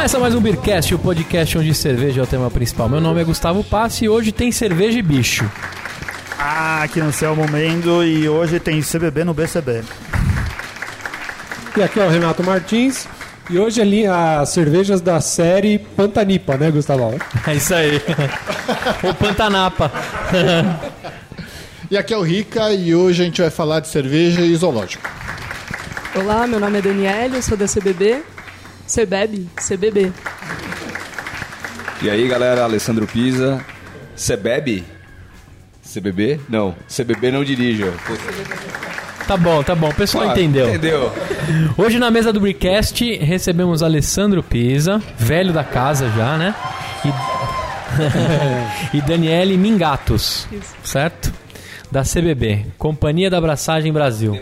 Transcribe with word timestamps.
Começa 0.00 0.18
mais 0.18 0.34
um 0.34 0.40
Beercast, 0.40 0.94
o 0.94 0.98
podcast 0.98 1.58
onde 1.58 1.74
cerveja 1.74 2.22
é 2.22 2.24
o 2.24 2.26
tema 2.26 2.50
principal. 2.50 2.88
Meu 2.88 3.02
nome 3.02 3.20
é 3.20 3.24
Gustavo 3.24 3.62
Passi 3.62 4.06
e 4.06 4.08
hoje 4.08 4.32
tem 4.32 4.50
cerveja 4.50 4.98
e 4.98 5.02
bicho. 5.02 5.44
Ah, 6.38 6.82
aqui 6.84 7.02
no 7.02 7.12
céu 7.12 7.36
momento 7.36 8.02
e 8.02 8.26
hoje 8.26 8.58
tem 8.58 8.80
CBB 8.80 9.24
no 9.24 9.34
BCB. 9.34 9.82
E 11.76 11.82
aqui 11.82 12.00
é 12.00 12.06
o 12.06 12.08
Renato 12.08 12.42
Martins. 12.42 13.06
E 13.50 13.58
hoje 13.58 13.82
ali 13.82 14.06
as 14.06 14.48
cervejas 14.48 15.02
da 15.02 15.20
série 15.20 15.78
Pantanipa, 15.78 16.56
né, 16.56 16.70
Gustavo? 16.70 17.18
É 17.46 17.54
isso 17.54 17.74
aí. 17.74 18.00
o 19.04 19.12
Pantanapa. 19.12 19.92
E 21.90 21.98
aqui 21.98 22.14
é 22.14 22.16
o 22.16 22.22
Rica 22.22 22.72
e 22.72 22.94
hoje 22.94 23.20
a 23.20 23.24
gente 23.26 23.42
vai 23.42 23.50
falar 23.50 23.80
de 23.80 23.88
cerveja 23.88 24.40
e 24.40 24.56
zoológico. 24.56 25.06
Olá, 26.14 26.46
meu 26.46 26.58
nome 26.58 26.78
é 26.78 26.82
Daniela, 26.82 27.36
eu 27.36 27.42
sou 27.42 27.54
da 27.54 27.66
CBB. 27.66 28.29
Você 28.90 29.06
bebe? 29.06 29.46
CBB. 29.56 30.12
E 32.02 32.10
aí, 32.10 32.26
galera, 32.26 32.64
Alessandro 32.64 33.06
Pisa. 33.06 33.64
Você 34.16 34.36
bebe? 34.36 34.84
CBB? 35.80 36.40
Não, 36.48 36.74
CBB 36.88 37.30
não 37.30 37.44
dirija. 37.44 37.94
Tá 39.28 39.36
bom, 39.36 39.62
tá 39.62 39.76
bom. 39.76 39.90
O 39.90 39.94
pessoal 39.94 40.24
Ah, 40.24 40.32
entendeu. 40.32 40.68
Entendeu? 40.70 41.12
Hoje 41.78 42.00
na 42.00 42.10
mesa 42.10 42.32
do 42.32 42.40
Bricast 42.40 43.04
recebemos 43.18 43.80
Alessandro 43.80 44.42
Pisa, 44.42 45.00
velho 45.16 45.52
da 45.52 45.62
casa 45.62 46.10
já, 46.10 46.36
né? 46.36 46.52
E, 48.92 48.96
e 48.98 49.00
Daniele 49.02 49.56
Mingatos, 49.56 50.48
certo? 50.82 51.32
Da 51.92 52.02
CBB, 52.02 52.66
Companhia 52.76 53.30
da 53.30 53.38
Abraçagem 53.38 53.92
Brasil. 53.92 54.36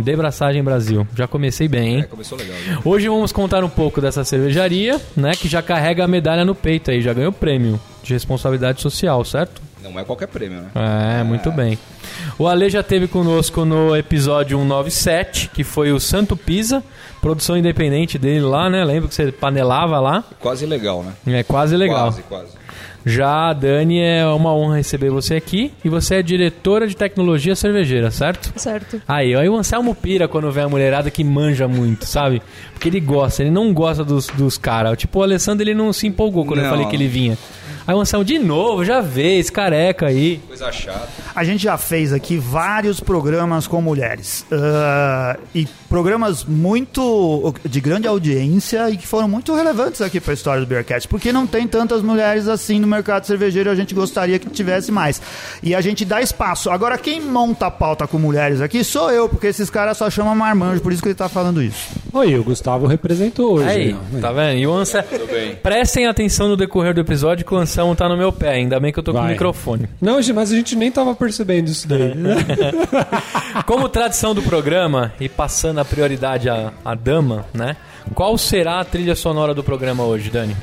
Debraçagem 0.00 0.62
Brasil. 0.62 1.06
Já 1.14 1.26
comecei 1.26 1.68
bem, 1.68 1.96
hein? 1.96 2.00
É, 2.00 2.02
começou 2.04 2.36
legal. 2.38 2.56
né? 2.66 2.78
Hoje 2.84 3.08
vamos 3.08 3.32
contar 3.32 3.62
um 3.64 3.68
pouco 3.68 4.00
dessa 4.00 4.24
cervejaria, 4.24 5.00
né? 5.16 5.32
Que 5.32 5.48
já 5.48 5.62
carrega 5.62 6.04
a 6.04 6.08
medalha 6.08 6.44
no 6.44 6.54
peito 6.54 6.90
aí, 6.90 7.00
já 7.00 7.12
ganhou 7.12 7.32
prêmio 7.32 7.80
de 8.02 8.12
responsabilidade 8.12 8.80
social, 8.80 9.24
certo? 9.24 9.60
Não 9.82 9.98
é 9.98 10.04
qualquer 10.04 10.28
prêmio, 10.28 10.60
né? 10.60 11.20
É, 11.20 11.24
muito 11.24 11.50
bem. 11.50 11.78
O 12.38 12.46
Ale 12.46 12.68
já 12.68 12.82
teve 12.82 13.08
conosco 13.08 13.64
no 13.64 13.96
episódio 13.96 14.58
197, 14.58 15.48
que 15.52 15.64
foi 15.64 15.90
o 15.90 15.98
Santo 15.98 16.36
Pisa, 16.36 16.82
produção 17.20 17.56
independente 17.56 18.18
dele 18.18 18.40
lá, 18.40 18.68
né? 18.68 18.84
Lembra 18.84 19.08
que 19.08 19.14
você 19.14 19.32
panelava 19.32 19.98
lá? 19.98 20.22
Quase 20.38 20.66
legal, 20.66 21.02
né? 21.02 21.38
É 21.38 21.42
quase 21.42 21.76
legal. 21.76 22.04
Quase, 22.08 22.22
quase. 22.22 22.60
Já 23.04 23.48
a 23.50 23.52
Dani, 23.52 24.00
é 24.00 24.26
uma 24.26 24.54
honra 24.54 24.76
receber 24.76 25.10
você 25.10 25.34
aqui 25.36 25.72
e 25.84 25.88
você 25.88 26.16
é 26.16 26.22
diretora 26.22 26.86
de 26.86 26.96
tecnologia 26.96 27.56
cervejeira, 27.56 28.10
certo? 28.10 28.52
Certo. 28.56 29.00
Aí, 29.08 29.34
aí 29.34 29.48
o 29.48 29.56
Anselmo 29.56 29.94
pira 29.94 30.28
quando 30.28 30.50
vê 30.52 30.60
a 30.60 30.68
mulherada 30.68 31.10
que 31.10 31.24
manja 31.24 31.66
muito, 31.66 32.04
sabe? 32.04 32.42
Porque 32.72 32.88
ele 32.88 33.00
gosta, 33.00 33.42
ele 33.42 33.50
não 33.50 33.72
gosta 33.72 34.04
dos, 34.04 34.26
dos 34.28 34.58
caras. 34.58 34.98
Tipo, 34.98 35.20
o 35.20 35.22
Alessandro, 35.22 35.62
ele 35.64 35.74
não 35.74 35.92
se 35.92 36.06
empolgou 36.06 36.44
quando 36.44 36.58
eu 36.60 36.64
Não. 36.64 36.70
falei 36.70 36.86
que 36.86 36.96
ele 36.96 37.08
vinha. 37.08 37.36
Aí 37.86 37.94
o 37.94 38.00
Anselmo, 38.00 38.24
de 38.24 38.38
novo, 38.38 38.84
já 38.84 39.00
vê, 39.00 39.38
esse 39.38 39.50
careca 39.50 40.06
aí. 40.06 40.40
Coisa 40.46 40.70
chata. 40.70 41.08
A 41.34 41.42
gente 41.42 41.62
já 41.64 41.76
fez 41.78 42.12
aqui 42.12 42.36
vários 42.36 43.00
programas 43.00 43.66
com 43.66 43.80
mulheres. 43.80 44.46
Ah, 44.52 45.36
e 45.54 45.66
programas 45.88 46.44
muito 46.44 47.52
de 47.68 47.80
grande 47.80 48.06
audiência 48.06 48.88
e 48.90 48.96
que 48.96 49.06
foram 49.06 49.26
muito 49.28 49.54
relevantes 49.54 50.00
aqui 50.02 50.20
para 50.20 50.32
a 50.32 50.34
história 50.34 50.60
do 50.60 50.66
Beercast. 50.68 51.08
Porque 51.08 51.32
não 51.32 51.46
tem 51.46 51.66
tantas 51.66 52.00
mulheres 52.02 52.46
assim 52.48 52.78
no 52.78 52.86
mercado 52.90 53.24
cervejeiro, 53.24 53.70
a 53.70 53.74
gente 53.74 53.94
gostaria 53.94 54.38
que 54.38 54.48
tivesse 54.50 54.92
mais. 54.92 55.20
E 55.62 55.74
a 55.74 55.80
gente 55.80 56.04
dá 56.04 56.20
espaço. 56.20 56.70
Agora, 56.70 56.98
quem 56.98 57.20
monta 57.20 57.66
a 57.66 57.70
pauta 57.70 58.06
com 58.06 58.18
mulheres 58.18 58.60
aqui 58.60 58.84
sou 58.84 59.10
eu, 59.10 59.28
porque 59.28 59.46
esses 59.46 59.70
caras 59.70 59.96
só 59.96 60.10
chamam 60.10 60.34
marmanjo, 60.34 60.80
por 60.82 60.92
isso 60.92 61.02
que 61.02 61.08
ele 61.08 61.14
tá 61.14 61.28
falando 61.28 61.62
isso. 61.62 61.88
Oi, 62.12 62.36
o 62.36 62.42
Gustavo 62.42 62.86
representou 62.86 63.54
hoje. 63.54 63.68
Aí, 63.68 63.92
né? 63.92 64.20
tá 64.20 64.32
vendo? 64.32 64.58
E 64.58 64.66
o 64.66 64.72
Anselmo. 64.72 65.08
bem. 65.30 65.54
Prestem 65.56 66.06
atenção 66.06 66.48
no 66.48 66.56
decorrer 66.56 66.92
do 66.92 67.00
episódio 67.00 67.44
que 67.44 67.54
o 67.54 67.56
Anselmo 67.56 67.94
tá 67.94 68.08
no 68.08 68.16
meu 68.16 68.32
pé. 68.32 68.50
Ainda 68.50 68.80
bem 68.80 68.92
que 68.92 68.98
eu 68.98 69.02
tô 69.02 69.12
com 69.12 69.18
o 69.18 69.22
Vai. 69.22 69.32
microfone. 69.32 69.88
Não, 70.00 70.18
mas 70.34 70.52
a 70.52 70.54
gente 70.54 70.74
nem 70.76 70.90
tava 70.90 71.14
percebendo 71.14 71.68
isso 71.68 71.86
daí. 71.86 72.14
Como 73.66 73.88
tradição 73.88 74.34
do 74.34 74.42
programa, 74.42 75.12
e 75.20 75.28
passando 75.28 75.78
a 75.78 75.84
prioridade 75.84 76.48
à, 76.48 76.72
à 76.84 76.94
dama, 76.94 77.46
né? 77.54 77.76
Qual 78.14 78.36
será 78.36 78.80
a 78.80 78.84
trilha 78.84 79.14
sonora 79.14 79.54
do 79.54 79.62
programa 79.62 80.04
hoje, 80.04 80.30
Dani? 80.30 80.56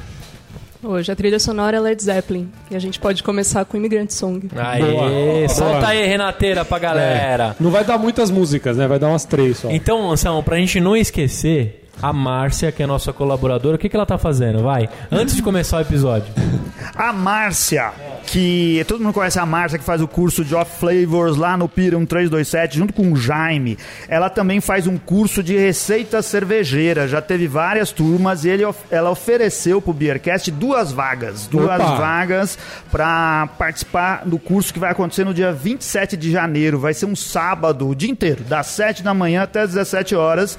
Hoje 0.87 1.11
a 1.11 1.15
trilha 1.17 1.37
sonora 1.37 1.75
é 1.75 1.79
Led 1.81 2.01
Zeppelin. 2.01 2.49
E 2.71 2.75
a 2.75 2.79
gente 2.79 2.97
pode 2.97 3.21
começar 3.21 3.65
com 3.65 3.75
Imigrante 3.75 4.13
Song. 4.13 4.47
Aê, 4.55 4.79
Boa. 4.79 5.49
solta 5.49 5.79
Boa. 5.79 5.87
aí, 5.89 6.07
Renateira, 6.07 6.63
pra 6.63 6.79
galera. 6.79 7.57
Não 7.59 7.69
vai 7.69 7.83
dar 7.83 7.97
muitas 7.97 8.31
músicas, 8.31 8.77
né? 8.77 8.87
Vai 8.87 8.97
dar 8.97 9.09
umas 9.09 9.25
três 9.25 9.57
só. 9.57 9.69
Então, 9.69 10.09
Anselmo, 10.09 10.41
pra 10.41 10.55
gente 10.55 10.79
não 10.79 10.95
esquecer, 10.95 11.86
a 12.01 12.13
Márcia, 12.13 12.71
que 12.71 12.83
é 12.83 12.87
nossa 12.87 13.11
colaboradora, 13.11 13.75
o 13.75 13.79
que, 13.79 13.89
que 13.89 13.95
ela 13.95 14.05
tá 14.05 14.17
fazendo? 14.17 14.61
Vai, 14.61 14.89
antes 15.11 15.35
de 15.35 15.41
começar 15.41 15.77
o 15.77 15.81
episódio. 15.81 16.27
A 16.95 17.11
Márcia, 17.11 17.91
que 18.27 18.83
todo 18.87 19.03
mundo 19.03 19.13
conhece 19.13 19.39
a 19.39 19.45
Márcia, 19.45 19.77
que 19.77 19.85
faz 19.85 20.01
o 20.01 20.07
curso 20.07 20.43
de 20.43 20.55
Off 20.55 20.79
Flavors 20.79 21.37
lá 21.37 21.57
no 21.57 21.67
Pira 21.67 21.97
1327, 21.97 22.77
junto 22.77 22.93
com 22.93 23.11
o 23.11 23.15
Jaime. 23.15 23.77
Ela 24.07 24.29
também 24.29 24.61
faz 24.61 24.87
um 24.87 24.97
curso 24.97 25.43
de 25.43 25.57
receita 25.57 26.21
cervejeira. 26.21 27.07
Já 27.07 27.21
teve 27.21 27.47
várias 27.47 27.91
turmas 27.91 28.45
e 28.45 28.49
ele, 28.49 28.63
ela 28.89 29.09
ofereceu 29.09 29.81
pro 29.81 29.93
Beercast 29.93 30.51
duas 30.51 30.91
vagas. 30.91 31.47
Duas 31.47 31.79
Opa. 31.79 31.95
vagas 31.95 32.57
para 32.91 33.47
participar 33.57 34.23
do 34.25 34.39
curso 34.39 34.73
que 34.73 34.79
vai 34.79 34.91
acontecer 34.91 35.23
no 35.23 35.33
dia 35.33 35.51
27 35.51 36.17
de 36.17 36.31
janeiro. 36.31 36.79
Vai 36.79 36.93
ser 36.93 37.05
um 37.05 37.15
sábado, 37.15 37.87
o 37.87 37.95
dia 37.95 38.09
inteiro, 38.09 38.43
das 38.43 38.67
7 38.67 39.03
da 39.03 39.13
manhã 39.13 39.43
até 39.43 39.61
as 39.61 39.73
17 39.73 40.15
horas. 40.15 40.57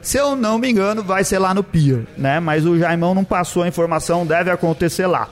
Se 0.00 0.18
eu 0.18 0.36
não 0.36 0.58
me 0.58 0.70
engano, 0.70 1.02
vai 1.02 1.24
ser 1.24 1.38
lá 1.38 1.52
no 1.52 1.62
Pier, 1.62 2.04
né? 2.16 2.40
Mas 2.40 2.64
o 2.64 2.78
Jaimão 2.78 3.14
não 3.14 3.24
passou 3.24 3.62
a 3.62 3.68
informação, 3.68 4.26
deve 4.26 4.50
acontecer 4.50 5.06
lá. 5.06 5.28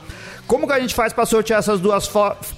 Como 0.47 0.65
que 0.65 0.73
a 0.73 0.79
gente 0.79 0.95
faz 0.95 1.11
para 1.11 1.25
sortear 1.25 1.59
essas 1.59 1.79
duas, 1.79 2.09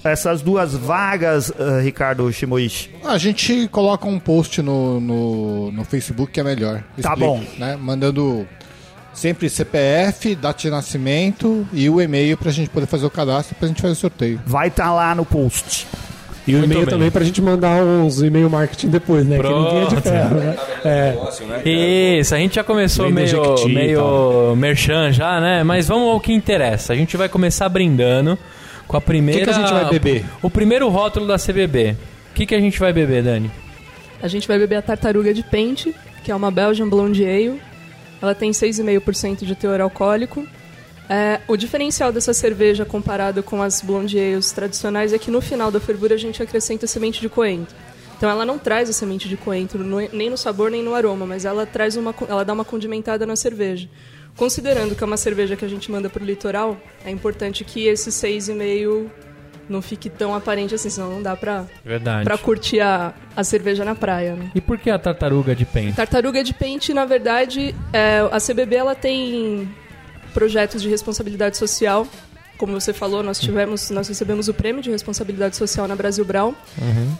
essas 0.04 0.40
duas 0.42 0.74
vagas, 0.74 1.52
eh, 1.58 1.80
Ricardo 1.82 2.32
Shimoishi? 2.32 2.90
A 3.04 3.18
gente 3.18 3.66
coloca 3.68 4.06
um 4.06 4.18
post 4.20 4.62
no, 4.62 5.00
no, 5.00 5.72
no 5.72 5.84
Facebook 5.84 6.30
que 6.30 6.38
é 6.38 6.44
melhor. 6.44 6.84
Tá 7.02 7.16
bom. 7.16 7.42
Né? 7.58 7.76
Mandando 7.76 8.46
sempre 9.12 9.50
CPF, 9.50 10.36
data 10.36 10.60
de 10.60 10.70
nascimento 10.70 11.66
e 11.72 11.90
o 11.90 12.00
e-mail 12.00 12.36
pra 12.36 12.52
gente 12.52 12.70
poder 12.70 12.86
fazer 12.86 13.06
o 13.06 13.10
cadastro 13.10 13.56
pra 13.56 13.66
gente 13.66 13.82
fazer 13.82 13.92
o 13.92 13.96
sorteio. 13.96 14.40
Vai 14.46 14.68
estar 14.68 14.94
lá 14.94 15.12
no 15.12 15.24
post. 15.24 15.88
E 16.50 16.54
o 16.54 16.64
e-mail 16.64 16.80
bem. 16.80 16.88
também 16.88 17.10
pra 17.10 17.24
gente 17.24 17.40
mandar 17.40 17.82
uns 17.82 18.22
e-mail 18.22 18.50
marketing 18.50 18.88
depois, 18.88 19.26
né? 19.26 19.38
Que 19.38 19.48
ninguém 19.48 19.78
é 19.78 19.80
de 19.80 19.86
Pronto. 19.88 20.02
ferro, 20.02 20.34
né? 20.36 20.56
É. 20.84 21.16
Né? 21.46 22.18
Isso, 22.18 22.34
a 22.34 22.38
gente 22.38 22.54
já 22.54 22.64
começou 22.64 23.10
meio, 23.10 23.56
e 23.58 23.68
meio 23.68 24.54
merchan 24.56 25.12
já, 25.12 25.40
né? 25.40 25.62
Mas 25.62 25.86
vamos 25.88 26.08
ao 26.08 26.20
que 26.20 26.32
interessa. 26.32 26.92
A 26.92 26.96
gente 26.96 27.16
vai 27.16 27.28
começar 27.28 27.68
brindando 27.68 28.38
com 28.86 28.96
a 28.96 29.00
primeira... 29.00 29.42
O 29.42 29.44
que 29.44 29.52
que 29.52 29.58
a 29.58 29.62
gente 29.62 29.72
vai 29.72 29.90
beber? 29.90 30.24
O 30.42 30.50
primeiro 30.50 30.88
rótulo 30.88 31.26
da 31.26 31.36
CBB. 31.36 31.96
O 32.30 32.34
que, 32.34 32.46
que 32.46 32.54
a 32.54 32.60
gente 32.60 32.78
vai 32.78 32.92
beber, 32.92 33.22
Dani? 33.22 33.50
A 34.22 34.28
gente 34.28 34.46
vai 34.46 34.58
beber 34.58 34.76
a 34.76 34.82
Tartaruga 34.82 35.32
de 35.32 35.42
Pente, 35.42 35.94
que 36.22 36.30
é 36.30 36.34
uma 36.34 36.50
Belgian 36.50 36.88
Blonde 36.88 37.24
Ale. 37.24 37.60
Ela 38.20 38.34
tem 38.34 38.50
6,5% 38.50 39.44
de 39.44 39.54
teor 39.54 39.80
alcoólico. 39.80 40.46
É, 41.12 41.40
o 41.48 41.56
diferencial 41.56 42.12
dessa 42.12 42.32
cerveja 42.32 42.84
comparado 42.84 43.42
com 43.42 43.60
as 43.60 43.82
Blonde 43.82 44.16
Ales 44.16 44.52
tradicionais 44.52 45.12
é 45.12 45.18
que 45.18 45.28
no 45.28 45.40
final 45.40 45.68
da 45.68 45.80
fervura 45.80 46.14
a 46.14 46.18
gente 46.18 46.40
acrescenta 46.40 46.86
semente 46.86 47.20
de 47.20 47.28
coentro. 47.28 47.74
Então 48.16 48.30
ela 48.30 48.44
não 48.44 48.56
traz 48.56 48.88
a 48.88 48.92
semente 48.92 49.28
de 49.28 49.36
coentro 49.36 49.82
nem 50.12 50.30
no 50.30 50.36
sabor 50.36 50.70
nem 50.70 50.84
no 50.84 50.94
aroma, 50.94 51.26
mas 51.26 51.44
ela 51.44 51.66
traz 51.66 51.96
uma, 51.96 52.14
ela 52.28 52.44
dá 52.44 52.52
uma 52.52 52.64
condimentada 52.64 53.26
na 53.26 53.34
cerveja. 53.34 53.88
Considerando 54.36 54.94
que 54.94 55.02
é 55.02 55.06
uma 55.06 55.16
cerveja 55.16 55.56
que 55.56 55.64
a 55.64 55.68
gente 55.68 55.90
manda 55.90 56.08
pro 56.08 56.24
litoral, 56.24 56.76
é 57.04 57.10
importante 57.10 57.64
que 57.64 57.88
esse 57.88 58.10
6,5 58.10 59.10
não 59.68 59.82
fique 59.82 60.08
tão 60.08 60.32
aparente 60.32 60.76
assim, 60.76 60.90
senão 60.90 61.10
não 61.10 61.22
dá 61.22 61.34
pra, 61.34 61.64
Verdade. 61.84 62.22
pra 62.24 62.38
curtir 62.38 62.80
a, 62.80 63.14
a 63.34 63.42
cerveja 63.42 63.84
na 63.84 63.96
praia. 63.96 64.34
Né? 64.34 64.52
E 64.54 64.60
por 64.60 64.78
que 64.78 64.90
a 64.90 64.98
tartaruga 64.98 65.56
de 65.56 65.64
pente? 65.64 65.96
Tartaruga 65.96 66.44
de 66.44 66.54
Pente, 66.54 66.94
na 66.94 67.04
verdade, 67.04 67.74
é, 67.92 68.20
a 68.30 68.38
CBB 68.38 68.76
ela 68.76 68.94
tem 68.94 69.68
projetos 70.30 70.82
de 70.82 70.88
responsabilidade 70.88 71.56
social. 71.56 72.06
Como 72.58 72.78
você 72.78 72.92
falou, 72.92 73.22
nós 73.22 73.40
tivemos, 73.40 73.88
nós 73.88 74.06
recebemos 74.06 74.46
o 74.46 74.52
prêmio 74.52 74.82
de 74.82 74.90
responsabilidade 74.90 75.56
social 75.56 75.88
na 75.88 75.96
Brasil 75.96 76.24
Brown. 76.26 76.52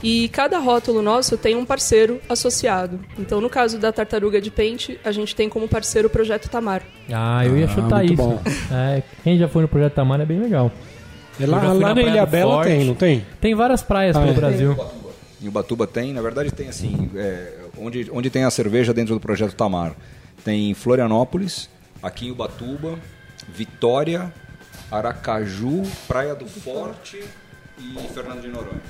E 0.03 0.29
cada 0.29 0.59
rótulo 0.59 1.01
nosso 1.01 1.39
tem 1.39 1.57
um 1.57 1.65
parceiro 1.65 2.21
associado. 2.29 3.01
Então, 3.19 3.41
no 3.41 3.49
caso 3.49 3.79
da 3.79 3.91
Tartaruga 3.91 4.39
de 4.39 4.51
Pente, 4.51 5.01
a 5.03 5.11
gente 5.11 5.35
tem 5.35 5.49
como 5.49 5.67
parceiro 5.67 6.09
o 6.09 6.11
Projeto 6.11 6.51
Tamar. 6.51 6.83
Ah, 7.11 7.45
eu 7.47 7.57
ia 7.57 7.65
Ah, 7.65 7.69
chutar 7.69 8.05
muito 8.05 8.13
isso. 8.13 8.41
É, 8.71 9.03
quem 9.25 9.39
já 9.39 9.49
foi 9.49 9.63
no 9.63 9.69
Projeto 9.69 9.95
Tamar 9.95 10.21
é 10.21 10.27
bem 10.27 10.39
legal. 10.41 10.71
É 11.41 11.47
lá 11.47 11.73
lá 11.73 11.95
na 11.95 12.03
Ilha 12.03 12.27
Bela 12.27 12.57
Forte. 12.57 12.69
tem, 12.69 12.85
não 12.85 12.95
tem? 12.95 13.27
Tem 13.41 13.55
várias 13.55 13.83
praias 13.83 14.15
Ah, 14.15 14.21
pelo 14.21 14.33
é. 14.33 14.35
Brasil. 14.35 14.77
Em 15.43 15.49
Ubatuba 15.49 15.87
tem, 15.87 16.13
na 16.13 16.21
verdade 16.21 16.51
tem 16.51 16.69
assim, 16.69 17.09
é, 17.17 17.55
onde, 17.79 18.11
onde 18.13 18.29
tem 18.29 18.45
a 18.45 18.51
cerveja 18.51 18.93
dentro 18.93 19.15
do 19.15 19.21
projeto 19.21 19.55
Tamar. 19.55 19.95
Tem 20.45 20.75
Florianópolis, 20.75 21.71
aqui 22.03 22.29
em 22.29 22.31
Ubatuba, 22.31 22.99
Vitória, 23.49 24.33
Aracaju, 24.91 25.83
Praia 26.07 26.35
do 26.35 26.47
Forte 26.47 27.23
e 27.79 28.09
Fernando 28.13 28.43
de 28.43 28.49
Noronha. 28.49 28.81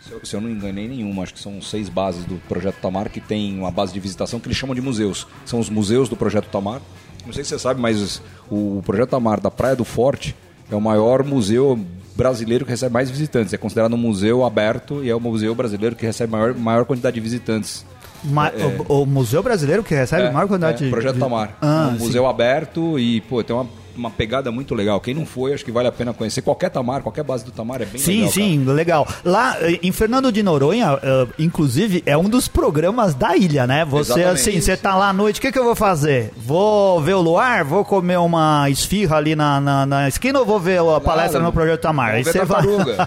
Se 0.00 0.12
eu, 0.12 0.20
se 0.24 0.36
eu 0.36 0.40
não 0.40 0.48
enganei 0.48 0.88
nenhuma, 0.88 1.22
acho 1.22 1.34
que 1.34 1.40
são 1.40 1.60
seis 1.60 1.88
bases 1.88 2.24
do 2.24 2.36
projeto 2.48 2.76
Tamar 2.80 3.10
que 3.10 3.20
tem 3.20 3.58
uma 3.58 3.70
base 3.70 3.92
de 3.92 4.00
visitação 4.00 4.40
que 4.40 4.46
eles 4.46 4.56
chamam 4.56 4.74
de 4.74 4.80
museus. 4.80 5.26
São 5.44 5.60
os 5.60 5.68
museus 5.68 6.08
do 6.08 6.16
projeto 6.16 6.48
Tamar. 6.48 6.80
Não 7.26 7.32
sei 7.32 7.44
se 7.44 7.50
você 7.50 7.58
sabe, 7.58 7.80
mas 7.80 8.22
o 8.50 8.82
Projeto 8.84 9.10
Tamar 9.10 9.40
da 9.40 9.50
Praia 9.50 9.76
do 9.76 9.84
Forte 9.84 10.34
é 10.70 10.74
o 10.74 10.80
maior 10.80 11.22
museu 11.22 11.78
brasileiro 12.16 12.64
que 12.64 12.70
recebe 12.70 12.92
mais 12.92 13.10
visitantes. 13.10 13.52
É 13.52 13.58
considerado 13.58 13.92
um 13.92 13.98
museu 13.98 14.44
aberto 14.44 15.04
e 15.04 15.10
é 15.10 15.14
o 15.14 15.20
museu 15.20 15.54
brasileiro 15.54 15.94
que 15.94 16.06
recebe 16.06 16.32
maior, 16.32 16.54
maior 16.54 16.84
quantidade 16.86 17.14
de 17.14 17.20
visitantes. 17.20 17.84
Ma- 18.24 18.52
o, 18.88 19.02
o 19.02 19.06
Museu 19.06 19.42
Brasileiro 19.42 19.82
que 19.82 19.94
recebe 19.94 20.24
É, 20.24 20.30
maior 20.30 20.46
quantidade 20.46 20.86
é. 20.86 20.90
Projeto 20.90 21.14
de- 21.14 21.20
Tamar. 21.20 21.56
Ah, 21.60 21.90
um 21.94 21.98
museu 21.98 22.26
aberto 22.26 22.98
e, 22.98 23.20
pô, 23.22 23.42
tem 23.42 23.54
uma, 23.56 23.66
uma 23.96 24.10
pegada 24.10 24.50
muito 24.50 24.74
legal. 24.74 25.00
Quem 25.00 25.14
não 25.14 25.26
foi, 25.26 25.52
acho 25.52 25.64
que 25.64 25.72
vale 25.72 25.88
a 25.88 25.92
pena 25.92 26.12
conhecer. 26.12 26.42
Qualquer 26.42 26.70
Tamar, 26.70 27.02
qualquer 27.02 27.24
base 27.24 27.44
do 27.44 27.50
Tamar 27.50 27.82
é 27.82 27.84
bem 27.84 28.00
Sim, 28.00 28.16
legal. 28.18 28.32
sim, 28.32 28.64
legal. 28.64 29.08
Lá 29.24 29.56
eh, 29.60 29.78
em 29.82 29.92
Fernando 29.92 30.30
de 30.32 30.42
Noronha, 30.42 30.98
eh, 31.02 31.26
inclusive, 31.38 32.02
é 32.06 32.16
um 32.16 32.28
dos 32.28 32.48
programas 32.48 33.14
da 33.14 33.36
ilha, 33.36 33.66
né? 33.66 33.84
Você, 33.84 34.12
Exatamente. 34.12 34.40
assim, 34.40 34.60
você 34.60 34.76
tá 34.76 34.94
lá 34.94 35.08
à 35.10 35.12
noite, 35.12 35.38
o 35.38 35.42
que, 35.42 35.52
que 35.52 35.58
eu 35.58 35.64
vou 35.64 35.74
fazer? 35.74 36.32
Vou 36.36 37.00
ver 37.00 37.14
o 37.14 37.20
luar? 37.20 37.64
Vou 37.64 37.84
comer 37.84 38.18
uma 38.18 38.68
esfirra 38.70 39.16
ali 39.16 39.34
na, 39.34 39.60
na, 39.60 39.86
na 39.86 40.08
esquina 40.08 40.38
ou 40.38 40.46
vou 40.46 40.60
ver 40.60 40.80
a 40.80 41.00
palestra 41.00 41.40
no 41.40 41.52
Projeto 41.52 41.80
Tamar? 41.80 42.14
Aí 42.14 42.24
você 42.24 42.44
vai. 42.44 42.62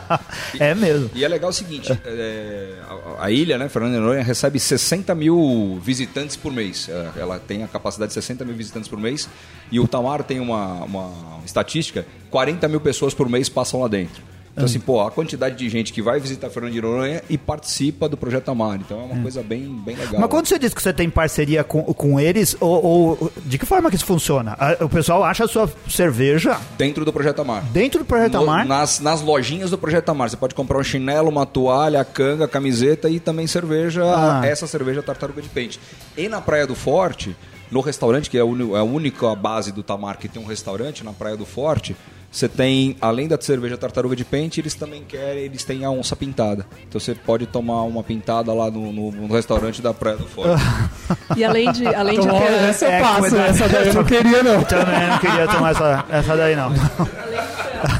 é 0.59 0.75
mesmo. 0.75 1.09
E 1.13 1.23
é 1.23 1.27
legal 1.27 1.49
o 1.49 1.53
seguinte, 1.53 1.91
é, 2.05 2.73
a, 3.19 3.25
a 3.25 3.31
ilha, 3.31 3.57
né, 3.57 3.69
Fernando 3.69 3.93
de 3.93 3.99
Noronha, 3.99 4.23
recebe 4.23 4.59
60 4.59 5.13
mil 5.15 5.79
visitantes 5.81 6.35
por 6.35 6.51
mês. 6.51 6.89
Ela 7.15 7.39
tem 7.39 7.63
a 7.63 7.67
capacidade 7.67 8.09
de 8.09 8.13
60 8.13 8.45
mil 8.45 8.55
visitantes 8.55 8.89
por 8.89 8.99
mês. 8.99 9.29
E 9.71 9.79
o 9.79 9.87
Tamar 9.87 10.23
tem 10.23 10.39
uma, 10.39 10.72
uma 10.73 11.11
estatística, 11.45 12.05
40 12.31 12.67
mil 12.67 12.81
pessoas 12.81 13.13
por 13.13 13.29
mês 13.29 13.49
passam 13.49 13.81
lá 13.81 13.87
dentro. 13.87 14.21
Então, 14.55 14.65
assim, 14.65 14.79
pô, 14.79 15.01
a 15.01 15.09
quantidade 15.09 15.55
de 15.55 15.67
gente 15.67 15.91
que 15.91 15.99
vai 15.99 16.19
visitar 16.19 16.47
Fernando 16.47 16.73
de 16.73 16.79
Noronha 16.79 17.23
e 17.27 17.39
participa 17.39 18.07
do 18.07 18.15
Projeto 18.15 18.43
Tamar. 18.43 18.75
Então, 18.79 18.99
é 19.01 19.03
uma 19.05 19.19
coisa 19.23 19.41
bem, 19.41 19.61
bem 19.83 19.95
legal. 19.95 20.21
Mas 20.21 20.29
quando 20.29 20.45
você 20.45 20.59
diz 20.59 20.71
que 20.75 20.79
você 20.79 20.93
tem 20.93 21.09
parceria 21.09 21.63
com, 21.63 21.81
com 21.85 22.19
eles, 22.19 22.55
ou, 22.59 22.85
ou- 22.85 23.31
de 23.47 23.57
que 23.57 23.65
forma 23.65 23.89
que 23.89 23.95
isso 23.95 24.05
funciona? 24.05 24.55
A- 24.59 24.77
O 24.85 24.87
pessoal 24.89 25.23
acha 25.23 25.45
a 25.45 25.47
sua 25.47 25.67
cerveja 25.89 26.59
Dentro 26.77 27.03
do 27.03 27.11
Projeto 27.11 27.37
Tamar. 27.37 27.63
dentro 27.71 27.97
do 28.01 28.05
Projeto 28.05 28.33
No- 28.33 28.63
nas, 28.65 28.99
nas 28.99 29.21
lojinhas 29.23 29.71
do 29.71 29.77
Projeto 29.79 30.05
Tamar. 30.05 30.29
Você 30.29 30.37
pode 30.37 30.53
comprar 30.53 30.77
um 30.77 30.83
chinelo, 30.83 31.29
uma 31.29 31.47
toalha, 31.47 32.05
canga, 32.05 32.47
camiseta 32.47 33.09
e 33.09 33.19
também 33.19 33.47
cerveja, 33.47 34.03
Ah. 34.05 34.45
essa 34.45 34.67
cerveja 34.67 35.01
tartaruga 35.01 35.41
de 35.41 35.49
pente. 35.49 35.79
E 36.15 36.29
na 36.29 36.39
Praia 36.39 36.67
do 36.67 36.75
Forte, 36.75 37.35
no 37.73 37.81
restaurante, 37.81 38.29
que 38.29 38.37
é 38.37 38.41
a, 38.41 38.45
é 38.45 38.79
a 38.79 38.83
única 38.83 39.33
base 39.35 39.71
do 39.71 39.83
Tamar 39.83 40.17
que 40.17 40.27
tem 40.29 40.41
um 40.41 40.45
restaurante 40.45 41.03
na 41.03 41.11
Praia 41.11 41.35
do 41.35 41.45
Forte, 41.45 41.95
você 42.31 42.47
tem, 42.49 42.95
além 42.99 43.27
da 43.27 43.39
cerveja 43.39 43.77
tartaruga 43.77 44.15
de 44.15 44.25
pente, 44.25 44.59
eles 44.59 44.73
também 44.73 45.03
querem, 45.03 45.43
eles 45.43 45.63
têm 45.63 45.85
a 45.85 45.91
onça 45.91 46.15
pintada. 46.15 46.65
Então 46.89 46.99
você 46.99 47.13
pode 47.13 47.45
tomar 47.45 47.83
uma 47.83 48.01
pintada 48.01 48.51
lá 48.53 48.71
no, 48.71 48.91
no- 48.91 49.11
no 49.11 49.27
restaurante 49.33 49.81
da 49.83 49.93
Praia 49.93 50.17
do 50.17 50.25
Forte. 50.25 50.49
E 51.37 51.43
além 51.43 51.71
de, 51.71 51.85
além 51.87 52.19
de 52.19 52.25
Então, 52.25 52.39
ter... 52.39 52.45
essa 52.69 52.85
eu 52.85 52.91
é, 52.91 52.99
passo, 53.01 53.19
cuidado. 53.21 53.49
essa 53.49 53.67
daí 53.69 53.87
eu 53.87 53.93
não 53.93 54.03
queria, 54.03 54.43
não. 54.43 54.63
Também 54.63 55.07
não 55.09 55.17
queria 55.19 55.47
tomar 55.47 55.71
essa, 55.71 56.05
essa 56.09 56.35
daí, 56.37 56.55
não. 56.55 56.71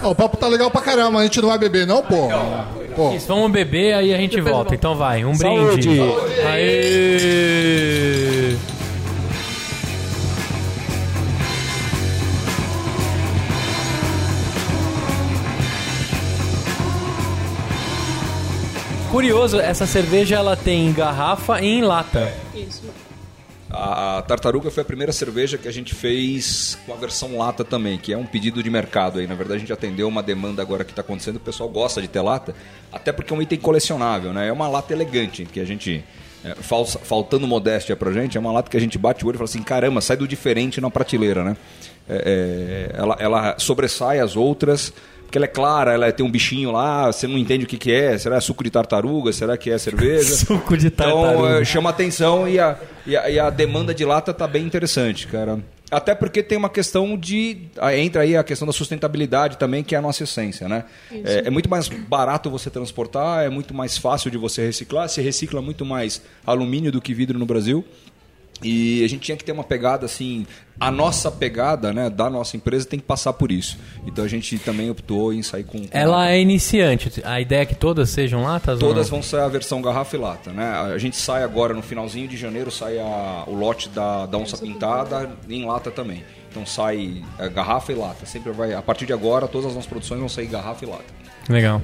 Ó, 0.03 0.11
o 0.11 0.15
papo 0.15 0.37
tá 0.37 0.47
legal 0.47 0.71
pra 0.71 0.81
caramba, 0.81 1.19
a 1.19 1.23
gente 1.23 1.39
não 1.41 1.49
vai 1.49 1.57
beber, 1.59 1.85
não, 1.85 2.01
pô? 2.01 2.29
Pô, 2.95 3.13
Isso, 3.15 3.27
vamos 3.27 3.51
beber, 3.51 3.93
aí 3.93 4.13
a 4.13 4.17
gente 4.17 4.35
Depois 4.35 4.53
volta. 4.53 4.73
Então 4.75 4.95
vai, 4.95 5.25
um 5.25 5.33
Saúde. 5.35 5.87
brinde. 5.89 5.99
Aê! 6.45 8.22
Curioso, 19.13 19.59
essa 19.59 19.85
cerveja 19.85 20.37
ela 20.37 20.55
tem 20.55 20.87
em 20.87 20.91
garrafa 20.91 21.61
e 21.61 21.67
em 21.67 21.81
lata. 21.83 22.33
Isso. 22.55 22.81
A, 23.69 24.17
a 24.17 24.21
Tartaruga 24.23 24.71
foi 24.71 24.81
a 24.81 24.85
primeira 24.85 25.11
cerveja 25.11 25.55
que 25.55 25.67
a 25.67 25.71
gente 25.71 25.93
fez 25.93 26.79
com 26.83 26.93
a 26.93 26.95
versão 26.95 27.37
lata 27.37 27.63
também, 27.63 27.99
que 27.99 28.11
é 28.11 28.17
um 28.17 28.25
pedido 28.25 28.63
de 28.63 28.71
mercado 28.71 29.19
aí. 29.19 29.27
Na 29.27 29.35
verdade, 29.35 29.57
a 29.57 29.59
gente 29.59 29.71
atendeu 29.71 30.07
uma 30.07 30.23
demanda 30.23 30.63
agora 30.63 30.83
que 30.83 30.91
está 30.91 31.01
acontecendo, 31.01 31.35
o 31.35 31.39
pessoal 31.39 31.69
gosta 31.69 32.01
de 32.01 32.07
ter 32.07 32.21
lata, 32.21 32.55
até 32.91 33.11
porque 33.11 33.31
é 33.31 33.37
um 33.37 33.41
item 33.43 33.59
colecionável, 33.59 34.33
né? 34.33 34.47
É 34.47 34.51
uma 34.51 34.67
lata 34.67 34.91
elegante, 34.93 35.45
que 35.45 35.59
a 35.59 35.65
gente. 35.65 36.03
é, 36.43 36.55
falsa- 36.55 36.97
faltando 36.97 37.45
modéstia 37.47 37.95
pra 37.95 38.11
gente, 38.11 38.35
é 38.35 38.39
uma 38.39 38.51
lata 38.51 38.67
que 38.67 38.77
a 38.77 38.81
gente 38.81 38.97
bate 38.97 39.23
o 39.23 39.27
olho 39.27 39.35
e 39.35 39.37
fala 39.37 39.47
assim: 39.47 39.61
caramba, 39.61 40.01
sai 40.01 40.17
do 40.17 40.27
diferente 40.27 40.81
na 40.81 40.89
prateleira, 40.89 41.43
né? 41.43 41.55
É, 42.09 42.89
é, 42.95 42.99
ela, 42.99 43.15
ela 43.19 43.55
sobressai 43.59 44.19
as 44.19 44.35
outras. 44.35 44.91
Porque 45.33 45.39
ela 45.39 45.45
é 45.45 45.47
clara, 45.47 45.93
ela 45.93 46.11
tem 46.11 46.23
um 46.23 46.29
bichinho 46.29 46.71
lá, 46.71 47.07
você 47.11 47.25
não 47.25 47.39
entende 47.39 47.63
o 47.65 47.67
que, 47.67 47.75
que 47.75 47.91
é. 47.91 48.15
Será 48.19 48.39
suco 48.39 48.63
de 48.63 48.69
tartaruga? 48.69 49.33
Será 49.33 49.57
que 49.57 49.71
é 49.71 49.79
cerveja? 49.79 50.29
Suco 50.45 50.77
de 50.77 50.87
Então, 50.87 51.23
tartaruga. 51.23 51.59
eh, 51.59 51.65
chama 51.65 51.89
atenção 51.89 52.47
e 52.47 52.59
a, 52.59 52.77
e, 53.03 53.17
a, 53.17 53.29
e 53.31 53.39
a 53.39 53.49
demanda 53.49 53.95
de 53.95 54.05
lata 54.05 54.31
tá 54.31 54.45
bem 54.47 54.63
interessante, 54.63 55.25
cara. 55.27 55.57
Até 55.89 56.13
porque 56.13 56.43
tem 56.43 56.55
uma 56.55 56.69
questão 56.69 57.17
de. 57.17 57.57
Entra 57.97 58.21
aí 58.21 58.37
a 58.37 58.43
questão 58.43 58.67
da 58.67 58.71
sustentabilidade 58.73 59.57
também, 59.57 59.83
que 59.83 59.95
é 59.95 59.97
a 59.97 60.01
nossa 60.03 60.23
essência, 60.23 60.67
né? 60.69 60.85
É, 61.11 61.47
é 61.47 61.49
muito 61.49 61.67
mais 61.67 61.87
barato 61.87 62.47
você 62.51 62.69
transportar, 62.69 63.43
é 63.43 63.49
muito 63.49 63.73
mais 63.73 63.97
fácil 63.97 64.29
de 64.29 64.37
você 64.37 64.63
reciclar. 64.65 65.09
Se 65.09 65.19
recicla 65.19 65.63
muito 65.63 65.83
mais 65.83 66.21
alumínio 66.45 66.91
do 66.91 67.01
que 67.01 67.11
vidro 67.11 67.39
no 67.39 67.45
Brasil. 67.45 67.83
E 68.63 69.03
a 69.03 69.07
gente 69.09 69.21
tinha 69.21 69.37
que 69.37 69.43
ter 69.43 69.51
uma 69.51 69.63
pegada 69.63 70.05
assim. 70.05 70.45
A 70.79 70.89
nossa 70.89 71.29
pegada, 71.29 71.93
né, 71.93 72.09
da 72.09 72.29
nossa 72.29 72.57
empresa 72.57 72.85
tem 72.87 72.99
que 72.99 73.05
passar 73.05 73.33
por 73.33 73.51
isso. 73.51 73.77
Então 74.07 74.25
a 74.25 74.27
gente 74.27 74.57
também 74.57 74.89
optou 74.89 75.31
em 75.33 75.43
sair 75.43 75.63
com. 75.63 75.79
com 75.79 75.87
Ela 75.91 76.29
é 76.31 76.39
iniciante. 76.41 77.21
A 77.23 77.39
ideia 77.39 77.61
é 77.61 77.65
que 77.65 77.75
todas 77.75 78.09
sejam 78.09 78.43
latas? 78.43 78.81
ou 78.81 78.89
Todas 78.89 79.07
vão 79.09 79.21
sair 79.21 79.41
a 79.41 79.47
versão 79.47 79.81
garrafa 79.81 80.15
e 80.15 80.19
lata, 80.19 80.51
né? 80.51 80.65
A 80.93 80.97
gente 80.97 81.15
sai 81.15 81.43
agora 81.43 81.73
no 81.73 81.81
finalzinho 81.83 82.27
de 82.27 82.35
janeiro, 82.37 82.71
sai 82.71 82.97
a- 82.99 83.43
o 83.47 83.53
lote 83.53 83.87
da, 83.89 84.25
da 84.25 84.37
onça 84.37 84.57
pintada 84.57 85.29
em 85.47 85.65
lata 85.65 85.91
também. 85.91 86.23
Então 86.49 86.65
sai 86.65 87.23
é, 87.39 87.49
garrafa 87.49 87.91
e 87.91 87.95
lata. 87.95 88.25
Sempre 88.25 88.51
vai. 88.51 88.73
A 88.73 88.81
partir 88.81 89.05
de 89.05 89.13
agora, 89.13 89.47
todas 89.47 89.67
as 89.67 89.73
nossas 89.75 89.89
produções 89.89 90.19
vão 90.19 90.29
sair 90.29 90.47
garrafa 90.47 90.83
e 90.85 90.87
lata. 90.87 91.03
Legal. 91.49 91.81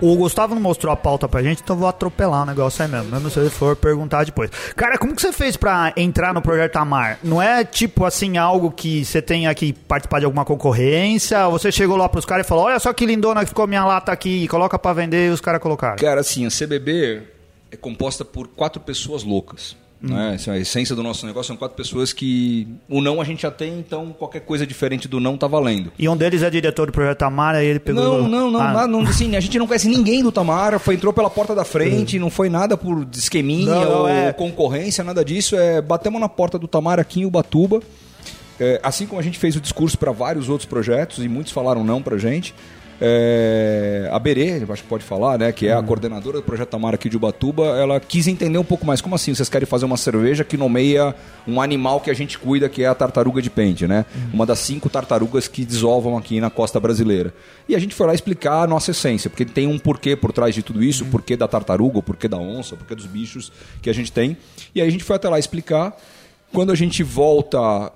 O 0.00 0.16
Gustavo 0.16 0.54
não 0.54 0.62
mostrou 0.62 0.92
a 0.92 0.96
pauta 0.96 1.28
pra 1.28 1.42
gente, 1.42 1.62
então 1.62 1.76
vou 1.76 1.88
atropelar 1.88 2.42
o 2.42 2.46
negócio 2.46 2.82
aí 2.84 2.90
mesmo, 2.90 3.10
mesmo 3.10 3.30
se 3.30 3.38
ele 3.38 3.50
for 3.50 3.76
perguntar 3.76 4.24
depois. 4.24 4.50
Cara, 4.74 4.98
como 4.98 5.14
que 5.14 5.22
você 5.22 5.32
fez 5.32 5.56
pra 5.56 5.92
entrar 5.96 6.34
no 6.34 6.42
Projeto 6.42 6.76
Amar? 6.76 7.18
Não 7.22 7.40
é 7.40 7.64
tipo 7.64 8.04
assim, 8.04 8.36
algo 8.36 8.70
que 8.70 9.04
você 9.04 9.22
tenha 9.22 9.54
que 9.54 9.72
participar 9.72 10.18
de 10.18 10.24
alguma 10.24 10.44
concorrência? 10.44 11.48
Você 11.48 11.70
chegou 11.70 11.96
lá 11.96 12.08
pros 12.08 12.24
caras 12.24 12.46
e 12.46 12.48
falou: 12.48 12.64
Olha 12.64 12.78
só 12.78 12.92
que 12.92 13.06
lindona 13.06 13.42
que 13.42 13.48
ficou 13.48 13.66
minha 13.66 13.84
lata 13.84 14.12
aqui, 14.12 14.48
coloca 14.48 14.78
pra 14.78 14.92
vender 14.92 15.28
e 15.28 15.30
os 15.30 15.40
caras 15.40 15.60
colocaram. 15.60 15.96
Cara, 15.96 16.20
assim, 16.20 16.46
a 16.46 16.48
CBB 16.48 17.22
é 17.70 17.76
composta 17.76 18.24
por 18.24 18.48
quatro 18.48 18.80
pessoas 18.80 19.22
loucas. 19.22 19.76
Né? 20.02 20.32
Assim, 20.34 20.50
a 20.50 20.58
essência 20.58 20.96
do 20.96 21.02
nosso 21.02 21.24
negócio 21.26 21.48
são 21.48 21.56
quatro 21.56 21.76
pessoas 21.76 22.12
que 22.12 22.66
o 22.88 23.00
não 23.00 23.20
a 23.20 23.24
gente 23.24 23.42
já 23.42 23.50
tem, 23.52 23.78
então 23.78 24.12
qualquer 24.18 24.40
coisa 24.40 24.66
diferente 24.66 25.06
do 25.06 25.20
não 25.20 25.38
tá 25.38 25.46
valendo. 25.46 25.92
E 25.96 26.08
um 26.08 26.16
deles 26.16 26.42
é 26.42 26.50
diretor 26.50 26.86
do 26.86 26.92
Projeto 26.92 27.22
Amar, 27.22 27.54
aí 27.54 27.66
ele 27.66 27.78
pegou. 27.78 28.02
Não, 28.02 28.28
não, 28.28 28.50
não, 28.50 28.60
Ah, 28.60 28.72
nada, 28.72 28.86
não, 28.88 29.02
assim, 29.02 29.36
a 29.36 29.40
gente 29.40 29.56
não 29.58 29.66
conhece 29.66 29.88
ninguém 29.88 30.22
do 30.22 30.32
Tamara, 30.32 30.80
foi, 30.80 30.96
entrou 30.96 31.12
pela 31.12 31.30
porta 31.30 31.54
da 31.54 31.64
frente, 31.64 32.18
não 32.18 32.30
foi 32.30 32.48
nada 32.48 32.76
por 32.76 33.06
esqueminha 33.14 33.74
Não, 33.74 34.00
ou 34.00 34.08
é. 34.08 34.32
concorrência, 34.32 35.04
nada 35.04 35.24
disso, 35.24 35.54
é, 35.54 35.80
batemos 35.80 36.20
na 36.20 36.28
porta 36.28 36.58
do 36.58 36.66
Tamara 36.66 37.02
aqui 37.02 37.20
em 37.20 37.24
Ubatuba, 37.24 37.80
é, 38.58 38.80
assim 38.82 39.06
como 39.06 39.20
a 39.20 39.24
gente 39.24 39.38
fez 39.38 39.54
o 39.54 39.60
discurso 39.60 39.96
para 39.96 40.10
vários 40.10 40.48
outros 40.48 40.68
projetos 40.68 41.18
e 41.24 41.28
muitos 41.28 41.52
falaram 41.52 41.84
não 41.84 42.02
pra 42.02 42.18
gente, 42.18 42.54
é, 43.04 44.08
a 44.12 44.18
Berê, 44.20 44.62
acho 44.70 44.84
que 44.84 44.88
pode 44.88 45.02
falar, 45.02 45.36
né, 45.36 45.50
que 45.50 45.66
é 45.66 45.72
a 45.72 45.82
coordenadora 45.82 46.38
do 46.38 46.44
projeto 46.44 46.68
Tamara 46.68 46.94
aqui 46.94 47.08
de 47.08 47.16
Ubatuba, 47.16 47.76
ela 47.76 47.98
quis 47.98 48.28
entender 48.28 48.58
um 48.58 48.64
pouco 48.64 48.86
mais, 48.86 49.00
como 49.00 49.16
assim, 49.16 49.34
vocês 49.34 49.48
querem 49.48 49.66
fazer 49.66 49.84
uma 49.84 49.96
cerveja 49.96 50.44
que 50.44 50.56
nomeia 50.56 51.12
um 51.44 51.60
animal 51.60 52.00
que 52.00 52.12
a 52.12 52.14
gente 52.14 52.38
cuida, 52.38 52.68
que 52.68 52.84
é 52.84 52.86
a 52.86 52.94
tartaruga 52.94 53.42
de 53.42 53.50
pente, 53.50 53.88
né? 53.88 54.06
Uma 54.32 54.46
das 54.46 54.60
cinco 54.60 54.88
tartarugas 54.88 55.48
que 55.48 55.64
desovam 55.64 56.16
aqui 56.16 56.40
na 56.40 56.48
costa 56.48 56.78
brasileira. 56.78 57.34
E 57.68 57.74
a 57.74 57.78
gente 57.80 57.92
foi 57.92 58.06
lá 58.06 58.14
explicar 58.14 58.62
a 58.62 58.66
nossa 58.68 58.92
essência, 58.92 59.28
porque 59.28 59.44
tem 59.44 59.66
um 59.66 59.80
porquê 59.80 60.14
por 60.14 60.32
trás 60.32 60.54
de 60.54 60.62
tudo 60.62 60.80
isso, 60.80 61.02
o 61.02 61.08
porquê 61.08 61.36
da 61.36 61.48
tartaruga, 61.48 61.98
o 61.98 62.02
porquê 62.02 62.28
da 62.28 62.38
onça, 62.38 62.76
o 62.76 62.78
porquê 62.78 62.94
dos 62.94 63.06
bichos 63.06 63.50
que 63.82 63.90
a 63.90 63.92
gente 63.92 64.12
tem. 64.12 64.36
E 64.72 64.80
aí 64.80 64.86
a 64.86 64.90
gente 64.92 65.02
foi 65.02 65.16
até 65.16 65.28
lá 65.28 65.40
explicar. 65.40 65.96
Quando 66.52 66.70
a 66.70 66.76
gente 66.76 67.02
volta 67.02 67.90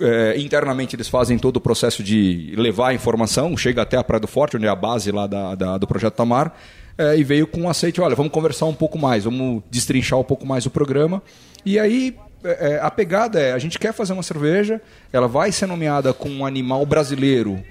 é, 0.00 0.38
internamente 0.40 0.96
eles 0.96 1.08
fazem 1.08 1.38
todo 1.38 1.56
o 1.56 1.60
processo 1.60 2.02
de 2.02 2.54
levar 2.56 2.88
a 2.88 2.94
informação, 2.94 3.56
chega 3.56 3.82
até 3.82 3.96
a 3.96 4.04
Praia 4.04 4.20
do 4.20 4.26
Forte, 4.28 4.56
onde 4.56 4.66
é 4.66 4.68
a 4.68 4.74
base 4.74 5.10
lá 5.12 5.26
da, 5.26 5.54
da- 5.54 5.78
do 5.78 5.86
Projeto 5.86 6.14
Tamar, 6.14 6.52
é, 6.98 7.16
e 7.18 7.24
veio 7.24 7.46
com 7.46 7.60
um 7.62 7.68
aceite, 7.68 8.00
olha, 8.00 8.14
vamos 8.14 8.32
conversar 8.32 8.66
um 8.66 8.74
pouco 8.74 8.98
mais, 8.98 9.24
vamos 9.24 9.62
destrinchar 9.70 10.18
um 10.18 10.24
pouco 10.24 10.46
mais 10.46 10.66
o 10.66 10.70
programa. 10.70 11.22
E 11.64 11.78
aí 11.78 12.16
é, 12.42 12.72
é, 12.74 12.80
a 12.80 12.90
pegada 12.90 13.38
é, 13.40 13.52
a 13.52 13.58
gente 13.58 13.78
quer 13.78 13.92
fazer 13.92 14.12
uma 14.12 14.22
cerveja, 14.22 14.80
ela 15.12 15.28
vai 15.28 15.52
ser 15.52 15.66
nomeada 15.66 16.12
com 16.12 16.28
um 16.28 16.44
animal 16.46 16.84
brasileiro 16.86 17.62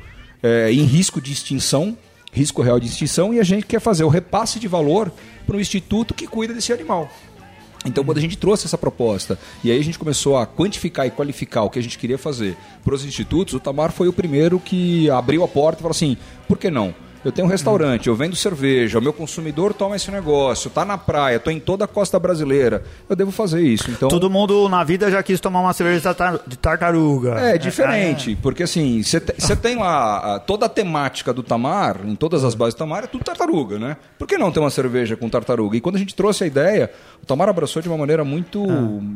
é, 0.42 0.72
em 0.72 0.84
risco 0.84 1.20
de 1.20 1.32
extinção, 1.32 1.98
risco 2.32 2.62
real 2.62 2.80
de 2.80 2.88
extinção, 2.88 3.34
e 3.34 3.40
a 3.40 3.44
gente 3.44 3.66
quer 3.66 3.80
fazer 3.82 4.04
o 4.04 4.08
repasse 4.10 4.60
de 4.60 4.68
valor 4.68 5.12
para 5.48 5.58
o 5.58 5.60
instituto 5.60 6.14
que 6.14 6.28
cuida 6.28 6.54
desse 6.54 6.72
animal. 6.72 7.10
Então, 7.86 8.04
quando 8.04 8.18
a 8.18 8.22
gente 8.22 8.38
trouxe 8.38 8.66
essa 8.66 8.78
proposta 8.78 9.40
e 9.64 9.72
aí 9.72 9.80
a 9.80 9.84
gente 9.84 9.98
começou 9.98 10.38
a 10.38 10.46
quantificar 10.46 11.08
e 11.08 11.12
qualificar 11.12 11.64
o 11.64 11.70
que 11.70 11.80
a 11.80 11.82
gente 11.82 11.98
queria 11.98 12.18
fazer 12.18 12.58
para 12.84 12.94
os 12.94 13.06
institutos, 13.06 13.54
o 13.54 13.60
Tamar 13.60 13.92
foi 13.92 14.08
o 14.08 14.14
primeiro 14.14 14.60
que 14.60 15.10
abriu 15.10 15.44
a 15.44 15.48
porta 15.48 15.80
e 15.80 15.84
falou 15.84 15.92
assim: 15.92 16.18
por 16.48 16.58
que 16.58 16.70
não? 16.70 16.94
Eu 17.24 17.32
tenho 17.32 17.48
um 17.48 17.52
restaurante, 17.52 18.08
eu 18.08 18.16
vendo 18.16 18.36
cerveja, 18.36 18.98
o 18.98 19.02
meu 19.02 19.12
consumidor 19.12 19.74
toma 19.74 19.96
esse 19.96 20.10
negócio, 20.10 20.70
tá 20.70 20.86
na 20.86 20.98
praia, 20.98 21.40
tô 21.40 21.52
em 21.52 21.60
toda 21.60 21.84
a 21.86 21.88
costa 21.88 22.18
brasileira. 22.18 22.84
Eu 23.10 23.16
devo 23.16 23.32
fazer 23.32 23.62
isso. 23.62 23.92
Então, 23.92 24.08
Todo 24.10 24.30
mundo 24.30 24.68
na 24.70 24.84
vida 24.84 25.12
já 25.12 25.22
quis 25.22 25.40
tomar 25.40 25.60
uma 25.60 25.74
cerveja 25.74 25.98
de 25.98 26.04
tartar- 26.04 26.40
de 26.48 26.58
tartaruga. 26.58 27.32
é 27.40 27.58
diferente, 27.58 28.38
porque 28.42 28.64
assim, 28.64 29.04
você 29.04 29.20
te- 29.20 29.34
você 29.38 29.56
tem 29.56 29.78
lá 29.78 30.40
toda 30.40 30.66
a 30.66 30.70
temática 30.70 31.34
do 31.34 31.44
Tamar, 31.44 31.98
em 32.06 32.16
todas 32.16 32.44
as 32.44 32.56
bases 32.56 32.74
do 32.74 32.78
Tamar, 32.78 33.04
é 33.04 33.08
tudo 33.08 33.24
tartaruga, 33.24 33.78
né? 33.78 33.98
Por 34.18 34.28
que 34.28 34.38
não 34.38 34.52
ter 34.52 34.60
uma 34.62 34.70
cerveja 34.70 35.18
com 35.18 35.28
tartaruga? 35.30 35.76
E 35.76 35.82
quando 35.82 35.96
a 35.98 36.00
gente 36.00 36.16
trouxe 36.16 36.44
a 36.46 36.48
ideia, 36.48 36.90
o 37.22 37.26
Tamar 37.26 37.50
abraçou 37.50 37.82
de 37.82 37.90
uma 37.90 37.98
maneira 37.98 38.24
muito 38.24 38.64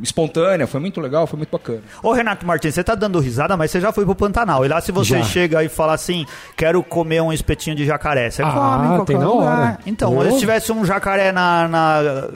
espontânea, 0.01 0.67
foi 0.67 0.79
muito 0.79 1.00
legal, 1.00 1.25
foi 1.27 1.38
muito 1.38 1.50
bacana. 1.51 1.81
Ô 2.01 2.12
Renato 2.12 2.45
Martins, 2.45 2.74
você 2.75 2.83
tá 2.83 2.95
dando 2.95 3.19
risada, 3.19 3.55
mas 3.55 3.72
você 3.72 3.79
já 3.79 3.91
foi 3.91 4.05
pro 4.05 4.15
Pantanal. 4.15 4.65
E 4.65 4.67
lá 4.67 4.81
se 4.81 4.91
você 4.91 5.17
Já. 5.19 5.24
chega 5.24 5.63
e 5.63 5.69
fala 5.69 5.93
assim, 5.93 6.25
quero 6.57 6.83
comer 6.83 7.22
um 7.22 7.31
espetinho 7.31 7.75
de 7.75 7.83
jacaré, 7.93 8.29
você 8.29 8.41
Ah, 8.43 8.51
come 8.51 9.01
em 9.01 9.05
tem 9.05 9.17
na 9.17 9.25
lugar. 9.27 9.59
hora. 9.59 9.77
Então, 9.85 10.17
Oh. 10.17 10.31
se 10.31 10.39
tivesse 10.39 10.71
um 10.71 10.83
jacaré 10.85 11.31
na, 11.31 11.67
na- 11.67 12.27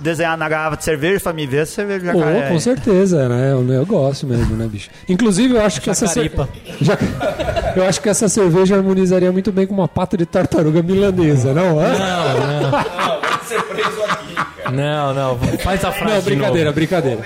desenhado 0.00 0.38
na 0.38 0.48
garrafa 0.48 0.76
de 0.76 0.84
cerveja, 0.84 1.20
fala, 1.20 1.36
me 1.36 1.46
vê 1.46 1.58
essa 1.58 1.72
cerveja 1.72 2.00
de 2.00 2.06
jacaré. 2.06 2.48
com 2.48 2.58
certeza, 2.58 3.28
né? 3.28 3.52
Eu, 3.52 3.66
eu 3.72 3.86
gosto 3.86 4.26
mesmo, 4.26 4.56
né, 4.56 4.66
bicho? 4.66 4.90
Inclusive, 5.08 5.54
eu 5.54 5.64
acho 5.64 5.80
que 5.80 5.88
essa 5.90 6.06
cer- 6.06 6.24
Jacaripa. 6.24 6.48
Ja- 6.80 6.98
Eu 7.76 7.84
acho 7.86 8.00
que 8.00 8.08
essa 8.08 8.28
cerveja 8.28 8.74
harmonizaria 8.76 9.30
muito 9.30 9.52
bem 9.52 9.66
com 9.66 9.74
uma 9.74 9.86
pata 9.86 10.16
de 10.16 10.26
tartaruga 10.26 10.82
milanesa, 10.82 11.52
não 11.54 11.80
é? 11.80 11.92
Não, 14.72 15.14
não, 15.14 15.38
faz 15.58 15.84
a 15.84 15.92
frase. 15.92 16.14
Não, 16.14 16.18
de 16.20 16.24
brincadeira, 16.30 16.64
novo. 16.66 16.74
brincadeira. 16.74 17.20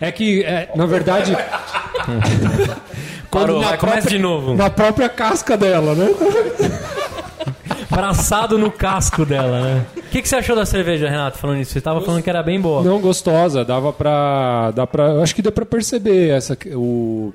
É 0.00 0.10
que, 0.12 0.42
é, 0.44 0.68
na 0.74 0.86
verdade. 0.86 1.36
Parou, 3.30 3.60
na 3.60 3.68
vai, 3.68 3.78
começa 3.78 4.08
de 4.08 4.18
novo. 4.18 4.54
Na 4.54 4.68
própria 4.68 5.08
casca 5.08 5.56
dela, 5.56 5.94
né? 5.94 6.08
Braçado 7.90 8.56
no 8.56 8.70
casco 8.70 9.24
dela, 9.24 9.60
né? 9.60 9.86
O 9.96 10.02
que, 10.10 10.22
que 10.22 10.28
você 10.28 10.36
achou 10.36 10.54
da 10.54 10.64
cerveja, 10.64 11.08
Renato, 11.08 11.38
falando 11.38 11.60
isso? 11.60 11.72
Você 11.72 11.80
tava 11.80 12.00
falando 12.00 12.22
que 12.22 12.30
era 12.30 12.42
bem 12.42 12.60
boa. 12.60 12.82
Não 12.82 13.00
gostosa, 13.00 13.64
dava 13.64 13.92
pra. 13.92 14.70
Dá 14.72 14.86
pra 14.86 15.08
eu 15.08 15.22
acho 15.22 15.34
que 15.34 15.42
deu 15.42 15.52
pra 15.52 15.64
perceber 15.66 16.30
essa. 16.30 16.56
O, 16.74 17.32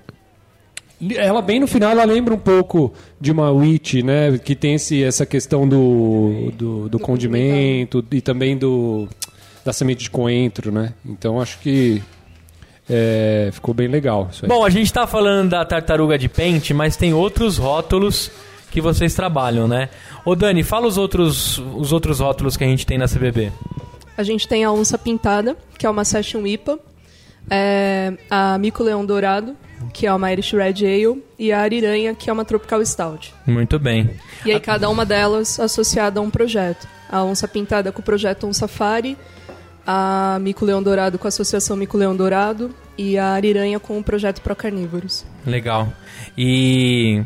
ela 1.15 1.41
bem 1.41 1.59
no 1.59 1.67
final 1.67 1.91
ela 1.91 2.05
lembra 2.05 2.33
um 2.33 2.39
pouco 2.39 2.93
de 3.19 3.31
uma 3.31 3.51
witch, 3.51 3.95
né? 3.95 4.37
Que 4.37 4.55
tem 4.55 4.75
esse, 4.75 5.03
essa 5.03 5.25
questão 5.25 5.67
do, 5.67 6.51
do, 6.53 6.89
do 6.89 6.99
condimento 6.99 8.03
e 8.11 8.21
também 8.21 8.57
do 8.57 9.07
da 9.63 9.73
semente 9.73 10.03
de 10.03 10.09
coentro, 10.09 10.71
né? 10.71 10.93
Então 11.05 11.41
acho 11.41 11.59
que 11.59 12.01
é, 12.89 13.49
ficou 13.51 13.73
bem 13.73 13.87
legal 13.87 14.29
isso 14.31 14.45
aí. 14.45 14.49
Bom, 14.49 14.63
a 14.63 14.69
gente 14.69 14.91
tá 14.91 15.07
falando 15.07 15.49
da 15.49 15.65
tartaruga 15.65 16.17
de 16.17 16.29
pente, 16.29 16.73
mas 16.73 16.95
tem 16.95 17.13
outros 17.13 17.57
rótulos 17.57 18.31
que 18.69 18.81
vocês 18.81 19.13
trabalham, 19.13 19.67
né? 19.67 19.89
Ô 20.23 20.35
Dani, 20.35 20.63
fala 20.63 20.87
os 20.87 20.97
outros, 20.97 21.57
os 21.75 21.91
outros 21.91 22.19
rótulos 22.19 22.57
que 22.57 22.63
a 22.63 22.67
gente 22.67 22.85
tem 22.85 22.97
na 22.97 23.07
CBB. 23.07 23.51
A 24.17 24.23
gente 24.23 24.47
tem 24.47 24.63
a 24.63 24.71
onça 24.71 24.97
pintada, 24.97 25.55
que 25.77 25.85
é 25.85 25.89
uma 25.89 26.05
Session 26.05 26.45
IPA, 26.45 26.79
é, 27.49 28.13
a 28.29 28.57
Mico 28.57 28.83
Leão 28.83 29.05
Dourado, 29.05 29.55
que 29.93 30.05
é 30.05 30.13
uma 30.13 30.31
Irish 30.31 30.53
Red 30.53 30.85
Ale, 30.85 31.23
e 31.37 31.51
a 31.51 31.61
Ariranha, 31.61 32.13
que 32.13 32.29
é 32.29 32.33
uma 32.33 32.45
Tropical 32.45 32.85
Stout. 32.85 33.33
Muito 33.45 33.79
bem. 33.79 34.09
E 34.45 34.51
aí 34.51 34.59
cada 34.59 34.89
uma 34.89 35.05
delas 35.05 35.59
associada 35.59 36.19
a 36.19 36.23
um 36.23 36.29
projeto. 36.29 36.87
A 37.09 37.23
onça 37.23 37.47
pintada 37.47 37.91
com 37.91 38.01
o 38.01 38.03
projeto 38.03 38.47
On 38.47 38.53
Safari, 38.53 39.17
a 39.85 40.37
Mico 40.41 40.65
Leão 40.65 40.81
Dourado 40.81 41.17
com 41.17 41.27
a 41.27 41.29
Associação 41.29 41.75
Mico 41.75 41.97
Leão 41.97 42.15
Dourado 42.15 42.73
e 42.97 43.17
a 43.17 43.29
Ariranha 43.29 43.79
com 43.79 43.97
o 43.97 44.03
projeto 44.03 44.41
Pro 44.41 44.55
Carnívoros. 44.55 45.25
Legal. 45.45 45.91
E 46.37 47.23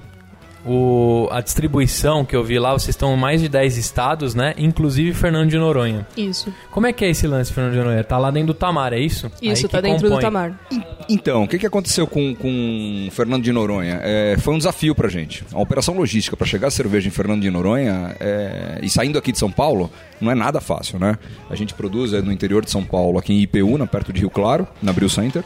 o, 0.65 1.27
a 1.31 1.41
distribuição 1.41 2.25
que 2.25 2.35
eu 2.35 2.43
vi 2.43 2.59
lá, 2.59 2.73
vocês 2.73 2.89
estão 2.89 3.13
em 3.13 3.17
mais 3.17 3.41
de 3.41 3.47
10 3.47 3.77
estados, 3.77 4.35
né? 4.35 4.53
Inclusive 4.57 5.13
Fernando 5.13 5.49
de 5.49 5.57
Noronha. 5.57 6.05
Isso. 6.17 6.53
Como 6.71 6.85
é 6.85 6.93
que 6.93 7.05
é 7.05 7.09
esse 7.09 7.25
lance, 7.27 7.53
Fernando 7.53 7.73
de 7.73 7.79
Noronha? 7.79 8.03
Tá 8.03 8.17
lá 8.17 8.29
dentro 8.29 8.47
do 8.47 8.53
Tamar, 8.53 8.93
é 8.93 8.99
isso? 8.99 9.31
Isso, 9.41 9.65
Aí 9.65 9.71
tá 9.71 9.81
dentro 9.81 10.03
do 10.03 10.15
compõe. 10.15 10.21
Tamar. 10.21 10.59
Então, 11.07 11.43
o 11.43 11.47
que, 11.47 11.57
que 11.57 11.65
aconteceu 11.65 12.05
com, 12.05 12.35
com 12.35 13.07
o 13.07 13.11
Fernando 13.11 13.43
de 13.43 13.51
Noronha? 13.51 13.99
É, 14.03 14.35
foi 14.39 14.53
um 14.53 14.57
desafio 14.57 14.93
pra 14.93 15.07
gente. 15.07 15.43
A 15.53 15.59
operação 15.59 15.95
logística 15.95 16.35
para 16.35 16.45
chegar 16.45 16.67
a 16.67 16.71
cerveja 16.71 17.07
em 17.07 17.11
Fernando 17.11 17.41
de 17.41 17.49
Noronha 17.49 18.15
é, 18.19 18.79
e 18.81 18.89
saindo 18.89 19.17
aqui 19.17 19.31
de 19.31 19.39
São 19.39 19.51
Paulo 19.51 19.89
não 20.19 20.31
é 20.31 20.35
nada 20.35 20.59
fácil, 20.59 20.99
né? 20.99 21.17
A 21.49 21.55
gente 21.55 21.73
produz 21.73 22.13
é, 22.13 22.21
no 22.21 22.31
interior 22.31 22.63
de 22.63 22.71
São 22.71 22.83
Paulo, 22.83 23.17
aqui 23.17 23.33
em 23.33 23.41
Ipeúna, 23.41 23.87
perto 23.87 24.11
de 24.11 24.19
Rio 24.19 24.29
Claro, 24.29 24.67
na 24.81 24.91
Bril 24.91 25.09
Center. 25.09 25.43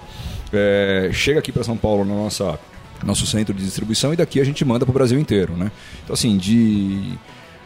É, 0.52 1.10
chega 1.14 1.40
aqui 1.40 1.52
para 1.52 1.64
São 1.64 1.78
Paulo 1.78 2.04
na 2.04 2.14
nossa 2.14 2.60
nosso 3.06 3.26
centro 3.26 3.54
de 3.54 3.64
distribuição 3.64 4.14
e 4.14 4.16
daqui 4.18 4.40
a 4.40 4.44
gente 4.44 4.64
manda 4.66 4.86
para 4.86 4.92
o 4.92 4.94
Brasil 4.94 5.20
inteiro, 5.20 5.54
né? 5.56 5.72
Então 6.04 6.14
assim, 6.14 6.38
de 6.38 7.14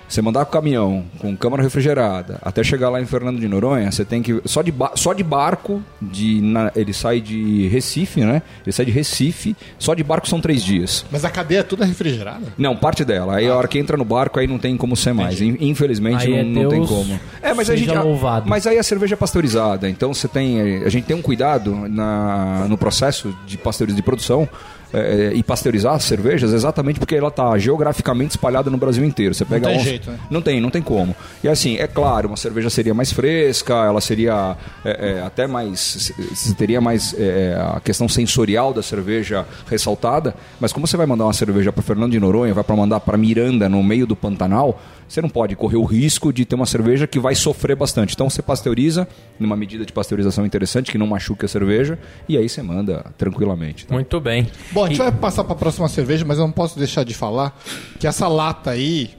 você 0.09 0.21
mandar 0.21 0.45
com 0.45 0.51
caminhão, 0.53 1.03
com 1.19 1.35
câmara 1.35 1.61
refrigerada, 1.61 2.39
até 2.41 2.63
chegar 2.63 2.89
lá 2.89 3.01
em 3.01 3.05
Fernando 3.05 3.41
de 3.41 3.47
Noronha, 3.49 3.91
você 3.91 4.05
tem 4.05 4.21
que. 4.21 4.41
Só 4.45 4.61
de, 4.61 4.71
ba- 4.71 4.93
só 4.95 5.11
de 5.11 5.21
barco, 5.21 5.83
de, 6.01 6.39
na- 6.39 6.71
ele 6.77 6.93
sai 6.93 7.19
de 7.19 7.67
Recife, 7.67 8.21
né? 8.21 8.41
Ele 8.65 8.71
sai 8.71 8.85
de 8.85 8.91
Recife, 8.93 9.53
só 9.77 9.93
de 9.93 10.01
barco 10.05 10.25
são 10.25 10.39
três 10.39 10.63
dias. 10.63 11.05
Mas 11.11 11.25
a 11.25 11.29
cadeia 11.29 11.59
é 11.59 11.63
toda 11.63 11.83
refrigerada? 11.83 12.53
Não, 12.57 12.73
parte 12.73 13.03
dela. 13.03 13.35
Aí 13.35 13.49
a 13.49 13.53
hora 13.57 13.67
que 13.67 13.77
entra 13.77 13.97
no 13.97 14.05
barco, 14.05 14.39
aí 14.39 14.47
não 14.47 14.57
tem 14.57 14.77
como 14.77 14.95
ser 14.95 15.11
mais. 15.11 15.41
In- 15.41 15.57
Infelizmente 15.59 16.25
Aí 16.25 16.31
não, 16.31 16.61
é 16.61 16.63
não 16.63 16.69
tem 16.69 16.85
como. 16.85 17.19
É, 17.41 17.53
mas 17.53 17.69
a 17.69 17.75
gente. 17.75 17.91
louvado. 17.91 18.49
Mas 18.49 18.65
aí 18.65 18.77
a 18.77 18.83
cerveja 18.83 19.15
é 19.15 19.17
pasteurizada. 19.17 19.89
Então 19.89 20.13
você 20.13 20.29
tem. 20.29 20.85
A 20.85 20.89
gente 20.89 21.03
tem 21.03 21.17
um 21.17 21.21
cuidado 21.21 21.75
na, 21.89 22.65
no 22.69 22.77
processo 22.77 23.35
de 23.45 23.57
pasteurização 23.57 23.97
de 23.97 24.03
produção. 24.03 24.47
É, 24.93 25.31
e 25.33 25.43
pasteurizar 25.43 25.93
as 25.95 26.03
cervejas 26.03 26.53
exatamente 26.53 26.99
porque 26.99 27.15
ela 27.15 27.27
está 27.29 27.57
geograficamente 27.57 28.31
espalhada 28.31 28.69
no 28.69 28.77
Brasil 28.77 29.03
inteiro. 29.03 29.33
Você 29.33 29.45
pega 29.45 29.67
tem 29.67 29.77
onça- 29.77 29.89
jeito, 29.89 30.11
né? 30.11 30.19
Não 30.29 30.41
tem, 30.41 30.61
não 30.61 30.69
tem 30.69 30.81
como. 30.81 31.15
E 31.43 31.47
assim, 31.49 31.77
é 31.77 31.87
claro, 31.87 32.27
uma 32.29 32.37
cerveja 32.37 32.69
seria 32.69 32.93
mais 32.93 33.11
fresca, 33.11 33.73
ela 33.73 33.99
seria 34.01 34.55
é, 34.85 35.17
é, 35.19 35.21
até 35.25 35.47
mais. 35.47 36.13
Você 36.33 36.53
teria 36.53 36.79
mais 36.81 37.13
é, 37.17 37.57
a 37.75 37.79
questão 37.79 38.07
sensorial 38.07 38.73
da 38.73 38.81
cerveja 38.81 39.45
ressaltada, 39.69 40.35
mas 40.59 40.71
como 40.73 40.87
você 40.87 40.97
vai 40.97 41.05
mandar 41.05 41.25
uma 41.25 41.33
cerveja 41.33 41.71
para 41.71 41.83
Fernando 41.83 42.11
de 42.11 42.19
Noronha, 42.19 42.53
vai 42.53 42.63
para 42.63 42.75
mandar 42.75 42.99
para 43.01 43.17
Miranda, 43.17 43.67
no 43.69 43.83
meio 43.83 44.07
do 44.07 44.15
Pantanal, 44.15 44.81
você 45.07 45.21
não 45.21 45.29
pode 45.29 45.55
correr 45.55 45.77
o 45.77 45.83
risco 45.85 46.33
de 46.33 46.43
ter 46.43 46.55
uma 46.55 46.65
cerveja 46.65 47.07
que 47.07 47.17
vai 47.19 47.33
sofrer 47.33 47.75
bastante. 47.75 48.13
Então 48.13 48.29
você 48.29 48.41
pasteuriza, 48.41 49.07
numa 49.39 49.55
medida 49.55 49.85
de 49.85 49.93
pasteurização 49.93 50.45
interessante, 50.45 50.91
que 50.91 50.97
não 50.97 51.07
machuque 51.07 51.45
a 51.45 51.47
cerveja, 51.47 51.97
e 52.27 52.37
aí 52.37 52.47
você 52.49 52.61
manda 52.61 53.05
tranquilamente. 53.17 53.85
tá? 53.85 53.93
Muito 53.93 54.19
bem. 54.19 54.47
Bom, 54.77 54.85
a 54.85 54.87
gente 54.89 54.97
E- 54.97 55.03
vai 55.03 55.11
passar 55.11 55.43
para 55.43 55.53
a 55.53 55.57
próxima 55.57 55.87
cerveja, 55.87 56.23
mas 56.25 56.37
eu 56.37 56.45
não 56.45 56.51
posso 56.51 56.77
deixar 56.77 57.03
de 57.03 57.13
falar 57.13 57.57
que 57.99 58.05
essa 58.05 58.27
lata 58.27 58.71
aí, 58.71 59.09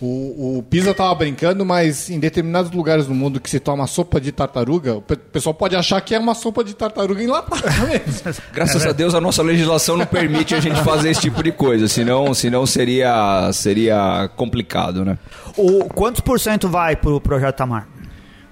o, 0.00 0.58
o 0.58 0.62
Pisa 0.64 0.92
tava 0.92 1.14
brincando, 1.14 1.64
mas 1.64 2.10
em 2.10 2.18
determinados 2.18 2.72
lugares 2.72 3.06
do 3.06 3.14
mundo 3.14 3.40
que 3.40 3.48
se 3.48 3.60
toma 3.60 3.86
sopa 3.86 4.20
de 4.20 4.32
tartaruga, 4.32 4.96
o 4.96 5.00
pe- 5.02 5.14
pessoal 5.16 5.54
pode 5.54 5.76
achar 5.76 6.00
que 6.00 6.12
é 6.14 6.18
uma 6.18 6.34
sopa 6.34 6.64
de 6.64 6.74
tartaruga 6.74 7.22
enlatada 7.22 7.70
mesmo. 7.86 8.42
Graças 8.52 8.84
a 8.84 8.90
Deus 8.90 9.14
a 9.14 9.20
nossa 9.20 9.42
legislação 9.44 9.96
não 9.96 10.06
permite 10.06 10.54
a 10.56 10.60
gente 10.60 10.82
fazer 10.82 11.10
esse 11.10 11.20
tipo 11.20 11.40
de 11.42 11.52
coisa, 11.52 11.86
senão, 11.86 12.34
senão 12.34 12.66
seria, 12.66 13.48
seria 13.52 14.28
complicado, 14.34 15.04
né? 15.04 15.16
O, 15.56 15.84
quantos 15.84 16.20
por 16.20 16.40
cento 16.40 16.68
vai 16.68 16.96
pro 16.96 17.20
Projeto 17.20 17.56
Tamar? 17.56 17.86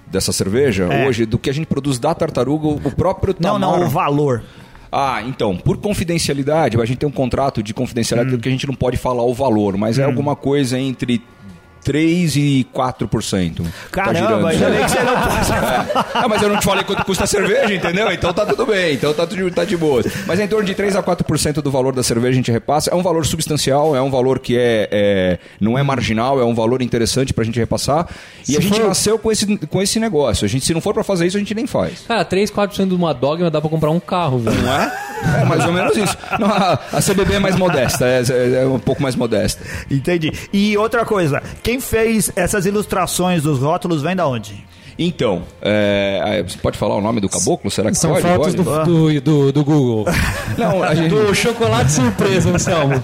Dessa 0.06 0.30
cerveja, 0.32 0.84
É. 0.84 1.08
hoje, 1.08 1.26
do 1.26 1.36
que 1.36 1.50
a 1.50 1.52
gente 1.52 1.66
produz 1.66 1.98
da 1.98 2.14
tartaruga, 2.14 2.68
o 2.68 2.92
próprio 2.94 3.34
Não, 3.40 3.58
Tamar... 3.58 3.80
não, 3.80 3.86
o 3.86 3.90
valor. 3.90 4.44
Ah, 4.96 5.20
então, 5.26 5.56
por 5.56 5.76
confidencialidade, 5.78 6.80
a 6.80 6.84
gente 6.84 6.98
tem 6.98 7.08
um 7.08 7.12
contrato 7.12 7.64
de 7.64 7.74
confidencialidade 7.74 8.38
que 8.38 8.48
a 8.48 8.52
gente 8.52 8.64
não 8.64 8.76
pode 8.76 8.96
falar 8.96 9.24
o 9.24 9.34
valor, 9.34 9.76
mas 9.76 9.98
é 9.98 10.04
alguma 10.04 10.36
coisa 10.36 10.78
entre 10.78 11.20
3 11.84 12.36
e 12.36 12.66
4%. 12.74 13.56
Tá 13.56 13.68
Caramba, 13.90 14.12
girando. 14.14 14.46
ainda 14.46 14.70
bem 14.70 14.84
que 14.84 14.90
você 14.90 15.02
não 15.02 15.14
pode. 15.14 15.34
É. 15.54 16.04
Ah, 16.14 16.28
mas 16.28 16.42
eu 16.42 16.48
não 16.48 16.58
te 16.58 16.64
falei 16.64 16.84
quanto 16.84 17.04
custa 17.04 17.24
a 17.24 17.26
cerveja, 17.26 17.72
entendeu? 17.74 18.10
Então 18.10 18.32
tá 18.32 18.44
tudo 18.46 18.66
bem, 18.66 18.94
então 18.94 19.12
tá, 19.12 19.26
tudo, 19.26 19.50
tá 19.50 19.64
de 19.64 19.76
boa. 19.76 20.02
Mas 20.26 20.40
é 20.40 20.44
em 20.44 20.48
torno 20.48 20.64
de 20.64 20.74
3 20.74 20.96
a 20.96 21.02
4% 21.02 21.54
do 21.60 21.70
valor 21.70 21.94
da 21.94 22.02
cerveja 22.02 22.30
a 22.32 22.36
gente 22.36 22.50
repassa. 22.50 22.90
É 22.90 22.94
um 22.94 23.02
valor 23.02 23.24
substancial, 23.26 23.94
é 23.94 24.00
um 24.02 24.10
valor 24.10 24.38
que 24.38 24.56
é, 24.56 24.88
é- 24.90 25.38
não 25.60 25.78
é 25.78 25.82
marginal, 25.82 26.40
é 26.40 26.44
um 26.44 26.54
valor 26.54 26.80
interessante 26.82 27.32
pra 27.34 27.44
gente 27.44 27.58
repassar. 27.58 28.08
E 28.48 28.52
Se 28.52 28.58
a 28.58 28.60
gente 28.60 28.78
for- 28.80 28.88
nasceu 28.88 29.18
com 29.18 29.30
esse, 29.30 29.56
com 29.66 29.82
esse 29.82 30.00
negócio. 30.00 30.44
A 30.44 30.48
gente, 30.48 30.64
se 30.64 30.72
não 30.74 30.80
for 30.80 30.94
pra 30.94 31.04
fazer 31.04 31.26
isso, 31.26 31.36
a 31.36 31.40
gente 31.40 31.54
nem 31.54 31.66
faz. 31.66 32.00
Cara, 32.08 32.24
3, 32.24 32.50
4% 32.50 32.88
de 32.88 32.94
uma 32.94 33.12
dogma 33.12 33.50
dá 33.50 33.60
pra 33.60 33.68
comprar 33.70 33.90
um 33.90 34.00
carro, 34.00 34.38
velho. 34.38 34.60
Não 34.62 34.72
é? 34.72 34.92
É 35.40 35.44
mais 35.44 35.64
ou 35.64 35.72
menos 35.72 35.96
isso. 35.96 36.16
Não, 36.38 36.48
a, 36.48 36.78
a 36.92 37.00
CBB 37.02 37.34
é 37.34 37.38
mais 37.38 37.56
modesta, 37.56 38.04
é, 38.06 38.22
é 38.62 38.66
um 38.66 38.78
pouco 38.78 39.02
mais 39.02 39.14
modesta. 39.16 39.62
Entendi. 39.90 40.32
E 40.52 40.76
outra 40.76 41.04
coisa, 41.04 41.42
quem 41.62 41.73
fez 41.80 42.30
essas 42.36 42.66
ilustrações 42.66 43.42
dos 43.42 43.58
rótulos 43.60 44.02
vem 44.02 44.14
da 44.16 44.26
onde? 44.26 44.64
Então, 44.96 45.42
é, 45.60 46.44
você 46.46 46.56
pode 46.56 46.78
falar 46.78 46.94
o 46.94 47.00
nome 47.00 47.20
do 47.20 47.28
caboclo? 47.28 47.68
Será 47.68 47.90
que 47.90 47.96
São 47.96 48.12
pode? 48.12 48.22
fotos 48.22 48.54
Pode? 48.54 48.84
do, 48.88 49.10
do, 49.10 49.20
do, 49.20 49.52
do 49.52 49.64
Google. 49.64 50.06
Não, 50.56 50.80
a 50.84 50.94
gente, 50.94 51.08
Do 51.10 51.34
chocolate 51.34 51.90
surpresa, 51.90 52.48
Anselmo. 52.50 53.02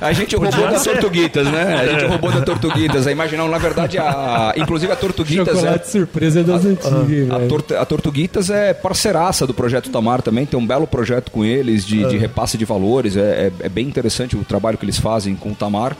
a 0.00 0.12
gente 0.12 0.34
roubou 0.36 0.68
da 0.70 0.80
Tortuguitas, 0.80 1.46
né? 1.46 1.74
A 1.74 1.86
gente 1.86 2.04
roubou 2.06 2.32
da 2.32 2.40
Tortuguitas. 2.40 3.06
A 3.06 3.12
imaginar, 3.12 3.46
na 3.48 3.58
verdade, 3.58 3.98
a, 3.98 4.54
inclusive 4.56 4.92
a 4.92 4.96
Tortuguitas 4.96 5.48
é, 5.48 5.52
Chocolate 5.60 5.90
surpresa 5.90 6.42
das 6.42 6.64
antigas, 6.64 6.92
A, 6.92 6.98
velho. 7.38 7.48
Torta- 7.48 7.80
a 7.80 7.84
Tortuguitas 7.84 8.50
é 8.50 8.72
parceiraça 8.72 9.46
do 9.46 9.54
Projeto 9.54 9.90
Tamar 9.90 10.22
também, 10.22 10.46
tem 10.46 10.58
um 10.58 10.66
belo 10.66 10.86
projeto 10.86 11.30
com 11.30 11.44
eles 11.44 11.84
de, 11.84 12.04
de 12.08 12.16
repasse 12.16 12.56
de 12.56 12.64
valores, 12.64 13.16
é, 13.16 13.20
é- 13.60 13.66
é 13.66 13.68
bem 13.68 13.86
interessante 13.86 14.36
o 14.36 14.44
trabalho 14.44 14.78
que 14.78 14.84
eles 14.84 14.98
fazem 14.98 15.34
com 15.34 15.50
o 15.50 15.54
Tamar. 15.54 15.96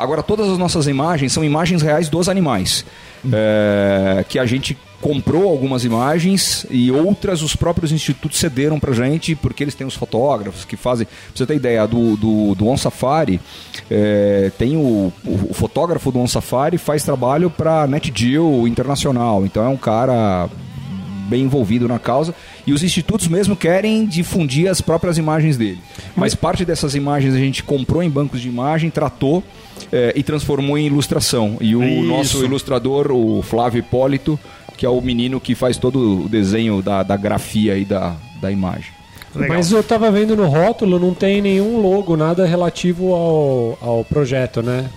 Agora, 0.00 0.22
todas 0.22 0.48
as 0.48 0.56
nossas 0.56 0.86
imagens 0.86 1.32
são 1.32 1.44
imagens 1.44 1.82
reais 1.82 2.08
dos 2.08 2.28
animais. 2.28 2.84
É, 3.30 4.24
que 4.26 4.38
a 4.38 4.46
gente 4.46 4.76
comprou 5.00 5.48
algumas 5.48 5.84
imagens 5.84 6.66
e 6.70 6.90
outras 6.90 7.42
os 7.42 7.54
próprios 7.54 7.92
institutos 7.92 8.38
cederam 8.38 8.80
pra 8.80 8.92
gente, 8.92 9.34
porque 9.34 9.64
eles 9.64 9.74
têm 9.74 9.86
os 9.86 9.94
fotógrafos 9.94 10.64
que 10.64 10.76
fazem. 10.76 11.06
Pra 11.06 11.16
você 11.34 11.46
ter 11.46 11.54
ideia, 11.54 11.86
do, 11.86 12.16
do, 12.16 12.54
do 12.54 12.66
On 12.66 12.76
Safari, 12.76 13.40
é, 13.90 14.50
tem 14.58 14.76
o, 14.76 15.12
o, 15.24 15.50
o 15.50 15.54
fotógrafo 15.54 16.10
do 16.10 16.18
On 16.18 16.26
Safari 16.26 16.78
faz 16.78 17.02
trabalho 17.02 17.50
pra 17.50 17.86
NetGeo 17.86 18.66
Internacional, 18.66 19.44
então 19.44 19.64
é 19.64 19.68
um 19.68 19.76
cara 19.76 20.48
bem 21.28 21.44
envolvido 21.44 21.86
na 21.86 21.98
causa 21.98 22.34
e 22.66 22.72
os 22.72 22.82
institutos 22.82 23.28
mesmo 23.28 23.54
querem 23.54 24.04
difundir 24.04 24.68
as 24.68 24.80
próprias 24.80 25.16
imagens 25.16 25.56
dele. 25.56 25.78
Mas 26.16 26.34
parte 26.34 26.64
dessas 26.64 26.96
imagens 26.96 27.34
a 27.34 27.38
gente 27.38 27.62
comprou 27.62 28.02
em 28.02 28.10
bancos 28.10 28.40
de 28.40 28.48
imagem, 28.48 28.90
tratou 28.90 29.42
eh, 29.92 30.12
e 30.16 30.22
transformou 30.22 30.76
em 30.78 30.86
ilustração. 30.86 31.56
E 31.60 31.74
o 31.74 31.82
Isso. 31.82 32.02
nosso 32.02 32.44
ilustrador, 32.44 33.10
o 33.12 33.42
Flávio 33.42 33.80
Hipólito, 33.80 34.38
que 34.76 34.86
é 34.86 34.88
o 34.88 35.00
menino 35.00 35.40
que 35.40 35.54
faz 35.54 35.76
todo 35.76 36.24
o 36.24 36.28
desenho 36.28 36.80
da, 36.80 37.02
da 37.02 37.16
grafia 37.16 37.74
aí 37.74 37.84
da, 37.84 38.16
da 38.40 38.50
imagem. 38.50 38.92
Legal. 39.34 39.56
Mas 39.56 39.70
eu 39.70 39.82
tava 39.82 40.10
vendo 40.10 40.34
no 40.34 40.46
rótulo, 40.46 40.98
não 40.98 41.14
tem 41.14 41.40
nenhum 41.40 41.80
logo, 41.80 42.16
nada 42.16 42.46
relativo 42.46 43.12
ao, 43.14 43.78
ao 43.80 44.04
projeto, 44.04 44.62
né? 44.62 44.90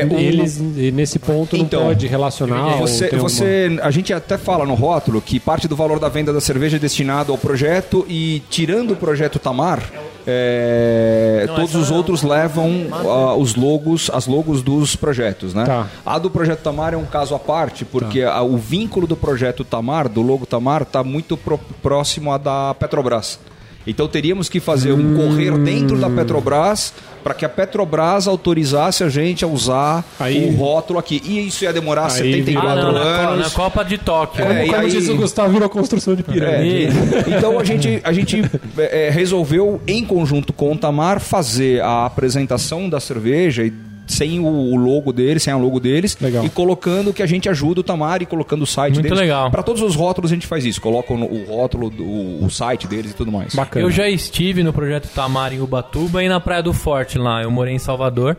É, 0.00 0.04
o- 0.06 0.18
Eles, 0.18 0.58
e 0.58 0.90
nesse 0.92 1.18
ponto, 1.18 1.56
Então, 1.56 1.80
não 1.80 1.86
pode 1.88 2.06
relacionar. 2.06 2.76
ou 2.76 2.86
Você, 2.86 3.08
você, 3.16 3.78
a 3.82 3.90
gente 3.90 4.12
até 4.12 4.36
fala 4.38 4.64
no 4.66 4.74
rótulo 4.74 5.20
que 5.20 5.38
parte 5.40 5.66
do 5.68 5.76
valor 5.76 5.98
da 5.98 6.08
venda 6.08 6.32
da 6.32 6.40
cerveja 6.40 6.76
é 6.76 6.80
destinado 6.80 7.32
ao 7.32 7.38
projeto 7.38 8.04
e 8.08 8.42
tirando 8.50 8.92
o 8.92 8.96
projeto 8.96 9.38
Tamar, 9.38 9.82
é, 10.26 11.44
Não, 11.46 11.54
todos 11.54 11.74
os 11.74 11.90
é 11.90 11.94
outros 11.94 12.22
levam 12.22 12.86
ah, 12.92 13.34
os 13.34 13.54
logos, 13.54 14.10
as 14.12 14.26
logos 14.26 14.62
dos 14.62 14.96
projetos, 14.96 15.54
né? 15.54 15.64
Tá. 15.64 15.86
A 16.04 16.18
do 16.18 16.30
projeto 16.30 16.60
Tamar 16.60 16.94
é 16.94 16.96
um 16.96 17.04
caso 17.04 17.34
à 17.34 17.38
parte 17.38 17.84
porque 17.84 18.22
a- 18.22 18.42
o 18.42 18.56
vínculo 18.56 19.06
do 19.06 19.16
projeto 19.16 19.64
Tamar, 19.64 20.08
do 20.08 20.22
logo 20.22 20.46
Tamar, 20.46 20.82
está 20.82 21.02
muito 21.04 21.36
pro- 21.36 21.60
próximo 21.82 22.32
à 22.32 22.38
da 22.38 22.74
Petrobras. 22.78 23.38
Então 23.86 24.08
teríamos 24.08 24.48
que 24.48 24.60
fazer 24.60 24.92
um 24.92 24.98
Hum. 24.98 25.16
correr 25.16 25.50
dentro 25.58 25.98
da 25.98 26.08
Petrobras 26.08 26.92
para 27.22 27.34
que 27.34 27.44
a 27.44 27.48
Petrobras 27.48 28.26
autorizasse 28.28 29.02
a 29.04 29.08
gente 29.08 29.44
a 29.44 29.48
usar 29.48 30.04
Aí- 30.18 30.48
o 30.48 30.56
rótulo 30.56 30.98
aqui. 30.98 31.22
E 31.24 31.46
isso 31.46 31.64
ia 31.64 31.72
demorar 31.72 32.04
Aí 32.06 32.10
74 32.10 32.68
Ah, 32.70 32.74
não, 32.76 32.92
na, 32.92 33.00
anos. 33.00 33.44
na 33.44 33.50
Copa 33.50 33.84
de 33.84 33.98
Tóquio. 33.98 34.42
É, 34.44 34.46
Como, 34.46 34.66
como 34.72 34.76
aí- 34.82 34.90
diz 34.90 35.08
o 35.08 35.16
Gustavo, 35.16 35.52
virou 35.52 35.68
construção 35.68 36.14
de 36.14 36.20
É, 36.20 36.24
pirâmide. 36.24 36.88
então 37.36 37.58
a 37.58 37.64
gente, 37.64 38.00
a 38.04 38.12
gente 38.12 38.42
é, 38.78 39.10
resolveu, 39.10 39.80
em 39.86 40.04
conjunto 40.04 40.52
com 40.52 40.72
o 40.72 40.76
Tamar, 40.76 41.20
fazer 41.20 41.82
a 41.82 42.06
apresentação 42.06 42.88
da 42.88 43.00
cerveja 43.00 43.64
e 43.64 43.72
sem 44.06 44.38
o, 44.40 44.44
o 44.46 44.76
logo 44.76 45.12
deles, 45.12 45.42
sem 45.42 45.52
a 45.52 45.56
logo 45.56 45.80
deles, 45.80 46.16
Legal. 46.20 46.44
e 46.44 46.48
colocando 46.50 47.12
que 47.12 47.22
a 47.22 47.26
gente 47.26 47.48
ajuda 47.48 47.80
o 47.80 47.82
Tamar 47.82 48.20
e 48.22 48.26
colocando 48.26 48.62
o 48.62 48.66
site 48.66 48.94
Muito 48.94 49.04
deles. 49.04 49.18
legal. 49.18 49.50
Para 49.50 49.62
todos 49.62 49.80
os 49.82 49.94
rótulos 49.96 50.30
a 50.30 50.34
gente 50.34 50.46
faz 50.46 50.64
isso, 50.64 50.80
coloca 50.80 51.12
o, 51.12 51.16
o 51.16 51.44
rótulo, 51.46 51.88
do, 51.90 52.04
o 52.44 52.48
site 52.50 52.86
deles 52.86 53.12
e 53.12 53.14
tudo 53.14 53.32
mais. 53.32 53.54
Bacana. 53.54 53.84
Eu 53.84 53.90
já 53.90 54.08
estive 54.08 54.62
no 54.62 54.72
projeto 54.72 55.08
Tamar 55.14 55.52
em 55.52 55.60
Ubatuba 55.60 56.22
e 56.22 56.28
na 56.28 56.38
Praia 56.40 56.62
do 56.62 56.72
Forte 56.72 57.18
lá. 57.18 57.42
Eu 57.42 57.50
morei 57.50 57.74
em 57.74 57.78
Salvador. 57.78 58.36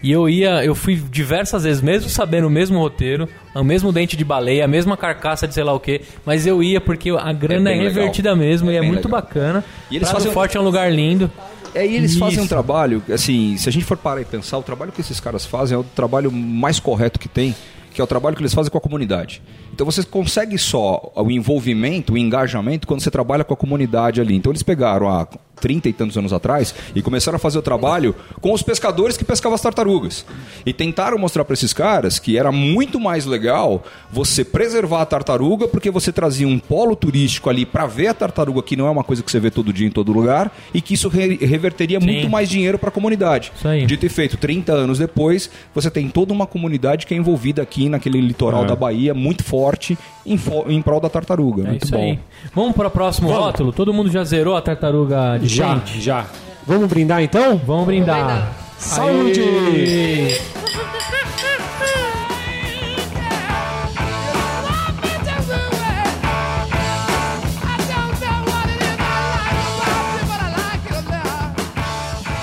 E 0.00 0.12
eu 0.12 0.28
ia, 0.28 0.64
eu 0.64 0.76
fui 0.76 0.94
diversas 0.94 1.64
vezes, 1.64 1.82
mesmo 1.82 2.08
sabendo 2.08 2.46
o 2.46 2.50
mesmo 2.50 2.78
roteiro, 2.78 3.28
o 3.52 3.64
mesmo 3.64 3.90
dente 3.90 4.16
de 4.16 4.24
baleia, 4.24 4.64
a 4.64 4.68
mesma 4.68 4.96
carcaça 4.96 5.48
de 5.48 5.52
sei 5.54 5.64
lá 5.64 5.72
o 5.72 5.80
que, 5.80 6.02
mas 6.24 6.46
eu 6.46 6.62
ia 6.62 6.80
porque 6.80 7.10
a 7.10 7.32
grana 7.32 7.70
É 7.70 7.72
é, 7.72 7.76
legal. 7.78 7.94
revertida 7.94 8.36
mesmo 8.36 8.70
É 8.70 8.74
e 8.74 8.76
é 8.76 8.80
muito 8.80 9.06
legal. 9.06 9.20
bacana. 9.22 9.64
E 9.90 9.96
eles 9.96 10.06
Praia 10.06 10.14
fazem 10.14 10.28
do 10.28 10.30
um- 10.30 10.34
Forte 10.34 10.56
é 10.56 10.60
um 10.60 10.62
lugar 10.62 10.92
lindo. 10.92 11.28
É, 11.74 11.86
e 11.86 11.96
eles 11.96 12.16
fazem 12.16 12.38
um 12.38 12.42
Isso. 12.42 12.48
trabalho, 12.48 13.02
assim, 13.12 13.56
se 13.56 13.68
a 13.68 13.72
gente 13.72 13.84
for 13.84 13.96
parar 13.96 14.20
e 14.20 14.24
pensar, 14.24 14.58
o 14.58 14.62
trabalho 14.62 14.92
que 14.92 15.00
esses 15.00 15.20
caras 15.20 15.44
fazem 15.44 15.76
é 15.76 15.78
o 15.78 15.84
trabalho 15.84 16.30
mais 16.32 16.80
correto 16.80 17.18
que 17.18 17.28
tem, 17.28 17.54
que 17.92 18.00
é 18.00 18.04
o 18.04 18.06
trabalho 18.06 18.36
que 18.36 18.42
eles 18.42 18.54
fazem 18.54 18.70
com 18.70 18.78
a 18.78 18.80
comunidade. 18.80 19.42
Então 19.72 19.84
você 19.84 20.02
consegue 20.02 20.58
só 20.58 21.12
o 21.14 21.30
envolvimento, 21.30 22.14
o 22.14 22.18
engajamento 22.18 22.86
quando 22.86 23.00
você 23.00 23.10
trabalha 23.10 23.44
com 23.44 23.54
a 23.54 23.56
comunidade 23.56 24.20
ali. 24.20 24.34
Então 24.34 24.52
eles 24.52 24.62
pegaram 24.62 25.08
há 25.08 25.26
30 25.60 25.88
e 25.88 25.92
tantos 25.92 26.16
anos 26.16 26.32
atrás 26.32 26.74
e 26.94 27.02
começaram 27.02 27.36
a 27.36 27.38
fazer 27.38 27.58
o 27.58 27.62
trabalho 27.62 28.14
com 28.40 28.52
os 28.52 28.62
pescadores 28.62 29.16
que 29.16 29.24
pescavam 29.24 29.54
as 29.54 29.60
tartarugas. 29.60 30.24
E 30.64 30.72
tentaram 30.72 31.18
mostrar 31.18 31.44
para 31.44 31.54
esses 31.54 31.72
caras 31.72 32.18
que 32.18 32.38
era 32.38 32.50
muito 32.52 32.98
mais 33.00 33.26
legal 33.26 33.82
você 34.10 34.44
preservar 34.44 35.02
a 35.02 35.06
tartaruga 35.06 35.68
porque 35.68 35.90
você 35.90 36.12
trazia 36.12 36.46
um 36.48 36.58
polo 36.58 36.96
turístico 36.96 37.50
ali 37.50 37.64
para 37.66 37.86
ver 37.86 38.08
a 38.08 38.14
tartaruga, 38.14 38.62
que 38.62 38.76
não 38.76 38.86
é 38.86 38.90
uma 38.90 39.04
coisa 39.04 39.22
que 39.22 39.30
você 39.30 39.40
vê 39.40 39.50
todo 39.50 39.72
dia 39.72 39.86
em 39.86 39.90
todo 39.90 40.12
lugar, 40.12 40.50
e 40.72 40.80
que 40.80 40.94
isso 40.94 41.08
re- 41.08 41.36
reverteria 41.36 42.00
Sim. 42.00 42.06
muito 42.06 42.28
mais 42.30 42.48
dinheiro 42.48 42.78
para 42.78 42.88
a 42.88 42.92
comunidade. 42.92 43.52
Isso 43.56 43.66
aí. 43.68 43.86
Dito 43.86 44.06
e 44.06 44.08
feito, 44.08 44.36
30 44.36 44.72
anos 44.72 44.98
depois, 44.98 45.50
você 45.74 45.90
tem 45.90 46.08
toda 46.08 46.32
uma 46.32 46.46
comunidade 46.46 47.06
que 47.06 47.14
é 47.14 47.16
envolvida 47.16 47.62
aqui 47.62 47.88
naquele 47.88 48.20
litoral 48.20 48.64
da 48.64 48.76
Bahia, 48.76 49.14
muito 49.14 49.42
forte, 49.44 49.98
em, 50.24 50.36
fo- 50.36 50.64
em 50.68 50.80
prol 50.82 51.00
da 51.00 51.08
tartaruga. 51.08 51.62
É 51.64 51.70
muito 51.70 51.84
isso 51.84 51.92
bom. 51.92 52.00
aí. 52.02 52.18
Vamos 52.54 52.74
para 52.76 52.88
o 52.88 52.90
próximo 52.90 53.28
rótulo? 53.30 53.72
Todo 53.72 53.92
mundo 53.92 54.10
já 54.10 54.22
zerou 54.24 54.56
a 54.56 54.60
tartaruga 54.62 55.38
de 55.38 55.47
Já, 55.48 55.80
já. 55.98 56.26
Vamos 56.66 56.88
brindar 56.88 57.22
então? 57.22 57.56
Vamos 57.66 57.86
brindar. 57.86 58.16
brindar. 58.16 58.54
Saúde! 58.78 59.40
Aê! 59.40 60.38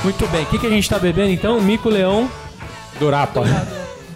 Muito 0.04 0.28
bem, 0.28 0.44
o 0.44 0.46
que, 0.46 0.60
que 0.60 0.68
a 0.68 0.70
gente 0.70 0.88
tá 0.88 1.00
bebendo 1.00 1.32
então? 1.32 1.60
Mico 1.60 1.90
Leão 1.90 2.30
Dorapa. 3.00 3.42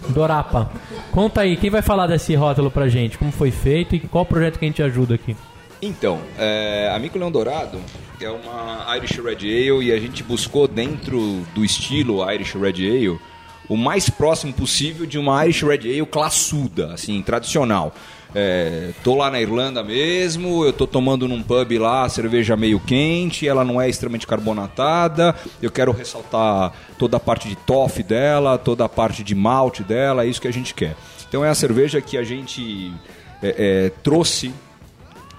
Dorapa. 0.08 0.70
Conta 1.10 1.40
aí, 1.40 1.56
quem 1.56 1.68
vai 1.68 1.82
falar 1.82 2.06
desse 2.06 2.34
rótulo 2.34 2.70
pra 2.70 2.88
gente? 2.88 3.18
Como 3.18 3.32
foi 3.32 3.50
feito 3.50 3.96
e 3.96 4.00
qual 4.00 4.24
projeto 4.24 4.58
que 4.58 4.64
a 4.64 4.68
gente 4.68 4.82
ajuda 4.82 5.14
aqui? 5.14 5.36
Então, 5.82 6.20
é, 6.38 6.90
a 6.94 6.98
Mico 6.98 7.18
Leão 7.18 7.30
Dourado 7.30 7.80
é 8.24 8.30
uma 8.30 8.96
Irish 8.96 9.18
Red 9.18 9.38
Ale 9.46 9.86
e 9.86 9.92
a 9.92 9.98
gente 9.98 10.22
buscou 10.22 10.68
dentro 10.68 11.46
do 11.54 11.64
estilo 11.64 12.28
Irish 12.30 12.54
Red 12.54 12.86
Ale 12.86 13.18
o 13.68 13.76
mais 13.76 14.10
próximo 14.10 14.52
possível 14.52 15.06
de 15.06 15.18
uma 15.18 15.44
Irish 15.44 15.62
Red 15.62 15.88
Ale 15.88 16.04
classuda, 16.04 16.92
assim, 16.92 17.22
tradicional. 17.22 17.94
É, 18.34 18.90
tô 19.02 19.14
lá 19.14 19.30
na 19.30 19.40
Irlanda 19.40 19.82
mesmo, 19.82 20.64
eu 20.64 20.72
tô 20.72 20.86
tomando 20.86 21.26
num 21.26 21.42
pub 21.42 21.78
lá, 21.78 22.08
cerveja 22.08 22.56
meio 22.56 22.78
quente, 22.78 23.48
ela 23.48 23.64
não 23.64 23.80
é 23.80 23.88
extremamente 23.88 24.26
carbonatada. 24.26 25.34
Eu 25.62 25.70
quero 25.70 25.92
ressaltar 25.92 26.72
toda 26.98 27.16
a 27.16 27.20
parte 27.20 27.48
de 27.48 27.56
toffee 27.56 28.04
dela, 28.04 28.58
toda 28.58 28.84
a 28.84 28.88
parte 28.88 29.22
de 29.24 29.34
malte 29.34 29.82
dela, 29.82 30.24
é 30.24 30.26
isso 30.26 30.40
que 30.40 30.48
a 30.48 30.52
gente 30.52 30.74
quer. 30.74 30.96
Então 31.28 31.44
é 31.44 31.48
a 31.48 31.54
cerveja 31.54 32.00
que 32.00 32.18
a 32.18 32.22
gente 32.22 32.92
é, 33.42 33.54
é, 33.56 33.92
trouxe 34.02 34.52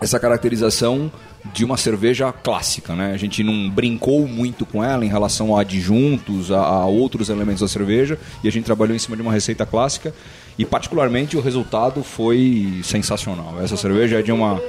essa 0.02 0.20
caracterização 0.20 1.12
de 1.54 1.66
uma 1.66 1.76
cerveja 1.76 2.32
clássica, 2.32 2.96
né? 2.96 3.12
A 3.14 3.18
gente 3.18 3.44
não 3.44 3.70
brincou 3.70 4.28
muito 4.28 4.66
com 4.66 4.84
ela 4.84 5.04
em 5.04 5.10
relação 5.10 5.56
a 5.56 5.62
adjuntos, 5.62 6.52
a, 6.52 6.60
a 6.60 6.86
outros 6.86 7.30
elementos 7.30 7.62
da 7.62 7.68
cerveja, 7.68 8.18
e 8.44 8.48
a 8.48 8.52
gente 8.52 8.66
trabalhou 8.66 8.96
em 8.96 9.00
cima 9.00 9.16
de 9.16 9.22
uma 9.22 9.32
receita 9.32 9.66
clássica 9.66 10.14
e 10.58 10.66
particularmente 10.66 11.36
o 11.36 11.42
resultado 11.42 12.04
foi 12.04 12.82
sensacional. 12.84 13.56
Essa 13.62 13.76
cerveja 13.76 14.20
é 14.20 14.22
de 14.22 14.32
uma 14.32 14.62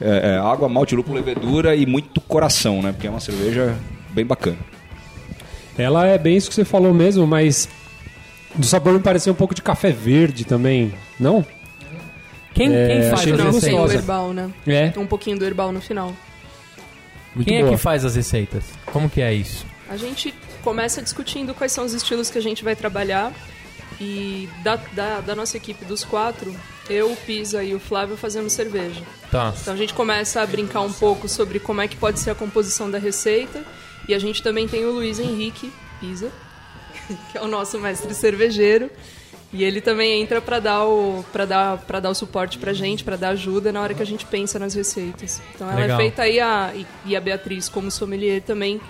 é, 0.00 0.34
é, 0.34 0.38
água, 0.38 0.68
malte, 0.68 0.94
lúpulo, 0.94 1.16
levedura 1.16 1.76
e 1.76 1.84
muito 1.84 2.20
coração, 2.20 2.80
né? 2.80 2.92
Porque 2.92 3.06
é 3.06 3.10
uma 3.10 3.20
cerveja 3.20 3.76
bem 4.10 4.24
bacana. 4.24 4.58
Ela 5.76 6.06
é 6.06 6.16
bem 6.16 6.36
isso 6.36 6.48
que 6.48 6.54
você 6.54 6.64
falou 6.64 6.94
mesmo, 6.94 7.26
mas 7.26 7.68
do 8.54 8.64
sabor 8.64 8.94
me 8.94 9.00
pareceu 9.00 9.32
um 9.32 9.36
pouco 9.36 9.54
de 9.54 9.62
café 9.62 9.90
verde 9.90 10.44
também, 10.44 10.94
não? 11.18 11.44
Quem, 12.54 12.72
É, 12.74 12.86
quem 12.86 13.02
faz 13.10 13.12
achei 13.20 13.32
as 13.32 13.38
Não, 13.38 13.44
tem 13.60 13.74
o 13.74 13.82
receitas? 13.82 13.94
herbal, 13.94 14.32
né? 14.32 14.50
É. 14.66 14.88
Tem 14.90 15.02
um 15.02 15.06
pouquinho 15.06 15.38
do 15.38 15.44
herbal 15.44 15.72
no 15.72 15.80
final. 15.80 16.14
Muito 17.34 17.48
Quem 17.48 17.58
é 17.58 17.62
boa. 17.62 17.72
que 17.72 17.76
faz 17.82 18.04
as 18.04 18.14
receitas? 18.14 18.62
Como 18.86 19.10
que 19.10 19.20
é 19.20 19.34
isso? 19.34 19.66
A 19.88 19.96
gente 19.96 20.32
começa 20.62 21.02
discutindo 21.02 21.52
quais 21.52 21.72
são 21.72 21.84
os 21.84 21.92
estilos 21.92 22.30
que 22.30 22.38
a 22.38 22.40
gente 22.40 22.62
vai 22.62 22.76
trabalhar. 22.76 23.32
E 24.00 24.48
da, 24.62 24.76
da, 24.92 25.20
da 25.20 25.34
nossa 25.34 25.56
equipe 25.56 25.84
dos 25.84 26.04
quatro, 26.04 26.54
eu, 26.90 27.12
o 27.12 27.16
Pisa 27.16 27.62
e 27.62 27.74
o 27.74 27.80
Flávio 27.80 28.16
fazemos 28.16 28.52
cerveja. 28.52 29.00
Tá. 29.30 29.52
Então 29.60 29.74
a 29.74 29.76
gente 29.76 29.94
começa 29.94 30.40
a 30.40 30.46
brincar 30.46 30.80
um 30.80 30.92
pouco 30.92 31.28
sobre 31.28 31.58
como 31.60 31.80
é 31.80 31.86
que 31.88 31.96
pode 31.96 32.18
ser 32.18 32.30
a 32.30 32.34
composição 32.34 32.90
da 32.90 32.98
receita. 32.98 33.62
E 34.08 34.14
a 34.14 34.18
gente 34.18 34.42
também 34.42 34.66
tem 34.68 34.84
o 34.84 34.90
Luiz 34.92 35.18
Henrique 35.18 35.72
Pisa, 36.00 36.30
que 37.32 37.38
é 37.38 37.40
o 37.40 37.46
nosso 37.48 37.78
mestre 37.78 38.12
cervejeiro. 38.14 38.90
E 39.54 39.62
ele 39.62 39.80
também 39.80 40.20
entra 40.20 40.42
para 40.42 40.58
dar 40.58 40.84
o 40.84 41.24
para 41.32 41.44
dar 41.44 41.78
para 41.78 42.00
dar 42.00 42.10
o 42.10 42.14
suporte 42.14 42.58
pra 42.58 42.72
gente, 42.72 43.04
para 43.04 43.14
dar 43.14 43.28
ajuda 43.28 43.70
na 43.70 43.80
hora 43.80 43.94
que 43.94 44.02
a 44.02 44.06
gente 44.06 44.26
pensa 44.26 44.58
nas 44.58 44.74
receitas. 44.74 45.40
Então 45.54 45.70
ela 45.70 45.80
Legal. 45.80 46.00
é 46.00 46.02
feita 46.02 46.22
aí 46.22 46.40
a 46.40 46.72
e, 46.74 46.84
e 47.06 47.16
a 47.16 47.20
Beatriz 47.20 47.68
como 47.68 47.88
sommelier 47.88 48.42
também 48.42 48.80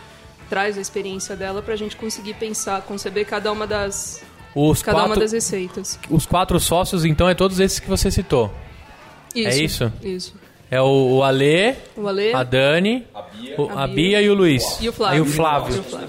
traz 0.49 0.79
a 0.79 0.81
experiência 0.81 1.37
dela 1.37 1.61
pra 1.61 1.77
gente 1.77 1.97
conseguir 1.97 2.35
pensar, 2.35 2.81
conceber 2.83 3.27
cada 3.27 3.53
uma 3.53 3.67
das 3.67 4.23
Os 4.55 4.83
cada 4.83 4.99
uma 4.99 5.07
quatro, 5.09 5.21
das 5.21 5.33
receitas. 5.33 5.99
os 6.09 6.25
quatro 6.25 6.59
sócios, 6.59 7.05
então, 7.05 7.29
é 7.29 7.35
todos 7.35 7.61
esses 7.61 7.79
que 7.79 7.89
você 7.89 8.11
citou. 8.11 8.51
É 9.35 9.55
isso? 9.57 9.93
Isso. 10.03 10.35
É 10.71 10.81
o, 10.81 11.17
o 11.19 11.23
Ale, 11.23 11.75
O 11.97 12.09
Ale 12.09 12.33
a 12.33 12.43
Dani, 12.43 13.05
o- 13.57 13.69
a 13.77 13.87
Bia 13.87 14.21
e 14.21 14.29
o 14.29 14.35
Luiz. 14.35 14.79
e 14.81 14.89
o 14.89 14.93
Flávio. 14.93 15.19
E 15.19 15.21
o 15.21 15.25
Flávio. 15.25 15.77
E 15.77 15.79
o 15.79 15.83
Flávio. 15.83 16.09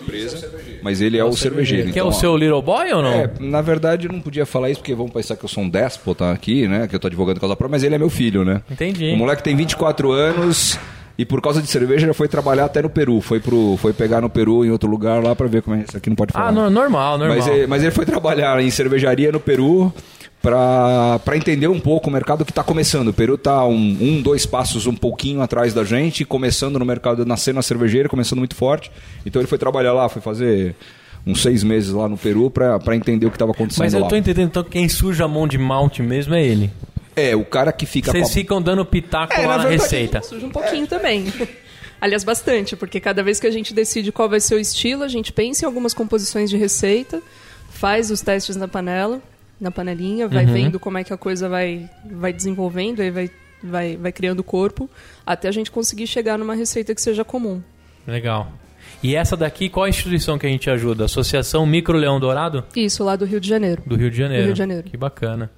Mas 0.82 1.02
ele 1.02 1.18
é 1.18 1.24
o 1.24 1.34
cervejeiro. 1.34 1.84
Que 1.92 2.00
é 2.00 2.02
então, 2.02 2.08
o 2.08 2.10
ó. 2.10 2.12
seu 2.14 2.36
Little 2.38 2.62
Boy 2.62 2.92
ou 2.94 3.02
não? 3.02 3.12
É, 3.14 3.30
na 3.40 3.62
verdade 3.62 4.08
eu 4.08 4.14
não 4.14 4.22
podia 4.22 4.46
falar 4.46 4.70
isso 4.70 4.80
porque 4.80 4.96
vão 4.96 5.08
pensar 5.08 5.36
que 5.36 5.44
eu 5.46 5.50
sou 5.50 5.64
um 5.64 5.70
déspota 5.70 6.32
aqui, 6.32 6.68
né? 6.68 6.88
Que 6.88 6.96
eu 6.96 7.00
tô 7.00 7.08
advogando 7.08 7.40
causa 7.40 7.56
própria, 7.56 7.72
mas 7.76 7.84
ele 7.84 7.96
é 7.96 7.98
meu 7.98 8.10
filho, 8.10 8.44
né? 8.46 8.62
Entendi. 8.72 9.12
O 9.12 9.18
moleque 9.18 9.44
tem 9.44 9.56
24 9.56 10.12
anos 10.12 10.80
e 11.18 11.26
por 11.26 11.42
causa 11.42 11.62
de 11.62 11.68
cerveja 11.68 12.08
já 12.08 12.14
foi 12.14 12.28
trabalhar 12.28 12.66
até 12.66 12.82
no 12.82 12.90
Peru. 12.90 13.22
Foi, 13.22 13.40
pro, 13.40 13.78
foi 13.78 13.94
pegar 13.94 14.22
no 14.22 14.30
Peru 14.30 14.66
em 14.66 14.70
outro 14.72 14.90
lugar 14.90 15.24
lá 15.24 15.36
pra 15.36 15.48
ver 15.48 15.62
como 15.62 15.76
é 15.76 15.84
isso 15.88 15.96
aqui 15.98 16.10
não 16.10 16.16
pode 16.16 16.34
falar. 16.34 16.48
Ah, 16.48 16.52
no- 16.52 16.70
normal, 16.70 17.18
normal. 17.18 17.38
Mas 17.38 17.48
ele, 17.48 17.68
mas 17.68 17.82
ele 17.84 17.92
foi 17.92 18.06
trabalhar 18.06 18.62
em 18.62 18.70
cervejaria 18.70 19.32
no 19.32 19.40
Peru 19.40 19.94
pra 20.46 21.20
pra 21.26 21.36
entender 21.36 21.68
um 21.68 21.80
pouco 21.80 22.10
o 22.10 22.14
mercado 22.14 22.46
que 22.46 22.54
tá 22.54 22.64
começando. 22.64 23.08
O 23.08 23.14
Peru 23.14 23.38
tá 23.38 23.66
um, 23.66 23.98
um, 24.00 24.22
dois 24.22 24.46
passos 24.46 24.86
um 24.86 24.94
pouquinho 24.96 25.42
atrás 25.42 25.74
da 25.74 25.84
gente, 25.84 26.24
começando 26.24 26.78
no 26.78 26.86
mercado, 26.86 27.26
nascendo 27.26 27.56
na 27.56 27.62
cervejeira, 27.64 28.08
começando 28.08 28.40
muito 28.40 28.56
forte. 28.56 28.92
Então 29.26 29.42
ele 29.42 29.48
foi 29.48 29.58
trabalhar 29.58 29.94
lá, 29.94 30.08
foi 30.08 30.22
fazer 30.22 30.76
uns 31.26 31.42
seis 31.42 31.64
meses 31.64 31.90
lá 31.92 32.08
no 32.08 32.16
Peru 32.18 32.52
pra 32.52 32.78
pra 32.80 32.96
entender 32.96 33.26
o 33.26 33.32
que 33.32 33.38
tava 33.40 33.52
acontecendo 33.52 33.84
Mas 33.84 33.94
eu 33.96 34.04
tô 34.08 34.16
entendendo, 34.16 34.48
então 34.48 34.64
quem 34.64 34.88
suja 34.88 35.26
a 35.26 35.28
mão 35.28 35.48
de 35.48 35.58
malte 35.58 36.04
mesmo 36.04 36.36
é 36.36 36.44
ele. 36.44 36.72
É, 37.16 37.36
o 37.36 37.44
cara 37.46 37.72
que 37.72 37.86
fica 37.86 38.12
Vocês 38.12 38.30
a- 38.30 38.34
ficam 38.34 38.62
dando 38.62 38.86
pitaco 38.86 39.34
É, 39.34 39.48
lá 39.48 39.58
na 39.58 39.64
na, 39.64 39.70
receita. 39.70 40.22
Suja 40.22 40.46
um 40.46 40.52
pouquinho 40.52 40.86
também. 40.86 41.26
Aliás, 42.00 42.24
bastante, 42.24 42.76
porque 42.76 43.00
cada 43.00 43.24
vez 43.24 43.40
que 43.40 43.48
a 43.48 43.52
gente 43.52 43.74
decide 43.74 44.12
qual 44.12 44.30
vai 44.30 44.40
ser 44.40 44.56
o 44.56 44.60
estilo, 44.60 45.02
a 45.02 45.08
gente 45.08 45.32
pensa 45.34 45.64
em 45.64 45.66
algumas 45.66 45.94
composições 45.94 46.50
de 46.50 46.58
receita, 46.58 47.22
faz 47.72 48.12
os 48.12 48.22
testes 48.22 48.56
na 48.58 48.68
panela, 48.68 49.22
na 49.60 49.72
panelinha, 49.72 50.28
vai 50.28 50.46
vendo 50.46 50.80
como 50.80 50.98
é 50.98 51.04
que 51.04 51.14
a 51.14 51.18
coisa 51.18 51.48
vai, 51.48 51.90
vai 52.12 52.34
desenvolvendo, 52.34 53.02
aí 53.02 53.10
vai, 53.10 53.32
vai, 53.64 53.98
vai 53.98 54.12
criando 54.12 54.44
corpo, 54.44 54.90
até 55.26 55.48
a 55.48 55.52
gente 55.52 55.72
conseguir 55.72 56.08
chegar 56.08 56.38
numa 56.38 56.56
receita 56.56 56.94
que 56.94 57.02
seja 57.02 57.24
comum. 57.24 57.62
Legal. 58.06 58.52
E 59.02 59.16
essa 59.16 59.36
daqui, 59.38 59.70
qual 59.70 59.86
a 59.86 59.90
instituição 59.90 60.38
que 60.38 60.46
a 60.46 60.50
gente 60.50 60.70
ajuda? 60.70 61.06
Associação 61.06 61.66
Micro 61.66 61.98
Leão 61.98 62.20
Dourado? 62.20 62.64
Isso, 62.76 63.04
lá 63.04 63.16
do 63.16 63.26
Rio 63.26 63.40
de 63.40 63.48
Janeiro. 63.48 63.84
Do 63.86 63.96
Rio 63.96 64.10
de 64.10 64.18
Janeiro. 64.18 64.44
Do 64.44 64.46
Rio 64.48 64.54
de 64.54 64.60
Janeiro. 64.60 64.84
Que 64.84 64.98
bacana. 64.98 65.50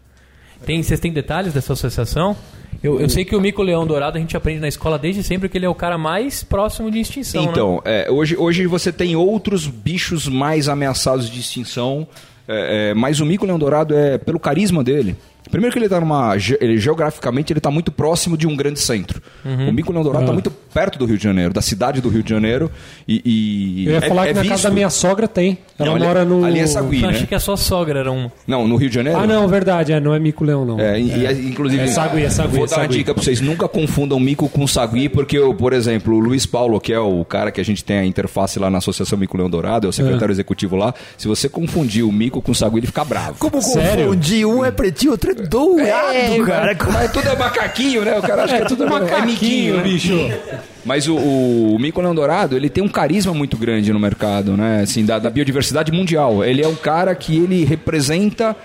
Tem, 0.66 0.82
vocês 0.82 1.00
têm 1.00 1.14
detalhes 1.14 1.54
dessa 1.54 1.74
associação? 1.74 2.36
Eu, 2.82 3.00
eu 3.00 3.10
sei 3.10 3.26
que 3.26 3.36
o 3.36 3.42
Mico 3.42 3.62
Leão 3.62 3.86
Dourado 3.86 4.18
a 4.18 4.20
gente 4.22 4.36
aprende 4.36 4.60
na 4.60 4.68
escola 4.68 4.98
desde 5.00 5.24
sempre 5.24 5.50
que 5.50 5.58
ele 5.58 5.66
é 5.66 5.70
o 5.70 5.76
cara 5.76 5.98
mais 5.98 6.44
próximo 6.44 6.92
de 6.92 7.00
extinção. 7.00 7.46
né? 7.46 7.52
Então, 7.52 7.82
é, 7.86 8.10
hoje, 8.10 8.36
hoje 8.38 8.66
você 8.68 8.92
tem 8.92 9.16
outros 9.16 9.68
bichos 9.68 10.28
mais 10.28 10.68
ameaçados 10.68 11.30
de 11.30 11.40
extinção, 11.40 12.08
é, 12.48 12.90
é, 12.90 12.94
mas 12.94 13.20
o 13.20 13.26
mico-leão 13.26 13.60
dourado 13.60 13.94
é 13.96 14.18
pelo 14.18 14.40
carisma 14.40 14.84
dele. 14.84 15.16
Primeiro 15.50 15.74
que 15.74 15.80
ele 15.80 15.86
está 15.86 16.00
numa. 16.00 16.36
Ele, 16.60 16.78
geograficamente, 16.78 17.52
ele 17.54 17.60
está 17.60 17.72
muito 17.72 17.92
próximo 17.92 18.38
de 18.38 18.48
um 18.48 18.56
grande 18.56 18.80
centro. 18.80 19.22
Uhum. 19.46 19.70
O 19.70 19.74
mico-leão 19.74 20.04
dourado 20.04 20.24
está 20.26 20.34
muito 20.34 20.52
perto 20.52 21.00
do 21.00 21.06
Rio 21.06 21.18
de 21.18 21.24
Janeiro, 21.24 21.54
da 21.54 21.62
cidade 21.62 22.02
do 22.02 22.10
Rio 22.10 22.22
de 22.24 22.30
Janeiro. 22.30 22.70
E, 23.08 23.22
e 23.26 23.86
Eu 23.88 23.92
ia 23.94 23.98
é- 23.98 24.02
falar 24.08 24.26
é 24.26 24.28
que 24.30 24.34
na 24.36 24.42
casa 24.44 24.54
visto- 24.56 24.64
da 24.66 24.72
minha 24.72 24.90
sogra 24.90 25.28
tem. 25.28 25.58
Ela 25.80 25.90
Não, 25.90 25.96
ali- 25.96 26.06
mora 26.06 26.26
no. 26.26 26.44
ali 26.46 26.60
é 26.60 26.68
Sagui. 26.68 26.98
Eu 26.98 27.08
né? 27.08 27.10
achei 27.10 27.28
que 27.28 27.36
a 27.36 27.40
sua 27.40 27.56
sogra 27.58 28.00
era 28.00 28.12
um. 28.12 28.30
Não, 28.48 28.68
no 28.68 28.76
Rio 28.76 28.90
de 28.90 28.96
Janeiro? 28.96 29.20
Ah, 29.20 29.28
não, 29.28 29.48
verdade. 29.48 29.94
É, 29.94 30.00
não 30.00 30.14
é 30.14 30.20
mico 30.20 30.44
leão, 30.44 30.66
não. 30.66 30.80
É, 30.80 31.00
e- 31.00 31.10
e, 31.26 31.48
inclusive, 31.50 31.84
É 31.84 31.88
sagui, 31.88 32.24
é 32.24 32.30
sagui, 32.30 32.56
vou 32.58 32.66
é 32.66 32.70
dar 32.70 32.78
uma 32.80 32.88
dica 32.88 33.14
pra 33.14 33.24
vocês: 33.24 33.40
nunca 33.42 33.68
confundam 33.68 34.20
mico 34.20 34.50
com 34.50 34.66
sagui, 34.68 35.08
porque, 35.10 35.38
eu, 35.38 35.54
por 35.54 35.74
exemplo, 35.74 36.16
o 36.16 36.20
Luiz 36.20 36.46
Paulo, 36.46 36.80
que 36.80 36.92
é 36.92 37.00
o 37.00 37.24
cara 37.24 37.52
que 37.52 37.62
a 37.62 37.64
gente 37.66 37.84
tem 37.84 37.98
a 38.00 38.06
interface 38.06 38.58
lá 38.60 38.70
na 38.70 38.80
Associação 38.80 39.18
Mico 39.18 39.38
Leão 39.38 39.50
Dourado, 39.50 39.86
é 39.88 39.90
o 39.90 39.94
secretário 39.94 40.32
executivo 40.32 40.76
lá. 40.76 40.94
Se 41.18 41.28
você 41.28 41.48
confundir 41.48 42.04
o 42.04 42.12
mico 42.12 42.42
com 42.42 42.54
sagui, 42.54 42.80
ele 42.80 42.88
fica 42.88 43.04
bravo. 43.06 43.36
Como 43.40 43.62
Sério? 43.62 44.06
confundir? 44.08 44.46
Um 44.46 44.66
é 44.66 44.72
pretinho, 44.72 45.12
outro 45.12 45.32
é 45.32 45.36
dourado, 45.50 46.46
cara. 46.46 46.76
Mas 46.92 47.12
tudo 47.12 47.28
é 47.30 47.36
macaquinho, 47.36 48.04
né? 48.06 48.18
O 48.18 48.22
cara 48.22 48.44
acha 48.44 48.58
que 48.58 48.64
é 48.64 48.66
tudo 48.66 48.84
é 48.86 49.22
miquinho, 49.26 49.78
né? 49.78 49.84
bicho. 49.84 50.16
Mas 50.86 51.08
o, 51.08 51.16
o, 51.16 51.76
o 51.76 51.80
mico 51.80 52.00
leão 52.02 52.16
dourado, 52.16 52.56
ele 52.56 52.70
tem 52.70 52.84
um 52.84 52.88
carisma 52.90 53.34
muito 53.34 53.58
grande 53.58 53.92
no 53.92 54.00
mercado, 54.00 54.56
né? 54.56 54.82
Assim, 54.84 55.06
da, 55.06 55.20
da 55.20 55.30
biodiversidade 55.30 55.92
mundial. 55.92 56.44
Ele 56.44 56.64
é 56.64 56.68
um 56.68 56.76
cara 56.76 57.14
que 57.14 57.36
ele 57.36 57.66
representa 57.66 58.56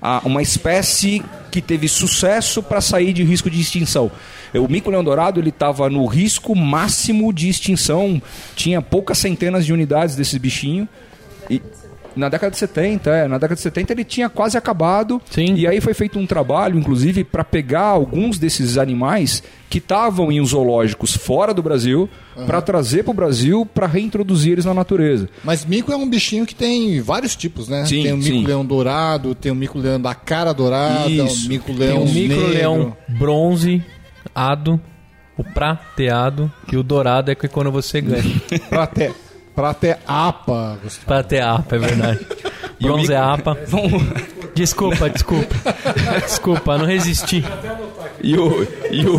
a- 0.00 0.22
uma 0.24 0.40
espécie 0.42 1.22
que 1.50 1.60
teve 1.60 1.88
sucesso 1.88 2.62
para 2.62 2.80
sair 2.80 3.12
de 3.12 3.22
risco 3.24 3.50
de 3.50 3.60
extinção. 3.60 4.10
O 4.54 4.68
mico 4.68 4.90
leão 4.90 5.02
dourado, 5.02 5.40
ele 5.40 5.48
estava 5.48 5.88
no 5.90 6.04
risco 6.06 6.54
máximo 6.54 7.32
de 7.32 7.48
extinção. 7.48 8.20
Tinha 8.54 8.80
poucas 8.82 9.18
centenas 9.18 9.64
de 9.66 9.72
unidades 9.72 10.14
desse 10.14 10.38
bichinho. 10.38 10.88
E 11.50 11.60
na 12.16 12.28
década 12.28 12.50
de 12.50 12.58
70, 12.58 13.10
é, 13.10 13.28
na 13.28 13.36
década 13.36 13.54
de 13.54 13.60
70 13.60 13.92
ele 13.92 14.04
tinha 14.04 14.28
quase 14.28 14.56
acabado. 14.56 15.20
Sim. 15.30 15.54
E 15.54 15.66
aí 15.66 15.80
foi 15.80 15.94
feito 15.94 16.18
um 16.18 16.26
trabalho, 16.26 16.78
inclusive, 16.78 17.24
para 17.24 17.44
pegar 17.44 17.86
alguns 17.86 18.38
desses 18.38 18.78
animais 18.78 19.42
que 19.68 19.78
estavam 19.78 20.30
em 20.30 20.44
zoológicos 20.44 21.16
fora 21.16 21.54
do 21.54 21.62
Brasil, 21.62 22.08
para 22.46 22.60
trazer 22.60 23.04
para 23.04 23.10
o 23.10 23.14
Brasil 23.14 23.64
para 23.64 23.86
reintroduzir 23.86 24.52
eles 24.52 24.64
na 24.66 24.74
natureza. 24.74 25.28
Mas 25.42 25.64
mico 25.64 25.90
é 25.90 25.96
um 25.96 26.08
bichinho 26.08 26.44
que 26.44 26.54
tem 26.54 27.00
vários 27.00 27.34
tipos, 27.34 27.68
né? 27.68 27.86
Sim, 27.86 28.02
tem 28.02 28.12
o 28.12 28.18
mico-leão 28.18 28.64
dourado, 28.64 29.34
tem 29.34 29.50
o 29.50 29.54
mico-leão 29.54 30.00
da 30.00 30.14
cara 30.14 30.52
dourada, 30.52 31.08
Isso. 31.08 31.24
o 31.24 31.40
Tem 31.40 31.48
mico-leão 31.48 32.02
o 32.02 32.06
Micro 32.06 32.36
negro. 32.36 32.52
Leão 32.52 32.96
bronze, 33.08 33.82
ado, 34.34 34.78
o 35.36 35.44
prateado 35.44 36.52
e 36.70 36.76
o 36.76 36.82
dourado 36.82 37.30
é 37.30 37.34
que 37.34 37.48
quando 37.48 37.70
você 37.70 38.00
ganha. 38.00 38.22
Prate, 38.68 39.10
prateapa, 39.54 40.78
Gustavo. 40.82 41.06
Prateapa, 41.06 41.76
é 41.76 41.78
verdade. 41.78 42.26
E 42.80 42.84
o 42.84 42.88
Bronze 42.88 43.02
mico- 43.02 43.12
é 43.12 43.16
apa. 43.16 43.56
Vamos... 43.68 44.02
Desculpa, 44.56 45.08
desculpa. 45.08 45.54
Desculpa, 46.26 46.76
não 46.76 46.84
resisti. 46.84 47.44
E 48.20 48.36
o, 48.36 48.66
e 48.90 49.06
o... 49.06 49.16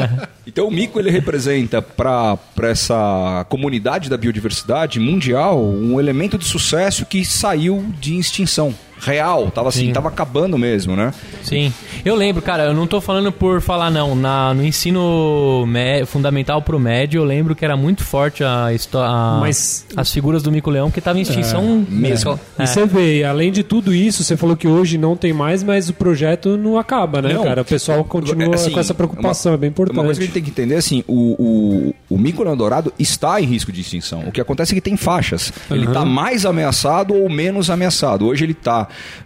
Então 0.46 0.68
o 0.68 0.70
mico 0.70 0.98
ele 0.98 1.10
representa 1.10 1.82
para 1.82 2.38
essa 2.62 3.44
comunidade 3.50 4.08
da 4.08 4.16
biodiversidade 4.16 4.98
mundial 4.98 5.62
um 5.62 6.00
elemento 6.00 6.38
de 6.38 6.46
sucesso 6.46 7.04
que 7.04 7.22
saiu 7.24 7.84
de 8.00 8.16
extinção 8.16 8.74
real, 9.00 9.50
tava 9.50 9.68
assim, 9.68 9.86
Sim. 9.86 9.92
tava 9.92 10.08
acabando 10.08 10.56
mesmo, 10.58 10.96
né? 10.96 11.12
Sim. 11.42 11.72
Eu 12.04 12.14
lembro, 12.14 12.40
cara, 12.42 12.64
eu 12.64 12.74
não 12.74 12.86
tô 12.86 13.00
falando 13.00 13.30
por 13.30 13.60
falar, 13.60 13.90
não. 13.90 14.14
Na, 14.16 14.52
no 14.54 14.64
ensino 14.64 15.64
fundamental 16.06 16.62
pro 16.62 16.78
médio, 16.78 17.20
eu 17.20 17.24
lembro 17.24 17.54
que 17.54 17.64
era 17.64 17.76
muito 17.76 18.04
forte 18.04 18.42
a, 18.44 18.72
histó- 18.72 19.02
a- 19.04 19.38
Mas- 19.40 19.86
as 19.96 20.10
figuras 20.12 20.42
do 20.42 20.50
Mico-Leão, 20.50 20.90
que 20.90 21.00
tava 21.00 21.18
em 21.18 21.22
extinção 21.22 21.84
mesmo. 21.88 22.38
É. 22.58 22.64
E 22.64 22.66
você 22.66 22.86
vê, 22.86 23.24
além 23.24 23.52
de 23.52 23.62
tudo 23.62 23.94
isso, 23.94 24.24
você 24.24 24.36
falou 24.36 24.56
que 24.56 24.66
hoje 24.68 24.98
não 24.98 25.16
tem 25.16 25.32
mais, 25.32 25.62
mas 25.62 25.88
o 25.88 25.94
projeto 25.94 26.56
não 26.56 26.78
acaba, 26.78 27.20
né, 27.22 27.32
Não. 27.34 27.44
cara? 27.44 27.62
O 27.62 27.64
pessoal 27.64 28.02
continua 28.04 28.54
Assim, 28.54 28.70
com 28.70 28.80
essa 28.80 28.94
preocupação, 28.94 29.52
uma- 29.52 29.56
é 29.56 29.58
bem 29.58 29.70
importante. 29.70 29.96
Uma 29.98 30.04
coisa 30.04 30.18
que 30.20 30.24
a 30.24 30.26
gente 30.26 30.34
tem 30.34 30.42
que 30.42 30.50
entender 30.50 30.76
assim, 30.76 31.02
o, 31.06 31.92
o, 32.08 32.14
o 32.14 32.18
mico-leão 32.18 32.56
dourado 32.56 32.92
está 32.98 33.40
em 33.40 33.44
risco 33.44 33.70
de 33.72 33.80
extinção. 33.80 34.20
O 34.26 34.32
que 34.32 34.40
acontece 34.40 34.72
é 34.72 34.74
que 34.74 34.80
tem 34.80 34.96
faixas. 34.96 35.52
Ele 35.70 35.86
está 35.86 36.04
mais 36.04 36.46
ameaçado 36.46 37.14
ou 37.14 37.28
menos 37.28 37.70
ameaçado. 37.70 38.26
Hoje 38.26 38.44
ele 38.44 38.52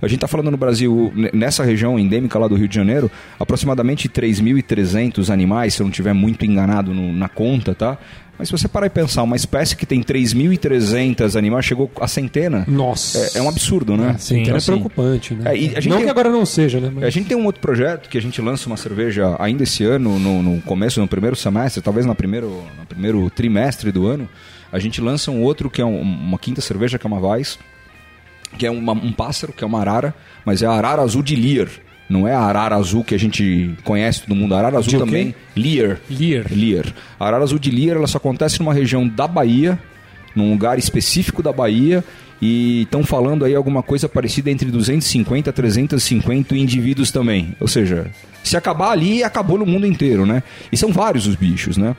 A 0.01 0.07
gente 0.07 0.16
está 0.16 0.29
falando 0.29 0.51
no 0.51 0.57
Brasil, 0.57 1.12
nessa 1.33 1.62
região 1.64 1.99
endêmica 1.99 2.38
lá 2.38 2.46
do 2.49 2.55
Rio 2.55 2.68
de 2.68 2.75
Janeiro, 2.75 3.11
aproximadamente 3.38 4.09
3.300 4.09 5.31
animais, 5.33 5.75
se 5.75 5.81
eu 5.83 5.85
não 5.85 5.90
estiver 5.90 6.12
muito 6.12 6.44
enganado 6.44 6.92
no- 6.94 7.12
na 7.12 7.29
conta, 7.29 7.75
tá? 7.75 7.99
Mas 8.38 8.49
se 8.49 8.53
você 8.53 8.66
parar 8.66 8.87
e 8.87 8.90
pensar, 8.90 9.23
uma 9.23 9.37
espécie 9.37 9.77
que 9.77 9.85
tem 9.85 10.03
3.300 10.03 11.37
animais 11.37 11.64
chegou 11.64 11.90
a 12.01 12.09
centena. 12.09 12.64
Nossa. 12.66 13.18
É, 13.35 13.38
é 13.38 13.42
um 13.42 13.49
absurdo, 13.49 13.96
né? 13.99 14.16
Sim. 14.18 14.40
Então 14.42 14.55
é 14.55 14.57
assim, 14.57 14.66
preocupante, 14.73 15.35
né? 15.35 15.42
É, 15.44 15.51
a 15.51 15.55
gente 15.55 15.88
não 15.90 15.96
tem- 15.99 16.07
que 16.07 16.11
agora 16.11 16.31
não 16.31 16.46
seja, 16.46 16.81
né? 16.81 16.90
mas- 16.94 17.05
a 17.05 17.11
gente 17.11 17.29
tem 17.29 17.37
um 17.37 17.44
outro 17.44 17.61
projeto 17.61 18.09
que 18.09 18.16
a 18.16 18.23
gente 18.23 18.40
lança 18.40 18.66
uma 18.66 18.79
cerveja 18.79 19.37
ainda 19.38 19.62
esse 19.64 19.85
ano, 19.85 20.18
no, 20.18 20.42
no 20.42 20.61
começo, 20.62 21.01
no 21.01 21.07
primeiro 21.09 21.37
semestre, 21.37 21.83
talvez 21.83 22.07
no 22.07 22.14
primeiro, 22.14 22.49
no 22.79 22.87
primeiro 22.87 23.29
trimestre 23.31 23.92
do 23.92 24.07
ano. 24.07 24.29
A 24.73 24.79
gente 24.79 25.01
lança 25.01 25.31
um 25.31 25.42
outro 25.42 25.68
que 25.68 25.83
é 25.83 25.85
um- 25.85 26.01
uma 26.01 26.38
quinta 26.38 26.61
cerveja 26.62 26.99
que 26.99 27.07
é 27.07 27.09
uma 27.09 27.18
Weiss, 27.20 27.59
que 28.59 28.67
é 28.67 28.71
uma- 28.71 28.93
um 28.93 29.13
pássaro, 29.13 29.53
que 29.53 29.63
é 29.65 29.67
uma 29.67 29.81
arara, 29.81 30.15
mas 30.45 30.63
é 30.63 30.67
a 30.67 30.73
arara 30.73 31.03
azul 31.03 31.23
de 31.23 31.35
Lear. 31.37 31.69
Não 32.09 32.27
é 32.27 32.35
a 32.35 32.41
arara 32.41 32.75
azul 32.75 33.05
que 33.05 33.15
a 33.15 33.19
gente 33.19 33.71
conhece 33.85 34.23
todo 34.23 34.35
mundo. 34.35 34.55
A 34.55 34.59
arara 34.59 34.79
azul 34.79 34.93
De 34.95 34.99
também. 34.99 35.35
Lear. 35.57 35.99
Lear. 36.11 36.47
Lear. 36.51 36.87
A 37.19 37.27
arara 37.27 37.45
azul 37.45 37.59
de 37.59 37.71
Lear 37.71 37.97
ela 37.97 38.07
só 38.09 38.19
acontece 38.19 38.59
numa 38.59 38.75
região 38.75 39.07
da 39.07 39.29
Bahia, 39.29 39.79
num 40.35 40.51
lugar 40.51 40.77
específico 40.79 41.41
da 41.43 41.53
Bahia, 41.53 42.03
e 42.43 42.83
estão 42.83 43.05
falando 43.05 43.45
aí 43.45 43.55
alguma 43.55 43.83
coisa 43.83 44.09
parecida 44.09 44.51
entre 44.51 44.71
250 44.71 45.51
a 45.51 45.53
350 45.53 46.57
indivíduos 46.57 47.11
também. 47.13 47.55
Ou 47.61 47.69
seja, 47.69 48.11
se 48.43 48.57
acabar 48.57 48.91
ali, 48.91 49.23
acabou 49.23 49.59
no 49.59 49.67
mundo 49.67 49.87
inteiro, 49.87 50.25
né? 50.27 50.43
E 50.73 50.77
são 50.77 50.91
vários 50.93 51.27
os 51.29 51.37
bichos, 51.37 51.77
né? 51.77 51.95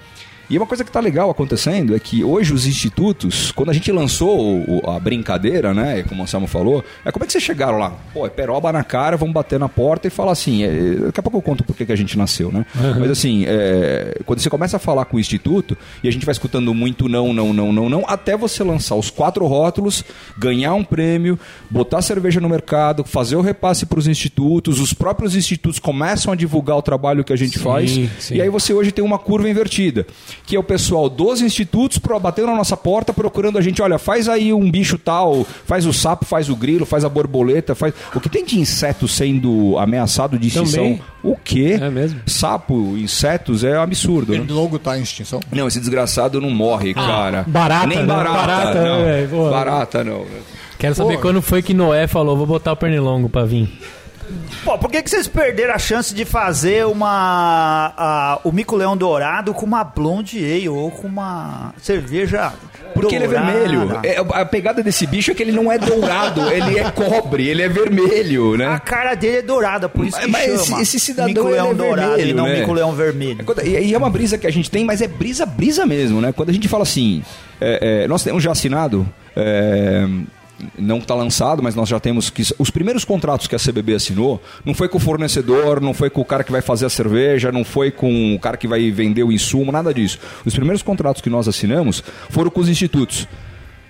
E 0.52 0.58
uma 0.58 0.68
coisa 0.68 0.84
que 0.84 0.92
tá 0.92 1.00
legal 1.00 1.30
acontecendo 1.30 1.96
é 1.96 2.00
que 2.00 2.26
hoje 2.26 2.54
os 2.54 2.66
institutos, 2.66 3.54
quando 3.54 3.70
a 3.70 3.74
gente 3.74 3.90
lançou 3.90 4.84
a 4.86 5.00
brincadeira, 5.00 5.74
né, 5.74 6.04
como 6.04 6.20
o 6.20 6.24
Anselmo 6.24 6.46
falou, 6.46 6.84
é 7.06 7.12
como 7.12 7.24
é 7.24 7.26
que 7.26 7.32
vocês 7.32 7.42
chegaram 7.42 7.78
lá? 7.78 7.94
Pô, 8.14 8.26
é 8.26 8.30
peroba 8.30 8.70
na 8.74 8.84
cara, 8.84 9.16
vamos 9.16 9.34
bater 9.34 9.58
na 9.58 9.70
porta 9.70 10.10
e 10.10 10.12
falar 10.12 10.34
assim, 10.34 10.66
é, 10.66 10.96
daqui 11.06 11.22
a 11.22 11.24
pouco 11.24 11.38
eu 11.38 11.42
conto 11.42 11.64
por 11.64 11.74
que 11.74 11.90
a 11.90 11.96
gente 11.96 12.18
nasceu, 12.18 12.52
né? 12.52 12.66
Mas 13.00 13.10
assim, 13.10 13.46
é, 13.48 14.20
quando 14.26 14.42
você 14.42 14.50
começa 14.50 14.76
a 14.76 14.80
falar 14.80 15.06
com 15.06 15.16
o 15.16 15.20
instituto, 15.22 15.78
e 16.04 16.10
a 16.10 16.12
gente 16.12 16.26
vai 16.26 16.34
escutando 16.34 16.74
muito 16.74 17.08
não, 17.08 17.32
não, 17.32 17.54
não, 17.54 17.72
não, 17.72 17.90
não, 17.90 18.04
até 18.06 18.36
você 18.36 18.62
lançar 18.62 18.96
os 18.96 19.10
quatro 19.10 19.48
rótulos, 19.48 20.04
ganhar 20.38 20.74
um 20.74 20.84
prêmio, 20.84 21.40
botar 21.70 22.02
cerveja 22.02 22.42
no 22.42 22.50
mercado, 22.50 23.06
fazer 23.06 23.38
o 23.38 23.42
repasse 23.42 23.86
para 23.86 24.00
os 24.00 24.06
institutos, 24.06 24.82
os 24.82 24.92
próprios 24.92 25.34
institutos 25.34 25.80
começam 25.80 26.34
a 26.34 26.36
divulgar 26.36 26.76
o 26.76 26.82
trabalho 26.82 27.24
que 27.24 27.32
a 27.32 27.38
gente 27.38 27.58
Sim, 27.58 27.64
faz, 27.64 27.92
sim. 28.20 28.36
e 28.36 28.42
aí 28.42 28.50
você 28.50 28.74
hoje 28.74 28.92
tem 28.92 29.06
uma 29.06 29.18
curva 29.18 29.50
invertida, 29.50 30.06
que 30.46 30.56
é 30.56 30.60
o 30.60 30.64
pessoal 30.64 31.10
dos 31.10 31.42
institutos 31.42 32.00
batendo 32.22 32.48
na 32.48 32.56
nossa 32.56 32.76
porta, 32.76 33.14
procurando 33.14 33.58
a 33.58 33.62
gente, 33.62 33.82
olha, 33.82 33.98
faz 33.98 34.28
aí 34.28 34.54
um 34.54 34.70
bicho 34.70 34.98
tal, 34.98 35.46
faz 35.66 35.86
o 35.86 35.94
sapo, 35.94 36.26
faz 36.26 36.50
o 36.50 36.56
grilo, 36.56 36.86
faz 36.86 37.06
a 37.06 37.10
borboleta, 37.10 37.74
faz... 37.76 37.94
O 38.14 38.20
que 38.20 38.30
tem 38.30 38.44
de 38.46 38.60
inseto 38.60 39.08
sendo 39.08 39.78
ameaçado 39.78 40.38
de 40.38 40.48
extinção? 40.48 40.84
Também. 40.84 41.02
O 41.24 41.36
quê? 41.36 41.78
É 41.80 41.90
mesmo? 41.90 42.20
Sapo, 42.26 42.98
insetos, 42.98 43.64
é 43.64 43.78
absurdo, 43.78 44.34
né? 44.34 44.46
O 44.48 44.54
logo 44.54 44.80
tá 44.80 44.98
em 44.98 45.04
extinção. 45.04 45.40
Não, 45.52 45.68
esse 45.68 45.80
desgraçado 45.80 46.42
não 46.42 46.50
morre, 46.50 46.94
cara. 46.94 47.44
barata, 47.48 47.88
Nem 47.88 48.00
né? 48.00 48.06
barata. 48.06 48.34
Barata, 48.34 48.84
não. 48.84 49.08
é, 49.08 49.28
pô. 49.28 49.50
barata, 49.50 50.04
não. 50.04 50.26
Quero 50.78 50.96
saber 50.96 51.18
Pô. 51.18 51.22
quando 51.22 51.44
foi 51.44 51.62
que 51.62 51.76
Noé 51.76 52.08
falou, 52.08 52.36
vou 52.36 52.48
botar 52.48 52.72
o 52.72 52.76
pernilongo 52.76 53.30
pra 53.30 53.46
vir. 53.46 53.70
Pô, 54.64 54.78
por 54.78 54.90
que, 54.92 55.02
que 55.02 55.10
vocês 55.10 55.28
perderam 55.28 55.74
a 55.74 55.80
chance 55.80 56.14
de 56.14 56.24
fazer 56.26 56.86
uma 56.86 57.94
a- 57.98 58.40
o 58.44 58.52
mico 58.52 58.76
leão 58.76 58.96
dourado 58.96 59.54
com 59.54 59.66
uma 59.66 59.84
blonde 59.84 60.38
ale 60.44 60.70
ou 60.70 60.92
com 60.92 61.08
uma 61.08 61.74
cerveja 61.82 62.54
Porque 62.94 63.16
ele 63.16 63.26
é 63.26 63.28
dourada? 63.28 63.52
vermelho. 63.52 64.00
É, 64.04 64.18
a 64.40 64.46
pegada 64.46 64.84
desse 64.84 65.08
bicho 65.08 65.32
é 65.32 65.34
que 65.34 65.42
ele 65.42 65.52
não 65.52 65.72
é 65.72 65.78
dourado, 65.78 66.42
ele 66.52 66.78
é 66.80 66.92
cobre, 66.92 67.48
ele 67.48 67.62
é 67.64 67.70
vermelho, 67.70 68.54
A 68.54 68.58
né? 68.58 68.80
cara 68.86 69.16
dele 69.16 69.38
é 69.38 69.42
dourada, 69.42 69.90
por 69.90 70.06
isso 70.06 70.20
que 70.20 70.28
Mas 70.28 70.54
esse- 70.54 70.66
chama. 70.68 70.82
esse 70.82 71.00
cidadão, 71.00 71.30
mico 71.34 71.48
leão 71.48 71.72
é 71.72 71.74
dourado 71.74 72.10
vermelho, 72.10 72.30
e 72.30 72.34
não 72.34 72.46
né? 72.46 72.60
mico 72.60 72.74
leão 72.74 72.92
vermelho. 72.94 73.44
Quando- 73.44 73.66
E 73.66 73.78
e 73.92 73.94
é 73.94 73.98
uma 73.98 74.10
brisa 74.10 74.38
que 74.38 74.46
a 74.48 74.52
gente 74.52 74.70
tem, 74.70 74.86
mas 74.86 75.02
é 75.02 75.08
brisa, 75.08 75.46
brisa 75.46 75.86
mesmo, 75.86 76.22
né? 76.22 76.32
Quando 76.32 76.50
a 76.50 76.54
gente 76.54 76.68
fala 76.68 76.84
assim, 76.84 77.24
é, 77.60 78.04
é, 78.04 78.08
nós 78.08 78.24
temos 78.24 78.44
já 78.44 78.52
assinado, 78.52 79.08
é, 79.36 80.08
não 80.78 80.98
está 80.98 81.16
lançado, 81.16 81.62
mas 81.62 81.76
nós 81.76 81.90
já 81.90 82.00
temos 82.00 82.30
que. 82.30 82.44
Os 82.58 82.70
primeiros 82.70 83.06
contratos 83.06 83.48
que 83.48 83.56
a 83.56 83.60
CBB 83.60 83.96
assinou 83.96 84.42
não 84.66 84.74
foi 84.74 84.88
com 84.90 84.98
o 84.98 85.02
fornecedor, 85.02 85.82
não 85.82 85.94
foi 85.94 86.10
com 86.10 86.22
o 86.22 86.26
cara 86.26 86.44
que 86.44 86.52
vai 86.52 86.62
fazer 86.62 86.86
a 86.86 86.90
cerveja, 86.90 87.52
não 87.52 87.64
foi 87.64 87.92
com 87.92 88.36
o 88.36 88.40
cara 88.40 88.58
que 88.58 88.68
vai 88.68 88.90
vender 88.92 89.24
o 89.24 89.32
insumo, 89.32 89.72
nada 89.72 89.94
disso. 89.94 90.20
Os 90.46 90.54
primeiros 90.54 90.82
contratos 90.82 91.22
que 91.22 91.30
nós 91.30 91.48
assinamos 91.48 92.04
foram 92.30 92.50
com 92.50 92.60
os 92.60 92.70
institutos. 92.70 93.28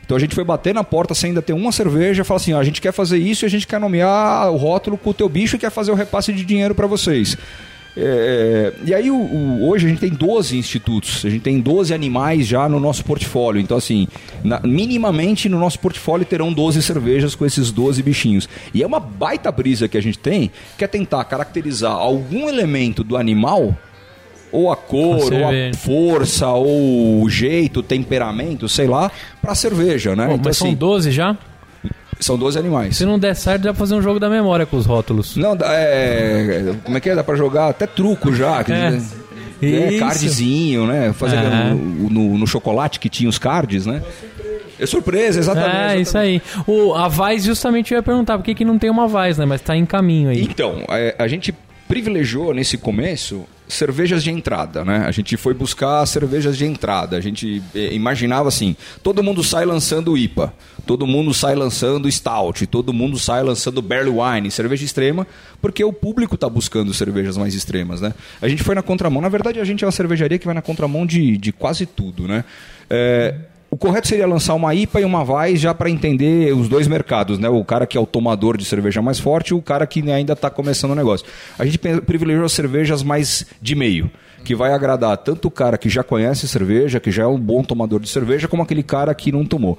Então 0.05 0.17
a 0.17 0.19
gente 0.19 0.35
foi 0.35 0.43
bater 0.43 0.73
na 0.73 0.83
porta 0.83 1.13
sem 1.13 1.29
ainda 1.29 1.41
ter 1.41 1.53
uma 1.53 1.71
cerveja, 1.71 2.23
falar 2.23 2.37
assim: 2.37 2.53
a 2.53 2.63
gente 2.63 2.81
quer 2.81 2.91
fazer 2.91 3.17
isso 3.17 3.45
e 3.45 3.47
a 3.47 3.49
gente 3.49 3.65
quer 3.65 3.79
nomear 3.79 4.51
o 4.51 4.57
rótulo 4.57 4.97
com 4.97 5.11
o 5.11 5.13
teu 5.13 5.29
bicho 5.29 5.55
e 5.55 5.59
quer 5.59 5.71
fazer 5.71 5.91
o 5.91 5.95
repasse 5.95 6.33
de 6.33 6.43
dinheiro 6.43 6.75
para 6.75 6.87
vocês. 6.87 7.37
É, 7.95 8.71
e 8.85 8.93
aí 8.93 9.11
o- 9.11 9.15
o- 9.15 9.67
hoje 9.69 9.85
a 9.85 9.89
gente 9.89 9.99
tem 9.99 10.09
12 10.09 10.57
institutos, 10.57 11.25
a 11.25 11.29
gente 11.29 11.41
tem 11.41 11.59
12 11.59 11.93
animais 11.93 12.47
já 12.47 12.69
no 12.69 12.79
nosso 12.79 13.03
portfólio. 13.03 13.59
Então, 13.61 13.75
assim, 13.77 14.07
na- 14.43 14.61
minimamente 14.63 15.49
no 15.49 15.59
nosso 15.59 15.77
portfólio 15.79 16.25
terão 16.25 16.53
12 16.53 16.81
cervejas 16.81 17.35
com 17.35 17.45
esses 17.45 17.69
12 17.71 18.01
bichinhos. 18.01 18.47
E 18.73 18.81
é 18.81 18.87
uma 18.87 18.99
baita 18.99 19.51
brisa 19.51 19.87
que 19.89 19.97
a 19.97 20.01
gente 20.01 20.17
tem, 20.19 20.49
que 20.77 20.83
é 20.83 20.87
tentar 20.87 21.23
caracterizar 21.25 21.91
algum 21.91 22.47
elemento 22.47 23.03
do 23.03 23.17
animal, 23.17 23.75
ou 24.53 24.71
a 24.71 24.75
cor, 24.75 25.17
ou 25.33 25.47
a 25.47 25.51
força, 25.77 26.47
ou 26.49 27.23
o 27.23 27.29
jeito, 27.29 27.81
o 27.81 27.83
temperamento, 27.83 28.67
sei 28.69 28.87
lá, 28.87 29.11
pra 29.41 29.53
cerveja, 29.55 30.15
né? 30.15 30.27
Pô, 30.27 30.33
então, 30.33 30.43
mas 30.45 30.57
são 30.57 30.67
assim, 30.67 30.75
12 30.75 31.11
já? 31.11 31.37
São 32.21 32.37
12 32.37 32.57
animais. 32.57 32.95
Se 32.97 33.05
não 33.05 33.17
der 33.19 33.35
certo, 33.35 33.63
dá 33.63 33.71
pra 33.73 33.79
fazer 33.79 33.95
um 33.95 34.01
jogo 34.01 34.19
da 34.19 34.29
memória 34.29 34.65
com 34.65 34.77
os 34.77 34.85
rótulos. 34.85 35.35
Não, 35.35 35.57
é, 35.63 36.73
como 36.83 36.97
é 36.97 36.99
que 37.01 37.09
é? 37.09 37.15
Dá 37.15 37.23
pra 37.23 37.35
jogar 37.35 37.69
até 37.69 37.85
truco 37.85 38.33
já. 38.33 38.63
que- 38.63 38.71
É. 38.71 38.91
né? 38.91 39.99
Cardzinho, 39.99 40.87
né? 40.87 41.13
Fazer 41.13 41.35
É. 41.37 41.69
no, 41.73 42.09
no- 42.09 42.37
no 42.37 42.47
chocolate 42.47 42.99
que 42.99 43.09
tinha 43.09 43.29
os 43.29 43.37
cards, 43.37 43.85
né? 43.85 44.01
É 44.79 44.85
surpresa, 44.87 45.37
exatamente. 45.39 45.75
É, 45.75 45.99
exatamente. 45.99 46.01
isso 46.01 46.17
aí. 46.17 46.41
O, 46.65 46.93
a 46.95 47.07
Vaz, 47.07 47.43
justamente, 47.43 47.93
eu 47.93 47.97
ia 47.97 48.03
perguntar 48.03 48.37
por 48.39 48.43
que, 48.43 48.55
que 48.55 48.65
não 48.65 48.79
tem 48.79 48.89
uma 48.89 49.07
Vaz, 49.07 49.37
né? 49.37 49.45
Mas 49.45 49.61
tá 49.61 49.75
em 49.77 49.85
caminho 49.85 50.29
aí. 50.29 50.41
Então, 50.41 50.83
é, 50.89 51.13
a 51.19 51.27
gente 51.27 51.53
privilegiou 51.87 52.53
nesse 52.53 52.77
começo 52.77 53.45
cervejas 53.73 54.23
de 54.23 54.31
entrada, 54.31 54.83
né? 54.83 55.05
A 55.07 55.11
gente 55.11 55.37
foi 55.37 55.53
buscar 55.53 56.05
cervejas 56.05 56.57
de 56.57 56.65
entrada. 56.65 57.17
A 57.17 57.21
gente 57.21 57.61
é, 57.73 57.93
imaginava 57.93 58.47
assim: 58.49 58.75
todo 59.01 59.23
mundo 59.23 59.43
sai 59.43 59.65
lançando 59.65 60.17
IPA, 60.17 60.53
todo 60.85 61.07
mundo 61.07 61.33
sai 61.33 61.55
lançando 61.55 62.11
Stout, 62.11 62.67
todo 62.67 62.93
mundo 62.93 63.17
sai 63.17 63.43
lançando 63.43 63.81
Barley 63.81 64.13
Wine, 64.13 64.51
cerveja 64.51 64.83
extrema, 64.83 65.25
porque 65.61 65.83
o 65.83 65.93
público 65.93 66.35
está 66.35 66.49
buscando 66.49 66.93
cervejas 66.93 67.37
mais 67.37 67.55
extremas, 67.55 68.01
né? 68.01 68.13
A 68.41 68.47
gente 68.47 68.63
foi 68.63 68.75
na 68.75 68.81
contramão. 68.81 69.21
Na 69.21 69.29
verdade, 69.29 69.59
a 69.59 69.63
gente 69.63 69.83
é 69.83 69.87
uma 69.87 69.91
cervejaria 69.91 70.37
que 70.37 70.45
vai 70.45 70.55
na 70.55 70.61
contramão 70.61 71.05
de, 71.05 71.37
de 71.37 71.51
quase 71.51 71.85
tudo, 71.85 72.27
né? 72.27 72.43
É, 72.89 73.35
o 73.71 73.77
correto 73.77 74.09
seria 74.09 74.27
lançar 74.27 74.53
uma 74.53 74.75
IPA 74.75 74.99
e 74.99 75.05
uma 75.05 75.23
Weiss 75.23 75.61
já 75.61 75.73
para 75.73 75.89
entender 75.89 76.53
os 76.53 76.67
dois 76.67 76.89
mercados, 76.89 77.39
né? 77.39 77.47
O 77.47 77.63
cara 77.63 77.87
que 77.87 77.97
é 77.97 78.01
o 78.01 78.05
tomador 78.05 78.57
de 78.57 78.65
cerveja 78.65 79.01
mais 79.01 79.17
forte 79.17 79.51
e 79.51 79.53
o 79.53 79.61
cara 79.61 79.87
que 79.87 80.11
ainda 80.11 80.33
está 80.33 80.49
começando 80.49 80.91
o 80.91 80.95
negócio. 80.95 81.25
A 81.57 81.65
gente 81.65 81.77
privilegiou 81.77 82.45
as 82.45 82.51
cervejas 82.51 83.01
mais 83.01 83.45
de 83.61 83.73
meio, 83.73 84.11
que 84.43 84.53
vai 84.53 84.73
agradar 84.73 85.17
tanto 85.19 85.47
o 85.47 85.51
cara 85.51 85.77
que 85.77 85.87
já 85.87 86.03
conhece 86.03 86.49
cerveja, 86.49 86.99
que 86.99 87.11
já 87.11 87.23
é 87.23 87.27
um 87.27 87.39
bom 87.39 87.63
tomador 87.63 88.01
de 88.01 88.09
cerveja, 88.09 88.45
como 88.45 88.61
aquele 88.61 88.83
cara 88.83 89.15
que 89.15 89.31
não 89.31 89.45
tomou. 89.45 89.77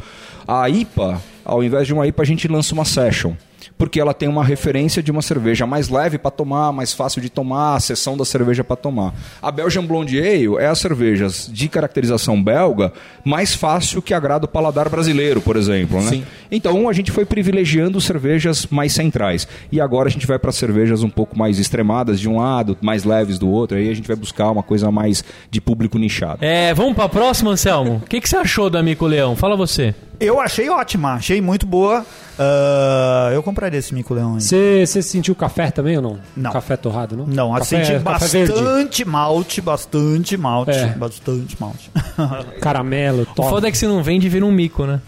A 0.48 0.70
IPA, 0.70 1.20
ao 1.44 1.62
invés 1.62 1.86
de 1.86 1.92
uma 1.92 2.06
IPA, 2.06 2.22
a 2.22 2.26
gente 2.26 2.48
lança 2.48 2.72
uma 2.72 2.86
Session. 2.86 3.34
Porque 3.76 4.00
ela 4.00 4.14
tem 4.14 4.28
uma 4.28 4.44
referência 4.44 5.02
de 5.02 5.10
uma 5.10 5.22
cerveja 5.22 5.66
mais 5.66 5.88
leve 5.88 6.18
para 6.18 6.30
tomar, 6.30 6.72
mais 6.72 6.92
fácil 6.92 7.20
de 7.20 7.28
tomar, 7.28 7.76
a 7.76 7.80
seção 7.80 8.16
da 8.16 8.24
cerveja 8.24 8.64
para 8.64 8.76
tomar. 8.76 9.14
A 9.40 9.50
Belgian 9.50 9.84
Blonde 9.84 10.18
Ale 10.18 10.56
é 10.58 10.66
as 10.66 10.78
cervejas 10.78 11.48
de 11.52 11.68
caracterização 11.68 12.42
belga 12.42 12.92
mais 13.24 13.54
fácil 13.54 14.02
que 14.02 14.14
agrada 14.14 14.44
o 14.44 14.48
paladar 14.48 14.88
brasileiro, 14.88 15.40
por 15.40 15.56
exemplo. 15.56 16.00
Né? 16.00 16.08
Sim. 16.08 16.24
Então 16.50 16.88
a 16.88 16.92
gente 16.92 17.10
foi 17.10 17.24
privilegiando 17.24 18.00
cervejas 18.00 18.66
mais 18.70 18.92
centrais. 18.92 19.46
E 19.70 19.80
agora 19.80 20.08
a 20.08 20.10
gente 20.10 20.26
vai 20.26 20.38
para 20.38 20.52
cervejas 20.52 21.02
um 21.02 21.10
pouco 21.10 21.38
mais 21.38 21.58
extremadas 21.58 22.20
de 22.20 22.28
um 22.28 22.38
lado, 22.38 22.76
mais 22.80 23.04
leves 23.04 23.38
do 23.38 23.48
outro. 23.48 23.76
Aí 23.76 23.88
a 23.88 23.94
gente 23.94 24.06
vai 24.06 24.16
buscar 24.16 24.50
uma 24.50 24.62
coisa 24.62 24.90
mais 24.90 25.24
de 25.50 25.60
público 25.60 25.98
nichado. 25.98 26.44
É, 26.44 26.74
vamos 26.74 26.94
pra 26.94 27.08
próxima, 27.08 27.50
Anselmo? 27.50 28.02
O 28.04 28.08
que, 28.08 28.20
que 28.20 28.28
você 28.28 28.36
achou 28.36 28.68
do 28.68 28.78
Amigo 28.78 29.06
Leão? 29.06 29.36
Fala 29.36 29.56
você. 29.56 29.94
Eu 30.24 30.40
achei 30.40 30.68
ótima, 30.70 31.14
achei 31.14 31.40
muito 31.40 31.66
boa. 31.66 32.04
Ah, 32.38 33.30
eu 33.32 33.42
compraria 33.42 33.78
esse 33.78 33.94
mico 33.94 34.14
leão 34.14 34.34
aí. 34.36 34.40
Você 34.40 35.02
sentiu 35.02 35.34
café 35.34 35.70
também 35.70 35.96
ou 35.96 36.02
não? 36.02 36.18
Não. 36.36 36.52
Café 36.52 36.76
torrado, 36.76 37.16
não? 37.16 37.26
Não, 37.26 37.52
café, 37.54 37.84
senti 37.84 37.98
bastante 37.98 39.04
malte, 39.04 39.60
bastante 39.60 40.36
malte, 40.36 40.70
É. 40.72 40.86
bastante 40.88 41.56
malte. 41.60 41.90
caramelo, 42.60 43.22
O 43.22 43.26
top. 43.26 43.48
foda 43.50 43.68
é 43.68 43.70
que 43.70 43.76
se 43.78 43.86
não 43.86 44.02
vende, 44.02 44.28
vira 44.28 44.44
um 44.46 44.52
mico, 44.52 44.84
né? 44.86 45.00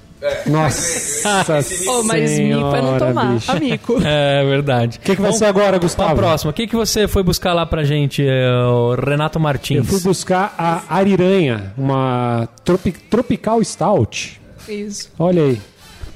Nossa 0.46 1.44
Oh, 1.86 2.02
mas 2.02 2.38
mico 2.38 2.74
é 2.74 2.82
não 2.82 2.98
tomar. 2.98 3.34
bicho. 3.34 3.50
Amico. 3.52 3.98
É 4.04 4.42
verdade. 4.44 4.98
O 4.98 5.00
que, 5.00 5.16
que 5.16 5.20
vai 5.22 5.32
ser 5.32 5.44
agora, 5.46 5.70
pra 5.72 5.78
Gustavo? 5.80 6.14
próxima. 6.16 6.50
O 6.50 6.54
que, 6.54 6.66
que 6.66 6.74
você 6.76 7.06
foi 7.06 7.22
buscar 7.22 7.52
lá 7.52 7.66
pra 7.66 7.84
gente, 7.84 8.24
é, 8.26 8.50
o 8.66 8.94
Renato 8.94 9.38
Martins? 9.38 9.78
Eu 9.78 9.84
fui 9.84 10.00
buscar 10.00 10.54
a 10.58 10.82
Ariranha, 10.88 11.72
uma 11.76 12.48
tropi- 12.64 12.92
Tropical 12.92 13.62
Stout. 13.62 14.40
Isso. 14.68 15.10
Olha 15.18 15.42
aí, 15.42 15.60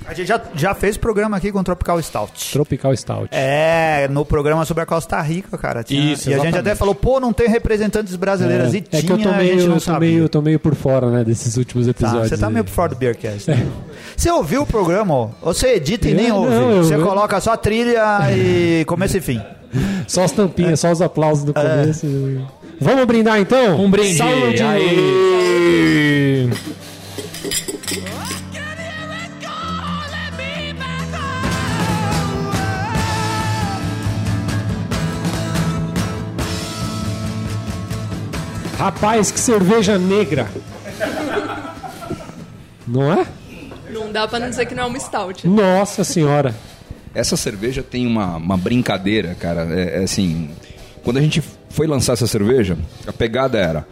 A 0.06 0.14
gente 0.14 0.26
já, 0.28 0.40
já 0.54 0.74
fez 0.74 0.96
programa 0.96 1.37
aqui 1.37 1.52
com 1.52 1.62
Tropical 1.62 2.00
Stout. 2.00 2.52
Tropical 2.52 2.96
Stout. 2.96 3.28
É, 3.30 4.08
no 4.11 4.24
programa 4.24 4.64
sobre 4.64 4.82
a 4.82 4.87
Costa 4.87 5.20
Rica, 5.20 5.58
cara. 5.58 5.82
Tinha, 5.84 6.14
Isso, 6.14 6.30
e 6.30 6.34
a 6.34 6.38
gente 6.38 6.56
até 6.56 6.74
falou, 6.74 6.94
pô, 6.94 7.20
não 7.20 7.30
tem 7.32 7.46
representantes 7.48 8.16
brasileiras. 8.16 8.72
e 8.72 8.78
é 8.78 8.80
tinha, 8.80 9.02
que 9.02 9.12
eu 9.12 9.18
tô 9.18 9.28
a 9.28 9.32
meio, 9.37 9.52
gente 9.58 9.66
não 9.68 9.74
eu 9.74 9.80
tô 9.80 9.84
sabia. 9.84 10.08
meio, 10.08 10.22
eu 10.24 10.28
tô 10.30 10.40
meio 10.40 10.58
por 10.58 10.74
fora, 10.74 11.11
né, 11.11 11.24
desses 11.24 11.56
últimos 11.58 11.84
Tá, 11.87 11.90
episódios. 11.90 12.28
você 12.30 12.38
tá 12.38 12.46
aí. 12.46 12.52
meio 12.54 12.64
por 12.64 12.70
fora 12.72 12.88
do 12.90 12.96
Beercast. 12.96 13.50
né? 13.50 13.66
Você 14.16 14.30
ouviu 14.30 14.62
o 14.62 14.66
programa? 14.66 15.14
ó? 15.14 15.28
Você 15.42 15.74
edita 15.74 16.08
e 16.08 16.14
nem 16.14 16.28
Eu- 16.28 16.37
ouve. 16.37 16.54
não, 16.54 16.70
eu- 16.70 16.84
você 16.84 16.94
eu- 16.94 17.02
coloca 17.04 17.38
só 17.40 17.52
a 17.52 17.56
trilha 17.58 18.02
e 18.34 18.84
começo 18.87 19.16
e 19.16 19.20
fim. 19.20 19.40
Só 20.08 20.24
as 20.24 20.32
tampinhas, 20.32 20.80
só 20.80 20.90
os 20.90 21.02
aplausos 21.02 21.42
É. 21.44 21.46
do 21.48 21.52
começo. 21.52 22.06
Vamos 22.80 23.04
brindar 23.04 23.38
então? 23.38 23.78
Um 23.78 23.90
brinde. 23.90 24.16
Saúde! 24.16 24.62
Aê. 24.62 26.48
Rapaz, 38.79 39.31
que 39.33 39.41
cerveja 39.41 39.99
negra! 39.99 40.47
Não 42.87 43.12
é? 43.12 43.27
Não 43.91 44.12
dá 44.12 44.27
pra 44.29 44.38
não 44.38 44.49
dizer 44.49 44.67
que 44.67 44.75
não 44.75 44.85
é 44.85 44.87
uma 44.87 44.99
stout. 45.01 45.47
Nossa 45.47 46.05
senhora! 46.05 46.55
Essa 47.14 47.37
cerveja 47.37 47.83
tem 47.83 48.07
uma, 48.07 48.37
uma 48.37 48.57
brincadeira, 48.57 49.35
cara. 49.38 49.67
É, 49.71 50.01
é 50.01 50.05
assim, 50.05 50.51
quando 51.03 51.17
a 51.17 51.21
gente 51.21 51.43
foi 51.71 51.87
lançar 51.87 52.12
essa 52.12 52.27
cerveja, 52.27 52.79
a 53.07 53.12
pegada 53.12 53.59
era 53.59 53.85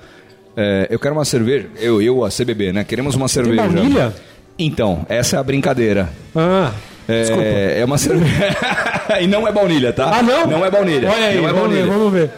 É, 0.56 0.86
eu 0.88 0.98
quero 0.98 1.14
uma 1.14 1.24
cerveja. 1.24 1.68
Eu, 1.76 2.00
eu, 2.00 2.24
a 2.24 2.28
CBB, 2.30 2.72
né? 2.72 2.84
Queremos 2.84 3.14
uma 3.14 3.26
Tem 3.26 3.34
cerveja. 3.34 3.62
baunilha? 3.62 4.14
Então, 4.58 5.04
essa 5.08 5.36
é 5.36 5.38
a 5.38 5.42
brincadeira. 5.42 6.08
Ah, 6.34 6.72
desculpa. 7.08 7.42
É, 7.42 7.80
é 7.80 7.84
uma 7.84 7.98
cerveja. 7.98 8.56
e 9.20 9.26
não 9.26 9.46
é 9.46 9.52
baunilha, 9.52 9.92
tá? 9.92 10.18
Ah, 10.18 10.22
não? 10.22 10.46
Não 10.46 10.64
é 10.64 10.70
baunilha. 10.70 11.10
Olha 11.10 11.26
aí, 11.26 11.36
não 11.36 11.48
é 11.48 11.52
vamos 11.52 11.68
ver, 11.74 11.86
baunilha. 11.86 11.98
vamos 11.98 12.12
ver. 12.12 12.30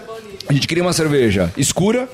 A 0.49 0.53
gente 0.53 0.67
queria 0.67 0.83
uma 0.83 0.93
cerveja 0.95 1.53
escura, 1.57 2.09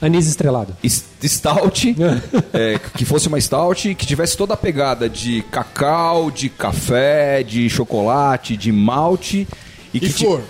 Anis 0.00 0.26
estrelado. 0.26 0.76
stout, 1.22 1.94
é, 2.52 2.78
que 2.96 3.04
fosse 3.04 3.28
uma 3.28 3.40
stout, 3.40 3.94
que 3.94 4.06
tivesse 4.06 4.36
toda 4.36 4.54
a 4.54 4.56
pegada 4.56 5.08
de 5.08 5.42
cacau, 5.50 6.30
de 6.30 6.48
café, 6.48 7.42
de 7.42 7.68
chocolate, 7.70 8.56
de 8.56 8.70
malte. 8.72 9.46
E 9.92 10.00
que, 10.00 10.06
E 10.06 10.12
ti- 10.12 10.24
flor. 10.24 10.42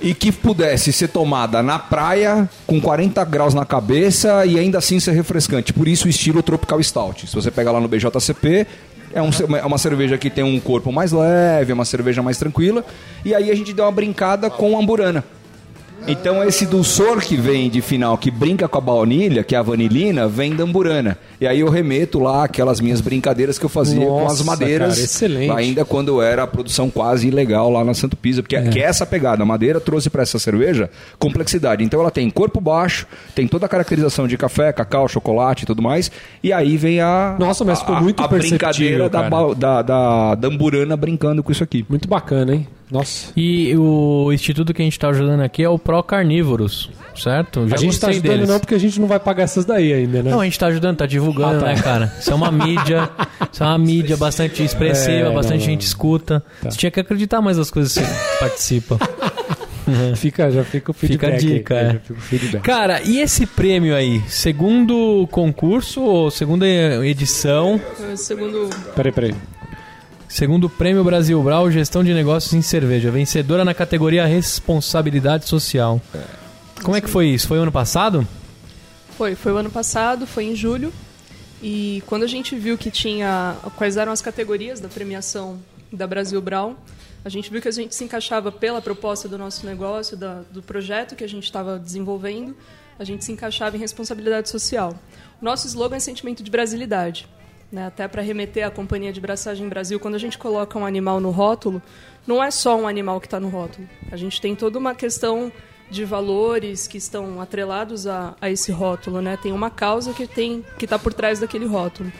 e 0.00 0.14
que 0.14 0.32
pudesse 0.32 0.92
ser 0.92 1.06
tomada 1.08 1.62
na 1.62 1.78
praia, 1.78 2.48
com 2.66 2.80
40 2.80 3.24
graus 3.24 3.54
na 3.54 3.64
cabeça 3.64 4.44
e 4.44 4.58
ainda 4.58 4.78
assim 4.78 4.98
ser 4.98 5.12
refrescante. 5.12 5.72
Por 5.72 5.86
isso 5.86 6.06
o 6.06 6.10
estilo 6.10 6.42
Tropical 6.42 6.82
Stout. 6.82 7.28
Se 7.28 7.34
você 7.36 7.52
pegar 7.52 7.70
lá 7.70 7.80
no 7.80 7.86
BJCP, 7.86 8.66
é, 9.14 9.22
um- 9.22 9.30
é 9.56 9.64
uma 9.64 9.78
cerveja 9.78 10.18
que 10.18 10.28
tem 10.28 10.42
um 10.42 10.58
corpo 10.58 10.90
mais 10.90 11.12
leve, 11.12 11.70
é 11.70 11.74
uma 11.74 11.84
cerveja 11.84 12.20
mais 12.20 12.36
tranquila. 12.36 12.84
E 13.24 13.32
aí 13.32 13.48
a 13.48 13.54
gente 13.54 13.72
deu 13.72 13.84
uma 13.84 13.92
brincada 13.92 14.50
com 14.50 14.76
a 14.76 14.80
amburana. 14.80 15.22
Então 16.06 16.44
esse 16.44 16.66
dulçor 16.66 17.20
que 17.22 17.34
vem 17.34 17.70
de 17.70 17.80
final, 17.80 18.18
que 18.18 18.30
brinca 18.30 18.68
com 18.68 18.76
a 18.76 18.80
baunilha, 18.80 19.42
que 19.42 19.54
é 19.54 19.58
a 19.58 19.62
vanilina, 19.62 20.28
vem 20.28 20.54
da 20.54 20.62
amburana. 20.62 21.16
E 21.40 21.46
aí 21.46 21.60
eu 21.60 21.70
remeto 21.70 22.18
lá 22.18 22.44
aquelas 22.44 22.78
minhas 22.78 23.00
brincadeiras 23.00 23.58
que 23.58 23.64
eu 23.64 23.70
fazia 23.70 24.04
com 24.04 24.18
as 24.26 24.40
Nossa, 24.40 24.44
madeiras. 24.44 24.94
cara, 24.94 25.00
excelente. 25.04 25.50
Ainda 25.50 25.82
quando 25.84 26.20
era 26.20 26.42
a 26.42 26.46
produção 26.46 26.90
quase 26.90 27.28
ilegal 27.28 27.70
lá 27.70 27.82
na 27.82 27.94
Santo 27.94 28.16
Pisa. 28.18 28.42
Porque 28.42 28.60
que 28.68 28.80
é 28.80 28.82
essa 28.82 29.06
pegada. 29.06 29.42
A 29.42 29.46
madeira 29.46 29.80
trouxe 29.80 30.10
para 30.10 30.22
essa 30.22 30.38
cerveja 30.38 30.90
complexidade. 31.18 31.82
Então 31.82 31.98
ela 32.00 32.10
tem 32.10 32.28
corpo 32.28 32.60
baixo, 32.60 33.06
tem 33.34 33.48
toda 33.48 33.64
a 33.64 33.68
caracterização 33.68 34.28
de 34.28 34.36
café, 34.36 34.72
cacau, 34.74 35.08
chocolate 35.08 35.62
e 35.62 35.66
tudo 35.66 35.80
mais. 35.80 36.10
E 36.42 36.52
aí 36.52 36.76
vem 36.76 37.00
a. 37.00 37.34
Nossa, 37.38 37.64
mas 37.64 37.78
ficou 37.80 37.94
a- 37.96 38.00
muito 38.02 38.22
a, 38.22 38.28
perceptível, 38.28 39.08
brincadeira 39.08 39.08
da, 39.08 39.54
da, 39.54 39.82
da, 39.82 40.34
da 40.34 40.48
amburana 40.48 40.96
brincando 40.98 41.42
com 41.42 41.50
isso 41.50 41.64
aqui. 41.64 41.84
Muito 41.88 42.06
bacana, 42.06 42.54
hein? 42.54 42.68
Nossa. 42.94 43.32
E 43.36 43.76
o 43.76 44.30
instituto 44.32 44.72
que 44.72 44.80
a 44.80 44.84
gente 44.84 44.96
tá 44.98 45.08
ajudando 45.08 45.40
aqui 45.40 45.62
é 45.64 45.68
o 45.68 45.76
Pro 45.78 46.00
Carnívoros, 46.02 46.88
certo? 47.16 47.66
Já 47.68 47.74
a 47.74 47.78
gente 47.78 47.98
tá 47.98 48.06
gostei 48.06 48.10
ajudando 48.10 48.32
deles. 48.36 48.48
não 48.48 48.60
porque 48.60 48.74
a 48.74 48.78
gente 48.78 49.00
não 49.00 49.08
vai 49.08 49.18
pagar 49.18 49.42
essas 49.42 49.64
daí 49.64 49.92
ainda, 49.92 50.22
né? 50.22 50.30
Não, 50.30 50.40
a 50.40 50.44
gente 50.44 50.58
tá 50.58 50.66
ajudando, 50.68 50.96
tá 50.98 51.06
divulgando, 51.06 51.56
Ah, 51.56 51.60
tá. 51.60 51.66
né, 51.74 51.82
cara? 51.82 52.12
Isso 52.20 52.30
é 52.30 52.34
uma 52.34 52.52
mídia, 52.52 53.10
isso 53.52 53.62
é 53.62 53.66
uma 53.66 53.78
mídia 53.78 54.16
bastante 54.16 54.62
expressiva, 54.62 55.28
É, 55.28 55.34
bastante 55.34 55.58
não, 55.60 55.66
gente 55.66 55.80
não. 55.82 55.86
escuta. 55.88 56.42
Você 56.62 56.78
tinha 56.78 56.90
que 56.90 57.00
acreditar 57.00 57.40
mais 57.42 57.58
nas 57.58 57.68
coisas 57.70 57.92
que 57.92 58.00
você 58.00 58.06
participa. 58.38 58.98
Fica, 60.16 60.50
já 60.50 60.64
fica 60.64 60.92
o 60.92 60.94
Fica 60.94 61.26
a 61.26 61.30
feedback. 61.32 61.46
aí, 61.52 61.58
dica, 61.58 61.74
já 61.74 61.80
é. 61.80 61.98
fica 61.98 62.12
o 62.14 62.22
feedback. 62.22 62.62
Cara, 62.62 63.02
e 63.02 63.20
esse 63.20 63.44
prêmio 63.44 63.94
aí? 63.94 64.22
Segundo 64.28 65.28
concurso 65.30 66.00
ou 66.00 66.30
segunda 66.30 66.64
edição? 67.04 67.78
É, 68.10 68.16
Segundo 68.16 68.70
Peraí, 68.96 69.12
peraí. 69.12 69.34
Segundo 70.34 70.68
Prêmio 70.68 71.04
Brasil 71.04 71.40
Brau, 71.40 71.70
Gestão 71.70 72.02
de 72.02 72.12
Negócios 72.12 72.52
em 72.54 72.60
Cerveja. 72.60 73.08
Vencedora 73.08 73.64
na 73.64 73.72
categoria 73.72 74.26
Responsabilidade 74.26 75.44
Social. 75.48 76.02
Como 76.82 76.96
é 76.96 77.00
que 77.00 77.06
foi 77.08 77.28
isso? 77.28 77.46
Foi 77.46 77.56
ano 77.56 77.70
passado? 77.70 78.26
Foi, 79.16 79.36
foi 79.36 79.52
o 79.52 79.56
ano 79.58 79.70
passado, 79.70 80.26
foi 80.26 80.46
em 80.46 80.56
julho. 80.56 80.92
E 81.62 82.02
quando 82.06 82.24
a 82.24 82.26
gente 82.26 82.56
viu 82.56 82.76
que 82.76 82.90
tinha 82.90 83.54
quais 83.76 83.96
eram 83.96 84.10
as 84.10 84.20
categorias 84.20 84.80
da 84.80 84.88
premiação 84.88 85.56
da 85.92 86.04
Brasil 86.04 86.42
Brown, 86.42 86.74
a 87.24 87.28
gente 87.28 87.48
viu 87.48 87.62
que 87.62 87.68
a 87.68 87.70
gente 87.70 87.94
se 87.94 88.02
encaixava 88.02 88.50
pela 88.50 88.82
proposta 88.82 89.28
do 89.28 89.38
nosso 89.38 89.64
negócio, 89.64 90.16
da- 90.16 90.42
do 90.50 90.60
projeto 90.60 91.14
que 91.14 91.22
a 91.22 91.28
gente 91.28 91.44
estava 91.44 91.78
desenvolvendo, 91.78 92.56
a 92.98 93.04
gente 93.04 93.24
se 93.24 93.30
encaixava 93.30 93.76
em 93.76 93.78
responsabilidade 93.78 94.48
social. 94.50 94.98
O 95.40 95.44
nosso 95.44 95.68
slogan 95.68 95.94
é 95.94 96.00
sentimento 96.00 96.42
de 96.42 96.50
brasilidade. 96.50 97.28
Né? 97.74 97.86
Até 97.86 98.06
para 98.06 98.22
remeter 98.22 98.64
à 98.64 98.70
Companhia 98.70 99.12
de 99.12 99.20
Braçagem 99.20 99.68
Brasil, 99.68 99.98
quando 99.98 100.14
a 100.14 100.18
gente 100.18 100.38
coloca 100.38 100.78
um 100.78 100.86
animal 100.86 101.18
no 101.18 101.32
rótulo, 101.32 101.82
não 102.24 102.40
é 102.40 102.48
só 102.48 102.78
um 102.78 102.86
animal 102.86 103.20
que 103.20 103.26
está 103.26 103.40
no 103.40 103.48
rótulo. 103.48 103.88
A 104.12 104.16
gente 104.16 104.40
tem 104.40 104.54
toda 104.54 104.78
uma 104.78 104.94
questão 104.94 105.50
de 105.90 106.04
valores 106.04 106.86
que 106.86 106.96
estão 106.96 107.40
atrelados 107.40 108.06
a, 108.06 108.36
a 108.40 108.48
esse 108.48 108.70
rótulo, 108.70 109.20
né? 109.20 109.36
Tem 109.42 109.50
uma 109.50 109.70
causa 109.70 110.12
que 110.12 110.24
tem 110.24 110.64
que 110.78 110.84
está 110.84 111.00
por 111.00 111.12
trás 111.12 111.40
daquele 111.40 111.66
rótulo. 111.66 112.12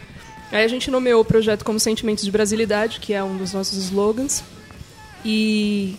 Aí 0.51 0.65
a 0.65 0.69
gente 0.69 0.91
nomeou 0.91 1.23
o 1.23 1.25
projeto 1.25 1.65
como 1.65 1.79
Sentimentos 1.79 2.25
de 2.25 2.33
Brasilidade, 2.33 2.99
que 2.99 3.15
é 3.15 3.23
um 3.23 3.37
dos 3.37 3.53
nossos 3.53 3.79
slogans. 3.79 4.43
E 5.25 5.97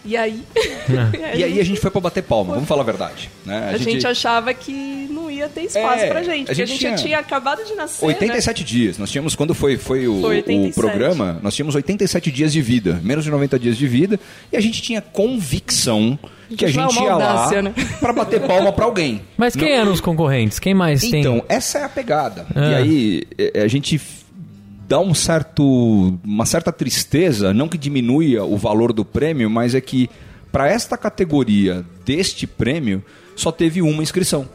e 0.04 0.16
aí, 0.16 0.42
E 1.34 1.44
aí 1.44 1.60
a 1.60 1.64
gente 1.64 1.80
foi 1.80 1.90
pra 1.90 2.00
bater 2.00 2.22
palma, 2.22 2.54
vamos 2.54 2.68
falar 2.68 2.82
a 2.82 2.84
verdade. 2.84 3.30
Né? 3.44 3.70
a, 3.72 3.76
gente... 3.76 4.06
achava 4.06 4.52
que 4.54 4.72
não 5.10 5.30
ia 5.30 5.48
ter 5.48 5.62
espaço 5.62 6.04
É, 6.04 6.08
pra 6.08 6.22
gente, 6.22 6.44
a 6.44 6.46
porque 6.46 6.54
gente 6.54 6.62
a 6.62 6.66
gente 6.66 6.78
tinha 6.78 6.96
já 6.96 7.02
tinha 7.02 7.18
acabado 7.18 7.64
de 7.64 7.74
nascer, 7.74 8.04
87 8.04 8.64
dias. 8.64 8.98
Nós 8.98 9.10
tínhamos, 9.10 9.34
quando 9.34 9.54
foi, 9.54 9.76
foi, 9.76 10.06
o, 10.08 10.20
Foi 10.20 10.36
o 10.36 10.38
87. 10.38 10.74
programa, 10.74 11.38
nós 11.42 11.54
tínhamos 11.54 11.74
87 11.74 12.30
dias 12.30 12.52
de 12.52 12.62
vida, 12.62 13.00
menos 13.02 13.24
de 13.24 13.30
90 13.30 13.58
dias 13.58 13.76
de 13.76 13.86
vida, 13.86 14.18
e 14.52 14.56
a 14.56 14.60
gente 14.60 14.82
tinha 14.82 15.00
convicção 15.00 16.18
que 16.56 16.64
a 16.64 16.68
é 16.68 16.72
gente 16.72 16.94
ia 16.96 17.14
lá 17.14 17.62
né? 17.62 17.72
pra 18.00 18.12
bater 18.12 18.40
palma 18.40 18.72
pra 18.72 18.84
alguém. 18.84 19.22
Mas 19.36 19.54
quem 19.54 19.70
eram 19.72 19.92
os 19.92 20.00
concorrentes? 20.00 20.58
Quem 20.58 20.74
mais 20.74 21.00
tem? 21.00 21.20
Então, 21.20 21.44
essa 21.48 21.78
é 21.78 21.84
a 21.84 21.88
pegada. 21.88 22.46
Ah. 22.54 22.70
E 22.70 22.74
aí, 22.74 23.22
é, 23.38 23.62
a 23.62 23.68
gente 23.68 24.00
dá 24.90 24.98
um 24.98 25.14
certo, 25.14 26.18
uma 26.24 26.44
certa 26.44 26.72
tristeza, 26.72 27.54
não 27.54 27.68
que 27.68 27.78
diminua 27.78 28.42
o 28.42 28.56
valor 28.56 28.92
do 28.92 29.04
prêmio, 29.04 29.48
mas 29.48 29.72
é 29.72 29.80
que 29.80 30.10
para 30.50 30.68
esta 30.68 30.98
categoria 30.98 31.84
deste 32.04 32.44
prêmio 32.44 33.00
só 33.36 33.52
teve 33.52 33.80
uma 33.80 34.02
inscrição, 34.02 34.48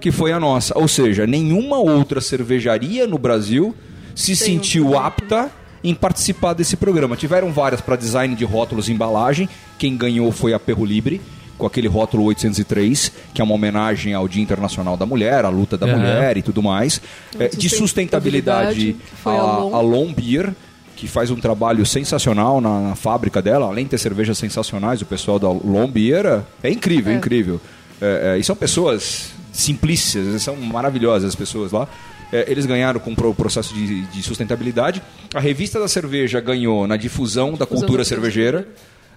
que 0.00 0.10
foi 0.10 0.32
a 0.32 0.40
nossa. 0.40 0.76
Ou 0.76 0.88
seja, 0.88 1.28
nenhuma 1.28 1.78
outra 1.78 2.20
cervejaria 2.20 3.06
no 3.06 3.18
Brasil 3.18 3.72
se 4.16 4.34
Tem 4.34 4.34
um 4.34 4.36
sentiu 4.36 4.84
projeto. 4.86 5.06
apta 5.06 5.50
em 5.84 5.94
participar 5.94 6.54
desse 6.54 6.76
programa. 6.76 7.16
Tiveram 7.16 7.52
várias 7.52 7.80
para 7.80 7.94
design 7.94 8.34
de 8.34 8.44
rótulos 8.44 8.88
e 8.88 8.92
embalagem. 8.92 9.48
Quem 9.78 9.96
ganhou 9.96 10.32
foi 10.32 10.52
a 10.52 10.58
Perro 10.58 10.84
Libre, 10.84 11.20
com 11.62 11.66
aquele 11.68 11.86
rótulo 11.86 12.24
803, 12.24 13.12
que 13.32 13.40
é 13.40 13.44
uma 13.44 13.54
homenagem 13.54 14.14
ao 14.14 14.26
Dia 14.26 14.42
Internacional 14.42 14.96
da 14.96 15.06
Mulher, 15.06 15.44
à 15.44 15.48
luta 15.48 15.78
da 15.78 15.86
Aham. 15.86 15.96
mulher 15.96 16.36
e 16.36 16.42
tudo 16.42 16.60
mais. 16.60 17.00
É, 17.38 17.46
de 17.46 17.68
sustentabilidade, 17.68 18.96
a 19.24 19.30
a, 19.30 19.80
Lom 19.80 20.12
Beer, 20.12 20.52
que 20.96 21.06
faz 21.06 21.30
um 21.30 21.36
trabalho 21.36 21.86
sensacional 21.86 22.60
na, 22.60 22.80
na 22.88 22.94
fábrica 22.96 23.40
dela, 23.40 23.66
além 23.66 23.84
de 23.84 23.90
ter 23.90 23.98
cervejas 23.98 24.38
sensacionais, 24.38 25.02
o 25.02 25.06
pessoal 25.06 25.38
da 25.38 25.48
Lom 25.48 25.86
Beer 25.86 26.26
é, 26.26 26.42
é 26.64 26.70
incrível, 26.70 27.12
é 27.12 27.14
É. 27.14 27.18
incrível. 27.18 27.60
É, 28.00 28.34
é, 28.34 28.38
e 28.38 28.42
são 28.42 28.56
pessoas 28.56 29.30
simplícias, 29.52 30.42
são 30.42 30.56
maravilhosas 30.56 31.28
as 31.28 31.36
pessoas 31.36 31.70
lá. 31.70 31.86
É, 32.32 32.46
eles 32.50 32.66
ganharam 32.66 32.98
com 32.98 33.12
o 33.12 33.14
pro- 33.14 33.34
processo 33.34 33.72
de, 33.72 34.02
de 34.06 34.22
sustentabilidade. 34.22 35.00
A 35.32 35.38
revista 35.38 35.78
da 35.78 35.86
cerveja 35.86 36.40
ganhou 36.40 36.88
na 36.88 36.96
difusão 36.96 37.52
da 37.54 37.66
cultura 37.66 37.98
da 37.98 38.04
cervejeira. 38.04 38.66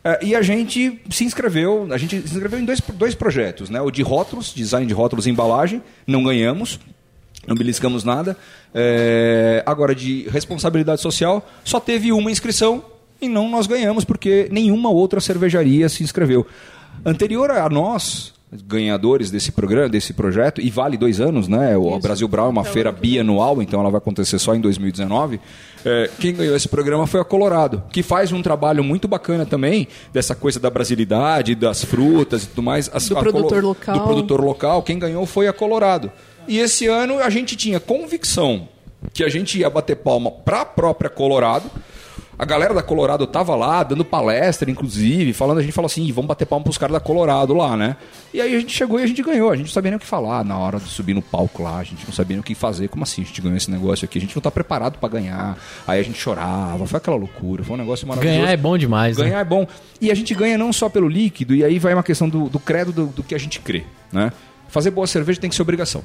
É, 0.05 0.19
e 0.23 0.35
a 0.35 0.41
gente 0.43 1.01
se 1.09 1.23
inscreveu, 1.23 1.87
a 1.91 1.97
gente 1.97 2.21
se 2.21 2.35
inscreveu 2.35 2.59
em 2.59 2.65
dois, 2.65 2.79
dois 2.79 3.15
projetos, 3.15 3.71
né? 3.71 3.81
O 3.81 3.89
de 3.89 4.03
rótulos, 4.03 4.53
design 4.53 4.85
de 4.85 4.93
rótulos 4.93 5.25
e 5.25 5.31
embalagem, 5.31 5.81
não 6.05 6.23
ganhamos, 6.23 6.79
não 7.47 7.55
beliscamos 7.55 8.03
nada. 8.03 8.37
É, 8.71 9.63
agora, 9.65 9.95
de 9.95 10.29
responsabilidade 10.29 11.01
social, 11.01 11.43
só 11.63 11.79
teve 11.79 12.11
uma 12.11 12.29
inscrição 12.29 12.85
e 13.19 13.27
não 13.27 13.49
nós 13.49 13.65
ganhamos, 13.65 14.05
porque 14.05 14.47
nenhuma 14.51 14.91
outra 14.91 15.19
cervejaria 15.19 15.89
se 15.89 16.03
inscreveu. 16.03 16.45
Anterior 17.03 17.49
a 17.49 17.67
nós, 17.67 18.34
ganhadores 18.51 19.29
desse 19.31 19.51
programa, 19.51 19.89
desse 19.89 20.13
projeto, 20.13 20.61
e 20.61 20.69
vale 20.69 20.97
dois 20.97 21.19
anos, 21.19 21.47
né? 21.47 21.75
O 21.77 21.89
Isso. 21.91 21.99
Brasil 21.99 22.27
Brau 22.27 22.47
é 22.47 22.49
uma 22.49 22.61
Então, 22.61 22.73
feira 22.73 22.91
bianual, 22.91 23.61
então 23.61 23.79
ela 23.81 23.89
vai 23.89 23.97
acontecer 23.97 24.39
só 24.39 24.55
em 24.55 24.61
2019. 24.61 25.39
É, 25.83 26.09
quem 26.19 26.33
ganhou 26.33 26.55
esse 26.55 26.67
programa 26.69 27.05
foi 27.05 27.19
a 27.19 27.23
Colorado, 27.25 27.83
que 27.91 28.01
faz 28.01 28.31
um 28.31 28.41
trabalho 28.41 28.83
muito 28.83 29.07
bacana 29.07 29.45
também 29.45 29.87
dessa 30.13 30.33
coisa 30.35 30.59
da 30.59 30.69
brasilidade, 30.69 31.53
das 31.55 31.83
frutas 31.83 32.43
e 32.43 32.47
tudo 32.47 32.63
mais. 32.63 32.87
Do 32.87 33.17
a 33.17 33.19
produtor 33.21 33.49
Colo- 33.61 33.67
local. 33.67 33.95
Do 33.97 34.03
produtor 34.03 34.41
local. 34.43 34.83
Quem 34.83 34.97
ganhou 34.99 35.25
foi 35.25 35.47
a 35.47 35.53
Colorado. 35.53 36.11
E 36.47 36.57
esse 36.59 36.87
ano 36.87 37.19
a 37.19 37.29
gente 37.29 37.55
tinha 37.55 37.79
convicção 37.79 38.67
que 39.13 39.23
a 39.23 39.29
gente 39.29 39.59
ia 39.59 39.69
bater 39.69 39.95
palma 39.97 40.31
para 40.31 40.61
a 40.61 40.65
própria 40.65 41.09
Colorado. 41.09 41.69
A 42.37 42.43
galera 42.43 42.73
da 42.73 42.83
Colorado 42.83 43.25
tava 43.25 43.55
lá, 43.55 43.81
dando 43.81 44.03
palestra, 44.03 44.69
inclusive, 44.69 45.31
falando, 45.31 45.59
a 45.59 45.61
gente 45.61 45.71
falou 45.71 45.85
assim, 45.85 46.03
"Ih, 46.03 46.11
vamos 46.11 46.27
bater 46.27 46.45
palma 46.45 46.63
pros 46.63 46.77
caras 46.77 46.93
da 46.93 46.99
Colorado 46.99 47.53
lá, 47.53 47.77
né? 47.77 47.95
E 48.33 48.41
aí 48.41 48.53
a 48.53 48.59
gente 48.59 48.75
chegou 48.75 48.99
e 48.99 49.03
a 49.03 49.07
gente 49.07 49.23
ganhou. 49.23 49.51
A 49.51 49.55
gente 49.55 49.67
não 49.67 49.73
sabia 49.73 49.91
nem 49.91 49.97
o 49.97 49.99
que 49.99 50.05
falar 50.05 50.43
na 50.43 50.57
hora 50.57 50.77
de 50.77 50.89
subir 50.89 51.13
no 51.13 51.21
palco 51.21 51.63
lá, 51.63 51.77
a 51.77 51.83
gente 51.83 52.05
não 52.05 52.13
sabia 52.13 52.35
nem 52.35 52.41
o 52.41 52.43
que 52.43 52.53
fazer. 52.53 52.89
Como 52.89 53.03
assim 53.03 53.21
a 53.21 53.25
gente 53.25 53.41
ganhou 53.41 53.55
esse 53.55 53.71
negócio 53.71 54.03
aqui? 54.03 54.17
A 54.17 54.21
gente 54.21 54.35
não 54.35 54.41
tá 54.41 54.51
preparado 54.51 54.99
para 54.99 55.07
ganhar. 55.07 55.57
Aí 55.87 55.99
a 55.99 56.03
gente 56.03 56.19
chorava, 56.19 56.85
foi 56.85 56.97
aquela 56.97 57.15
loucura, 57.15 57.63
foi 57.63 57.75
um 57.75 57.79
negócio 57.79 58.05
maravilhoso. 58.05 58.39
Ganhar 58.39 58.51
é 58.51 58.57
bom 58.57 58.77
demais, 58.77 59.17
né? 59.17 59.25
Ganhar 59.25 59.39
é 59.39 59.45
bom. 59.45 59.65
E 60.01 60.11
a 60.11 60.15
gente 60.15 60.35
ganha 60.35 60.57
não 60.57 60.73
só 60.73 60.89
pelo 60.89 61.07
líquido, 61.07 61.55
e 61.55 61.63
aí 61.63 61.79
vai 61.79 61.93
uma 61.93 62.03
questão 62.03 62.27
do, 62.27 62.49
do 62.49 62.59
credo 62.59 62.91
do, 62.91 63.05
do 63.07 63.23
que 63.23 63.33
a 63.33 63.37
gente 63.37 63.61
crê. 63.61 63.83
Né? 64.11 64.31
Fazer 64.67 64.91
boa 64.91 65.07
cerveja 65.07 65.39
tem 65.39 65.49
que 65.49 65.55
ser 65.55 65.61
obrigação. 65.61 66.03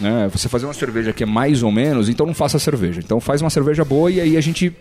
Né? 0.00 0.28
Você 0.32 0.48
fazer 0.48 0.64
uma 0.64 0.74
cerveja 0.74 1.12
que 1.12 1.22
é 1.22 1.26
mais 1.26 1.62
ou 1.62 1.70
menos, 1.70 2.08
então 2.08 2.24
não 2.24 2.34
faça 2.34 2.58
cerveja. 2.58 3.00
Então 3.04 3.20
faz 3.20 3.42
uma 3.42 3.50
cerveja 3.50 3.84
boa 3.84 4.10
e 4.10 4.20
aí 4.20 4.36
a 4.38 4.40
gente 4.40 4.74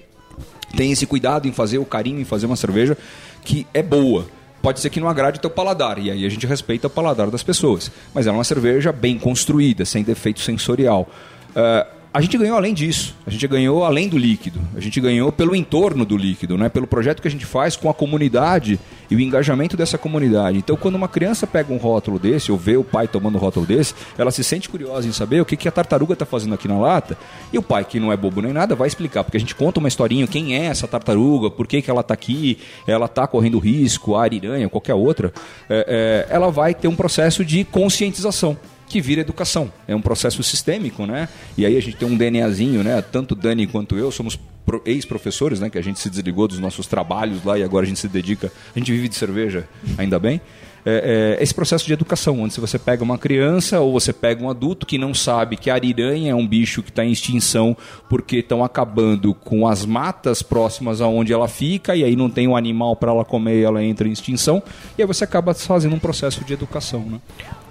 tem 0.76 0.92
esse 0.92 1.06
cuidado 1.06 1.48
em 1.48 1.52
fazer, 1.52 1.78
o 1.78 1.86
carinho 1.86 2.20
em 2.20 2.26
fazer 2.26 2.46
uma 2.46 2.56
cerveja 2.56 2.98
que 3.44 3.68
é 3.74 3.84
boa. 3.84 4.28
pode 4.62 4.80
ser 4.80 4.90
que 4.90 5.00
não 5.00 5.08
agrade 5.08 5.40
teu 5.40 5.50
paladar, 5.50 6.00
e 6.00 6.10
aí 6.10 6.26
a 6.26 6.30
gente 6.30 6.48
respeita 6.48 6.88
o 6.88 6.90
paladar 6.90 7.30
das 7.30 7.44
pessoas. 7.44 7.92
Mas 8.14 8.26
ela 8.26 8.36
é 8.36 8.40
uma 8.40 8.44
cerveja 8.44 8.92
bem 8.92 9.20
construída, 9.20 9.86
sem 9.86 10.04
defeito 10.04 10.40
sensorial. 10.40 11.08
Ah, 11.56 11.86
a 12.16 12.22
gente 12.22 12.38
ganhou 12.38 12.56
além 12.56 12.74
disso, 12.74 13.14
a 13.28 13.30
gente 13.30 13.46
ganhou 13.46 13.84
além 13.84 14.08
do 14.08 14.18
líquido, 14.18 14.62
a 14.74 14.80
gente 14.80 15.02
ganhou 15.02 15.34
pelo 15.34 15.54
entorno 15.54 16.06
do 16.06 16.16
líquido, 16.16 16.58
né? 16.58 16.70
pelo 16.70 16.88
projeto 16.88 17.22
que 17.22 17.28
a 17.28 17.32
gente 17.32 17.46
faz 17.46 17.76
com 17.76 17.90
a 17.90 17.94
comunidade 17.94 18.80
e 19.12 19.18
o 19.18 19.20
engajamento 19.20 19.76
dessa 19.76 19.98
comunidade. 19.98 20.58
Então, 20.58 20.78
quando 20.78 20.96
uma 20.96 21.10
criança 21.10 21.46
pega 21.46 21.74
um 21.74 21.78
rótulo 21.78 22.18
desse, 22.18 22.54
ou 22.54 22.58
vê 22.58 22.78
o 22.78 22.86
pai 22.86 23.06
tomando 23.06 23.36
um 23.36 23.38
rótulo 23.38 23.66
desse, 23.66 23.94
ela 24.18 24.32
se 24.32 24.46
sente 24.46 24.70
curiosa 24.70 25.06
em 25.06 25.12
saber 25.12 25.42
o 25.42 25.46
que, 25.46 25.58
que 25.58 25.68
a 25.68 25.72
tartaruga 25.74 26.14
está 26.14 26.26
fazendo 26.26 26.56
aqui 26.56 26.70
na 26.70 26.80
lata, 26.80 27.18
e 27.52 27.58
o 27.58 27.62
pai, 27.62 27.84
que 27.84 28.00
não 28.00 28.14
é 28.14 28.16
bobo 28.16 28.42
nem 28.42 28.54
nada, 28.54 28.76
vai 28.76 28.88
explicar, 28.88 29.26
porque 29.26 29.36
a 29.36 29.40
gente 29.42 29.54
conta 29.54 29.82
uma 29.82 29.90
historinha, 29.90 30.26
quem 30.26 30.56
é 30.56 30.68
essa 30.68 30.88
tartaruga, 30.88 31.52
por 31.52 31.68
que, 31.68 31.82
que 31.82 31.92
ela 31.92 32.00
está 32.00 32.14
aqui, 32.14 32.60
ela 32.88 33.08
está 33.08 33.28
correndo 33.28 33.60
risco, 33.60 34.16
a 34.16 34.24
ariranha, 34.24 34.70
qualquer 34.70 34.94
outra, 34.94 35.34
é, 35.70 36.26
é, 36.30 36.34
ela 36.34 36.50
vai 36.50 36.74
ter 36.74 36.88
um 36.88 36.96
processo 36.96 37.44
de 37.44 37.66
conscientização 37.66 38.58
que 38.96 39.02
vira 39.02 39.20
educação. 39.20 39.70
É 39.90 39.94
um 39.94 40.00
processo 40.00 40.42
sistêmico, 40.42 41.06
né? 41.06 41.28
E 41.58 41.66
aí 41.66 41.76
a 41.76 41.82
gente 41.82 41.98
tem 41.98 42.08
um 42.08 42.16
DNAzinho, 42.16 42.82
né? 42.82 43.02
Tanto 43.02 43.36
Dani 43.36 43.68
quanto 43.68 43.98
eu 43.98 44.10
somos 44.10 44.40
pro- 44.66 44.82
ex-professores, 44.86 45.60
né? 45.60 45.70
Que 45.70 45.78
a 45.78 45.82
gente 45.82 46.00
se 46.00 46.10
desligou 46.10 46.48
dos 46.48 46.60
nossos 46.60 46.88
trabalhos 46.88 47.44
lá 47.44 47.60
e 47.60 47.64
agora 47.64 47.84
a 47.86 47.88
gente 47.90 48.00
se 48.00 48.08
dedica. 48.08 48.50
A 48.74 48.80
gente 48.80 48.90
vive 48.94 49.10
de 49.10 49.16
cerveja, 49.16 49.68
ainda 49.98 50.18
bem. 50.18 50.40
É, 50.86 51.36
é, 51.40 51.44
esse 51.44 51.54
processo 51.54 51.86
de 51.86 51.92
educação, 51.92 52.40
onde 52.40 52.58
você 52.58 52.80
pega 52.80 53.04
uma 53.04 53.18
criança 53.18 53.82
ou 53.82 53.92
você 53.92 54.14
pega 54.14 54.42
um 54.42 54.50
adulto 54.50 54.86
que 54.86 54.98
não 54.98 55.14
sabe 55.14 55.58
que 55.58 55.70
a 55.70 55.74
ariranha 55.74 56.32
é 56.32 56.36
um 56.36 56.48
bicho 56.48 56.82
que 56.82 56.90
está 56.90 57.04
em 57.04 57.12
extinção 57.12 57.76
porque 58.08 58.38
estão 58.38 58.64
acabando 58.64 59.34
com 59.34 59.68
as 59.68 59.84
matas 59.86 60.42
próximas 60.42 61.02
aonde 61.02 61.34
ela 61.34 61.48
fica 61.50 61.98
e 61.98 62.04
aí 62.06 62.16
não 62.16 62.30
tem 62.30 62.48
um 62.48 62.56
animal 62.56 62.96
para 62.96 63.12
ela 63.12 63.26
comer 63.26 63.60
e 63.60 63.64
ela 63.64 63.84
entra 63.84 64.08
em 64.08 64.12
extinção 64.12 64.64
e 64.98 65.02
aí 65.02 65.08
você 65.08 65.24
acaba 65.26 65.54
fazendo 65.54 65.96
um 65.96 66.00
processo 66.00 66.46
de 66.46 66.54
educação, 66.54 67.02
né? 67.02 67.20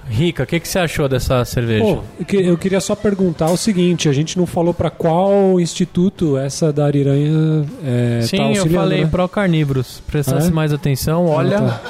Rica, 0.08 0.42
o 0.42 0.46
que, 0.46 0.60
que 0.60 0.68
você 0.68 0.78
achou 0.78 1.08
dessa 1.08 1.44
cerveja? 1.44 1.84
Pô, 1.84 2.02
eu 2.20 2.24
que- 2.26 2.36
eu 2.36 2.58
queria 2.58 2.80
só 2.80 2.94
perguntar 2.94 3.50
o 3.50 3.56
seguinte: 3.56 4.08
a 4.08 4.12
gente 4.12 4.36
não 4.38 4.46
falou 4.46 4.74
pra 4.74 4.90
qual 4.90 5.58
instituto 5.60 6.36
essa 6.36 6.72
da 6.72 6.84
Ariranha 6.84 7.64
é, 7.84 8.20
Sim, 8.22 8.36
tá 8.36 8.42
eu 8.42 8.48
auxiliando, 8.50 8.74
falei 8.74 9.04
né? 9.04 9.10
pro 9.10 9.28
Carnívoros. 9.28 10.02
Prestasse 10.06 10.46
Ah, 10.48 10.50
é? 10.50 10.52
mais 10.52 10.72
atenção, 10.72 11.26
olha. 11.26 11.58
tá. 11.60 11.80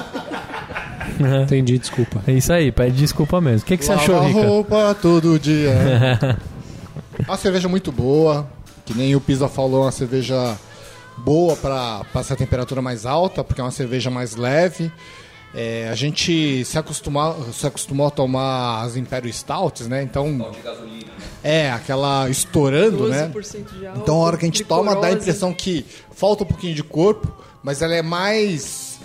Entendi, 1.45 1.79
desculpa. 1.79 2.23
É 2.27 2.33
isso 2.33 2.53
aí, 2.53 2.73
pede 2.73 2.97
desculpa 2.97 3.41
mesmo. 3.41 3.61
O 3.61 3.65
que, 3.67 3.77
que 3.77 3.85
você 3.85 3.93
achou, 3.93 4.21
Rica? 4.21 4.41
roupa 4.47 4.95
todo 5.01 5.39
dia. 5.39 5.73
uma 7.27 7.37
cerveja 7.37 7.69
muito 7.69 7.93
boa, 7.93 8.47
que 8.85 8.95
nem 8.95 9.15
o 9.15 9.21
Pisa 9.21 9.49
falou, 9.49 9.83
uma 9.83 9.93
cerveja 9.93 10.57
boa 11.19 11.55
para 11.57 12.03
essa 12.17 12.35
temperatura 12.35 12.83
mais 12.83 13.07
alta, 13.07 13.45
porque 13.45 13.61
é 13.61 13.65
uma 13.65 13.71
cerveja 13.71 14.11
mais 14.11 14.35
leve. 14.35 14.91
É, 15.55 15.89
a 15.89 15.95
gente 15.95 16.65
se, 16.65 16.77
acostumar, 16.77 17.37
se 17.53 17.65
acostumou 17.67 18.09
a 18.09 18.11
tomar 18.11 18.83
as 18.83 18.97
Imperial 18.97 19.33
Stouts, 19.33 19.87
né? 19.87 20.03
Então. 20.03 20.53
É, 21.43 21.71
aquela 21.71 22.29
estourando, 22.29 23.09
né? 23.09 23.31
12% 23.33 23.79
de 23.79 23.87
álcool. 23.87 24.03
Então, 24.03 24.17
a 24.17 24.19
hora 24.19 24.37
que 24.37 24.45
a 24.45 24.49
gente 24.49 24.65
toma, 24.65 24.97
dá 24.97 25.09
a 25.09 25.13
impressão 25.13 25.53
que 25.55 25.87
falta 26.11 26.43
um 26.43 26.47
pouquinho 26.47 26.75
de 26.75 26.83
corpo, 26.83 27.31
mas 27.63 27.83
ela 27.83 27.95
é 27.95 28.03
mais, 28.03 28.99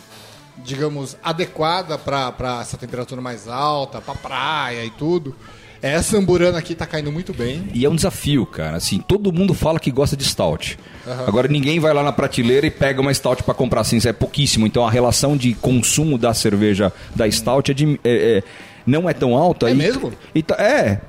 digamos, 0.58 1.18
adequada 1.22 1.98
para 1.98 2.60
essa 2.62 2.78
temperatura 2.78 3.22
mais 3.22 3.48
alta, 3.48 4.02
para 4.02 4.16
praia 4.16 4.86
e 4.86 4.90
tudo. 4.90 5.36
Essa 5.82 6.18
amburana 6.18 6.58
aqui 6.58 6.76
tá 6.76 6.86
caindo 6.86 7.12
muito 7.12 7.34
bem. 7.34 7.64
E 7.74 7.86
é 7.86 7.90
um 7.90 7.96
desafio, 7.96 8.46
cara. 8.46 8.78
Assim, 8.78 9.00
todo 9.00 9.32
mundo 9.32 9.54
fala 9.54 9.80
que 9.80 9.90
gosta 9.92 10.18
de 10.18 10.26
stout. 10.26 10.78
Agora 11.26 11.48
ninguém 11.48 11.80
vai 11.80 11.94
lá 11.94 12.04
na 12.04 12.12
prateleira 12.12 12.68
e 12.68 12.72
pega 12.72 13.00
uma 13.02 13.14
stout 13.14 13.44
para 13.44 13.54
comprar 13.54 13.82
assim, 13.82 13.98
isso 13.98 14.08
é 14.08 14.14
pouquíssimo. 14.14 14.68
Então 14.68 14.86
a 14.86 14.92
relação 14.92 15.38
de 15.38 15.54
consumo 15.54 16.18
da 16.18 16.34
cerveja 16.34 16.92
da 17.16 17.30
stout 17.32 17.72
é 17.72 17.74
de- 17.74 18.00
é- 18.04 18.38
é- 18.40 18.44
não 18.86 19.10
é 19.10 19.14
tão 19.14 19.36
alta. 19.36 19.70
É 19.70 19.72
e- 19.72 19.76
mesmo? 19.76 20.12
e 20.36 20.44
tá- 20.44 20.56
é, 20.56 21.00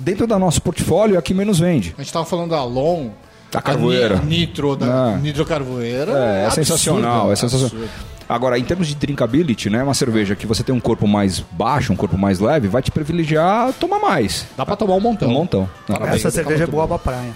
dentro 0.00 0.26
do 0.26 0.38
nosso 0.38 0.60
portfólio 0.62 1.16
é 1.16 1.18
a 1.18 1.22
que 1.22 1.32
menos 1.32 1.58
vende. 1.58 1.94
A 1.96 2.02
gente 2.02 2.12
tava 2.12 2.26
falando 2.26 2.50
da 2.50 2.62
Long, 2.64 3.10
Da 3.50 3.60
carvoeira. 3.62 4.16
a 4.18 4.22
ni- 4.22 4.40
nitro 4.40 4.76
da 4.76 5.14
Ah. 5.14 5.16
nitrocarvoeira. 5.16 6.12
É, 6.12 6.14
é 6.42 6.44
absurdo, 6.46 6.54
sensacional, 6.66 7.32
é 7.32 7.36
sensacional. 7.36 7.66
absurdo. 7.74 7.90
Agora, 8.30 8.56
em 8.56 8.62
termos 8.62 8.86
de 8.86 8.94
drinkability, 8.94 9.68
né, 9.68 9.82
uma 9.82 9.92
cerveja 9.92 10.36
que 10.36 10.46
você 10.46 10.62
tem 10.62 10.72
um 10.72 10.78
corpo 10.78 11.04
mais 11.08 11.40
baixo, 11.40 11.92
um 11.92 11.96
corpo 11.96 12.16
mais 12.16 12.38
leve, 12.38 12.68
vai 12.68 12.80
te 12.80 12.88
privilegiar 12.88 13.70
a 13.70 13.72
tomar 13.72 13.98
mais. 13.98 14.46
Dá 14.56 14.64
pra 14.64 14.76
tomar 14.76 14.94
um 14.94 15.00
montão. 15.00 15.28
Um 15.28 15.32
montão. 15.32 15.68
Parabéns. 15.84 16.14
Essa 16.14 16.30
cerveja 16.30 16.62
é 16.62 16.66
boa 16.68 16.86
bom. 16.86 16.96
pra 16.96 17.12
praia. 17.12 17.32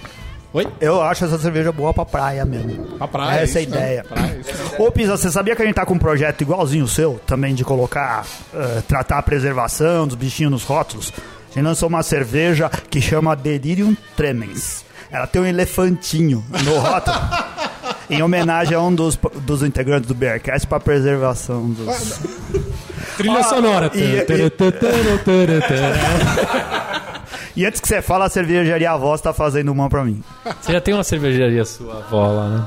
Oi? 0.53 0.65
Eu 0.79 1.01
acho 1.01 1.25
essa 1.25 1.37
cerveja 1.37 1.69
boa 1.73 1.93
pra 1.93 2.05
praia 2.05 2.45
mesmo. 2.45 2.85
Pra 2.97 3.09
praia. 3.09 3.41
Essa 3.41 3.59
é 3.59 3.63
a 3.63 3.67
né? 3.67 3.75
ideia. 3.75 4.05
Né? 4.09 4.41
Ô 4.79 4.89
Pisa, 4.89 5.17
você 5.17 5.29
sabia 5.29 5.53
que 5.53 5.61
a 5.61 5.65
gente 5.65 5.75
tá 5.75 5.85
com 5.85 5.95
um 5.95 5.99
projeto 5.99 6.39
igualzinho 6.39 6.85
o 6.85 6.87
seu, 6.87 7.19
também 7.27 7.53
de 7.53 7.65
colocar, 7.65 8.25
eh, 8.53 8.81
tratar 8.87 9.17
a 9.17 9.21
preservação 9.21 10.07
dos 10.07 10.15
bichinhos 10.15 10.51
nos 10.53 10.63
rótulos? 10.63 11.11
A 11.17 11.55
gente 11.55 11.65
lançou 11.65 11.89
uma 11.89 12.03
cerveja 12.03 12.71
que 12.89 13.01
chama 13.01 13.35
Delirium 13.35 13.97
Tremens. 14.15 14.85
Ela 15.11 15.27
tem 15.27 15.41
um 15.41 15.45
elefantinho 15.45 16.41
no 16.63 16.79
rótulo. 16.79 17.17
Em 18.09 18.21
homenagem 18.21 18.75
a 18.75 18.81
um 18.81 18.93
dos, 18.93 19.17
dos 19.41 19.63
integrantes 19.63 20.07
do 20.07 20.13
Bearcast 20.13 20.67
para 20.67 20.79
preservação 20.79 21.69
dos. 21.69 22.19
Trilha 23.17 23.39
Ah, 23.39 23.43
sonora. 23.43 23.91
e- 23.93 23.99
e-. 23.99 24.25
E 27.55 27.65
antes 27.65 27.79
que 27.79 27.87
você 27.87 28.01
fale, 28.01 28.25
a 28.25 28.29
cervejaria 28.29 28.95
Voz 28.97 29.21
tá 29.21 29.33
fazendo 29.33 29.71
uma 29.71 29.89
pra 29.89 30.03
mim. 30.03 30.21
Você 30.61 30.73
já 30.73 30.81
tem 30.81 30.93
uma 30.93 31.03
cervejaria 31.03 31.63
sua 31.65 31.99
avó 31.99 32.27
lá, 32.27 32.49
né? 32.49 32.63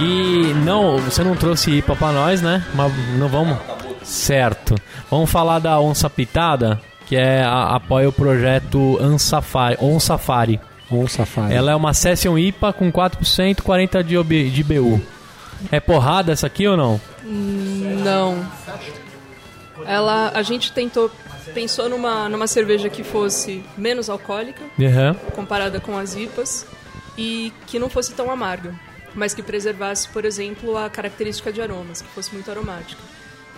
E 0.00 0.54
não, 0.64 0.98
você 0.98 1.24
não 1.24 1.34
trouxe 1.34 1.70
IPA 1.78 1.96
pra 1.96 2.12
nós, 2.12 2.40
né? 2.40 2.64
Mas 2.74 2.92
não 3.18 3.28
vamos. 3.28 3.58
Certo. 4.08 4.74
Vamos 5.10 5.30
falar 5.30 5.58
da 5.58 5.78
Onça 5.80 6.08
Pitada, 6.08 6.80
que 7.06 7.14
é 7.16 7.42
a- 7.42 7.74
apoia 7.76 8.08
o 8.08 8.12
projeto 8.12 8.98
Ansafari, 9.00 9.76
On 9.80 10.00
Safari. 10.00 10.60
Um 10.90 11.06
safari. 11.06 11.52
Ela 11.54 11.72
é 11.72 11.74
uma 11.74 11.92
Session 11.92 12.38
IPA 12.38 12.72
com 12.72 12.90
4%, 12.90 13.60
40 13.62 14.02
de, 14.02 14.16
OB 14.16 14.48
de 14.48 14.64
BU. 14.64 14.98
É 15.70 15.78
porrada 15.80 16.32
essa 16.32 16.46
aqui 16.46 16.66
ou 16.66 16.78
não? 16.78 16.98
Não. 17.22 18.42
Ela, 19.84 20.32
a 20.34 20.42
gente 20.42 20.72
tentou, 20.72 21.10
pensou 21.54 21.90
numa, 21.90 22.28
numa 22.30 22.46
cerveja 22.46 22.88
que 22.88 23.02
fosse 23.04 23.62
menos 23.76 24.08
alcoólica, 24.08 24.62
Aham. 24.80 25.14
comparada 25.34 25.78
com 25.78 25.96
as 25.98 26.14
IPAs, 26.16 26.66
e 27.18 27.52
que 27.66 27.78
não 27.78 27.88
fosse 27.90 28.14
tão 28.14 28.30
amarga, 28.30 28.74
mas 29.14 29.34
que 29.34 29.42
preservasse, 29.42 30.08
por 30.08 30.24
exemplo, 30.24 30.76
a 30.76 30.88
característica 30.88 31.52
de 31.52 31.60
aromas, 31.60 32.00
que 32.02 32.08
fosse 32.08 32.32
muito 32.32 32.50
aromática. 32.50 33.00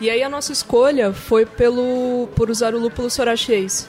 E 0.00 0.08
aí 0.08 0.22
a 0.22 0.28
nossa 0.28 0.52
escolha 0.52 1.12
foi 1.12 1.44
pelo 1.44 2.28
por 2.34 2.50
usar 2.50 2.74
o 2.74 2.78
lúpulo 2.78 3.10
Sorachi 3.10 3.52
Ace. 3.52 3.86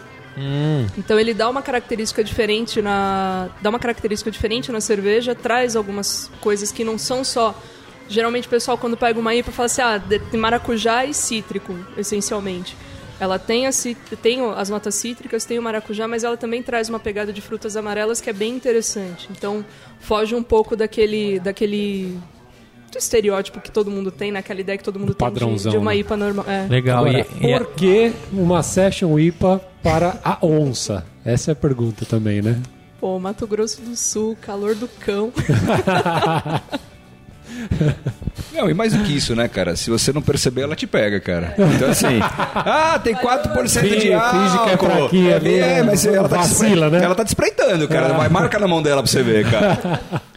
Então 0.97 1.19
ele 1.19 1.33
dá 1.33 1.49
uma 1.49 1.61
característica 1.61 2.23
diferente 2.23 2.81
na 2.81 3.49
dá 3.61 3.69
uma 3.69 3.79
característica 3.79 4.31
diferente 4.31 4.71
na 4.71 4.79
cerveja, 4.81 5.35
traz 5.35 5.75
algumas 5.75 6.29
coisas 6.41 6.71
que 6.71 6.83
não 6.83 6.97
são 6.97 7.23
só 7.23 7.53
geralmente 8.07 8.47
o 8.47 8.49
pessoal 8.49 8.77
quando 8.77 8.95
pega 8.97 9.19
uma 9.19 9.33
IPA 9.35 9.51
fala 9.51 9.65
assim: 9.67 9.81
"Ah, 9.81 9.97
de- 9.97 10.19
tem 10.19 10.39
maracujá 10.39 11.05
e 11.05 11.13
cítrico, 11.13 11.75
essencialmente". 11.97 12.75
Ela 13.19 13.37
tem, 13.37 13.67
a, 13.67 13.69
tem 14.21 14.41
as 14.55 14.67
notas 14.69 14.95
cítricas, 14.95 15.45
tem 15.45 15.59
o 15.59 15.61
maracujá, 15.61 16.07
mas 16.07 16.23
ela 16.23 16.35
também 16.35 16.63
traz 16.63 16.89
uma 16.89 16.99
pegada 16.99 17.31
de 17.31 17.39
frutas 17.39 17.77
amarelas 17.77 18.19
que 18.19 18.29
é 18.31 18.33
bem 18.33 18.55
interessante. 18.55 19.27
Então, 19.29 19.63
foge 19.99 20.33
um 20.33 20.41
pouco 20.41 20.75
daquele 20.75 21.39
daquele 21.39 22.17
do 22.91 22.97
estereótipo 22.97 23.59
que 23.61 23.71
todo 23.71 23.89
mundo 23.89 24.11
tem, 24.11 24.31
naquela 24.31 24.59
ideia 24.61 24.77
que 24.77 24.83
todo 24.83 24.99
mundo 24.99 25.13
tem 25.13 25.31
de, 25.31 25.69
de 25.69 25.77
uma 25.77 25.91
né? 25.91 25.97
IPA 25.97 26.17
normal. 26.17 26.45
É. 26.47 26.67
Legal. 26.69 27.05
Agora, 27.05 27.25
e, 27.41 27.47
e 27.47 27.51
é- 27.51 27.57
por 27.57 27.67
que 27.73 28.13
uma 28.33 28.61
Session 28.61 29.17
IPA 29.17 29.61
para 29.81 30.17
a 30.23 30.37
onça? 30.45 31.05
Essa 31.25 31.51
é 31.51 31.53
a 31.53 31.55
pergunta 31.55 32.05
também, 32.05 32.41
né? 32.41 32.59
Pô, 32.99 33.17
Mato 33.19 33.47
Grosso 33.47 33.81
do 33.81 33.95
Sul, 33.95 34.37
calor 34.41 34.75
do 34.75 34.87
cão. 34.87 35.31
Não, 38.53 38.69
e 38.69 38.73
mais 38.73 38.93
do 38.93 39.03
que 39.03 39.15
isso, 39.15 39.35
né, 39.35 39.47
cara? 39.47 39.75
Se 39.75 39.89
você 39.89 40.11
não 40.13 40.21
perceber, 40.21 40.61
ela 40.61 40.75
te 40.75 40.85
pega, 40.87 41.19
cara. 41.19 41.53
Então, 41.75 41.89
assim, 41.89 42.19
ah, 42.55 42.99
tem 43.03 43.15
4% 43.15 43.81
de 43.81 43.89
Finge- 43.89 44.13
álcool. 44.13 44.39
finge 44.39 44.63
que 44.63 44.69
é 44.69 44.77
fraquinha 44.77 45.31
É, 45.35 45.39
né? 45.75 45.83
mas 45.83 46.05
ela 46.05 46.29
tá, 46.29 46.37
te 46.37 46.47
Vacila, 46.49 46.85
espre- 46.87 46.99
né? 46.99 47.05
ela 47.05 47.15
tá 47.15 47.23
te 47.25 47.27
espreitando, 47.29 47.87
cara. 47.87 48.13
Vai, 48.13 48.29
marca 48.29 48.57
na 48.59 48.67
mão 48.67 48.81
dela 48.81 49.01
pra 49.01 49.11
você 49.11 49.21
ver, 49.23 49.49
cara. 49.49 49.99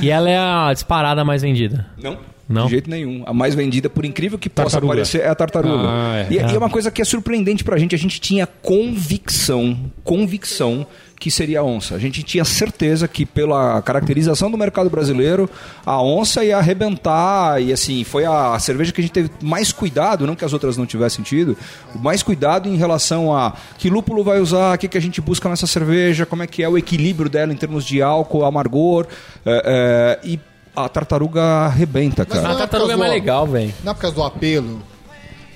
e 0.00 0.10
ela 0.10 0.28
é 0.28 0.38
a 0.38 0.72
disparada 0.72 1.24
mais 1.24 1.42
vendida. 1.42 1.86
Não? 1.96 2.18
Não? 2.48 2.64
De 2.64 2.70
jeito 2.70 2.88
nenhum. 2.88 3.22
A 3.26 3.32
mais 3.34 3.54
vendida, 3.54 3.90
por 3.90 4.04
incrível 4.04 4.38
que 4.38 4.48
possa 4.48 4.70
Tartaruga. 4.70 4.94
parecer, 4.94 5.20
é 5.20 5.28
a 5.28 5.34
tartaruga. 5.34 5.84
Ah, 5.86 6.16
é. 6.18 6.26
E, 6.32 6.34
e 6.36 6.40
Ah. 6.40 6.50
é 6.50 6.58
uma 6.58 6.70
coisa 6.70 6.90
que 6.90 7.02
é 7.02 7.04
surpreendente 7.04 7.62
pra 7.62 7.76
gente. 7.76 7.94
A 7.94 7.98
gente 7.98 8.18
tinha 8.20 8.46
convicção, 8.46 9.78
convicção 10.02 10.86
que 11.20 11.30
seria 11.32 11.60
a 11.60 11.64
onça. 11.64 11.94
A 11.96 11.98
gente 11.98 12.22
tinha 12.22 12.44
certeza 12.44 13.08
que 13.08 13.26
pela 13.26 13.82
caracterização 13.82 14.50
do 14.50 14.56
mercado 14.56 14.88
brasileiro, 14.88 15.50
a 15.84 16.00
onça 16.00 16.44
ia 16.44 16.56
arrebentar 16.58 17.60
e 17.60 17.72
assim, 17.72 18.04
foi 18.04 18.24
a 18.24 18.56
cerveja 18.60 18.92
que 18.92 19.00
a 19.00 19.02
gente 19.02 19.12
teve 19.12 19.30
mais 19.42 19.72
cuidado, 19.72 20.26
não 20.28 20.36
que 20.36 20.44
as 20.44 20.52
outras 20.52 20.76
não 20.76 20.86
tivessem 20.86 21.24
tido, 21.24 21.56
mais 21.96 22.22
cuidado 22.22 22.68
em 22.68 22.76
relação 22.76 23.36
a 23.36 23.52
que 23.78 23.90
lúpulo 23.90 24.22
vai 24.22 24.38
usar, 24.40 24.76
o 24.76 24.78
que, 24.78 24.86
que 24.86 24.96
a 24.96 25.00
gente 25.00 25.20
busca 25.20 25.48
nessa 25.48 25.66
cerveja, 25.66 26.24
como 26.24 26.44
é 26.44 26.46
que 26.46 26.62
é 26.62 26.68
o 26.68 26.78
equilíbrio 26.78 27.28
dela 27.28 27.52
em 27.52 27.56
termos 27.56 27.84
de 27.84 28.00
álcool, 28.00 28.44
amargor, 28.44 29.06
é, 29.44 30.18
é, 30.22 30.26
e 30.28 30.38
a 30.84 30.88
tartaruga 30.88 31.42
arrebenta, 31.42 32.26
Mas 32.28 32.38
cara. 32.40 32.52
A 32.52 32.56
é 32.56 32.58
tartaruga 32.58 32.92
é 32.92 32.96
mais 32.96 33.10
do- 33.10 33.14
legal, 33.14 33.46
velho. 33.46 33.74
Não 33.84 33.92
é 33.92 33.94
por 33.94 34.00
causa 34.00 34.16
do 34.16 34.22
apelo, 34.22 34.80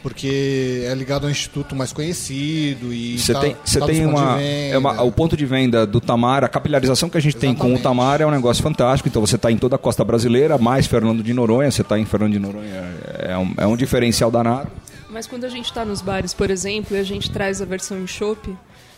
porque 0.02 0.84
é 0.84 0.94
ligado 0.94 1.24
a 1.24 1.28
um 1.28 1.30
instituto 1.30 1.76
mais 1.76 1.92
conhecido 1.92 2.92
e 2.92 3.18
Você 3.18 3.32
tá- 3.32 3.40
tem, 3.40 3.56
você 3.64 3.78
tá 3.78 3.86
tem 3.86 4.04
uma, 4.04 4.40
é 4.42 4.76
uma-. 4.76 5.00
O 5.02 5.12
ponto 5.12 5.36
de 5.36 5.46
venda 5.46 5.86
do 5.86 6.00
Tamar, 6.00 6.42
a 6.42 6.48
capilarização 6.48 7.08
que 7.08 7.16
a 7.16 7.20
gente 7.20 7.36
tem 7.36 7.54
com 7.54 7.66
o 7.68 7.70
Exatamente. 7.74 7.82
Tamar 7.82 8.20
é 8.20 8.26
um 8.26 8.30
negócio 8.30 8.62
fantástico. 8.62 9.08
Então 9.08 9.20
você 9.24 9.36
está 9.36 9.50
em 9.50 9.56
toda 9.56 9.76
a 9.76 9.78
costa 9.78 10.04
brasileira, 10.04 10.58
mais 10.58 10.86
Fernando 10.86 11.22
de 11.22 11.32
Noronha, 11.32 11.70
você 11.70 11.82
está 11.82 11.98
em 11.98 12.04
Fernando 12.04 12.32
de 12.32 12.38
Noronha. 12.40 12.82
É 13.20 13.38
um, 13.38 13.54
é 13.58 13.66
um 13.66 13.76
diferencial 13.76 14.30
danado. 14.30 14.68
Mas 15.08 15.26
quando 15.26 15.44
a 15.44 15.48
gente 15.48 15.66
está 15.66 15.84
nos 15.84 16.00
bares, 16.00 16.32
por 16.34 16.50
exemplo, 16.50 16.96
e 16.96 17.00
a 17.00 17.04
gente 17.04 17.30
traz 17.30 17.60
a 17.62 17.64
versão 17.66 17.98
em 17.98 18.06
chopp, 18.06 18.56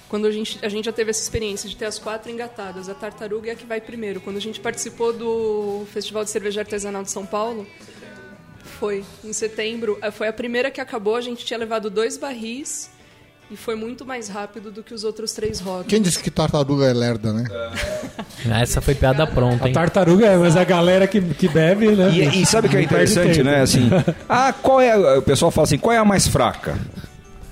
quando 0.08 0.26
a 0.26 0.30
gente, 0.30 0.58
a 0.64 0.68
gente 0.68 0.84
já 0.84 0.92
teve 0.92 1.10
essa 1.10 1.22
experiência 1.22 1.68
de 1.68 1.76
ter 1.76 1.86
as 1.86 1.98
quatro 1.98 2.30
engatadas, 2.30 2.88
a 2.88 2.94
tartaruga 2.94 3.50
é 3.50 3.52
a 3.52 3.56
que 3.56 3.66
vai 3.66 3.80
primeiro. 3.80 4.20
Quando 4.20 4.36
a 4.36 4.40
gente 4.40 4.60
participou 4.60 5.12
do 5.12 5.86
Festival 5.92 6.24
de 6.24 6.30
Cerveja 6.30 6.60
Artesanal 6.60 7.02
de 7.02 7.10
São 7.10 7.24
Paulo, 7.26 7.66
foi 8.78 9.04
em 9.24 9.32
setembro, 9.32 9.98
eh, 10.02 10.10
foi 10.10 10.28
a 10.28 10.32
primeira 10.32 10.70
que 10.70 10.80
acabou, 10.80 11.16
a 11.16 11.20
gente 11.20 11.44
tinha 11.44 11.58
levado 11.58 11.88
dois 11.90 12.16
barris 12.16 12.90
e 13.50 13.56
foi 13.56 13.74
muito 13.74 14.06
mais 14.06 14.28
rápido 14.28 14.70
do 14.70 14.82
que 14.82 14.94
os 14.94 15.04
outros 15.04 15.32
três 15.32 15.60
rótulos. 15.60 15.86
Quem 15.88 16.00
disse 16.00 16.18
que 16.22 16.30
tartaruga 16.30 16.86
é 16.86 16.92
lerda, 16.92 17.32
né? 17.32 17.44
Ah, 18.50 18.60
Essa 18.60 18.80
foi 18.80 18.94
piada 18.94 19.26
pronta, 19.26 19.64
A 19.64 19.68
hein? 19.68 19.74
tartaruga 19.74 20.26
é, 20.26 20.36
mas 20.36 20.56
a 20.56 20.64
galera 20.64 21.06
que, 21.06 21.20
que 21.20 21.48
bebe, 21.48 21.88
né? 21.88 22.10
E, 22.10 22.42
e 22.42 22.46
sabe 22.46 22.68
o 22.68 22.70
que 22.70 22.76
é 22.76 22.82
interessante, 22.82 23.42
né? 23.42 23.60
Assim, 23.60 23.90
ah, 24.28 24.52
qual 24.52 24.80
é. 24.80 25.18
O 25.18 25.22
pessoal 25.22 25.50
fala 25.50 25.66
assim, 25.66 25.78
qual 25.78 25.92
é 25.92 25.98
a 25.98 26.04
mais 26.04 26.26
fraca? 26.26 26.78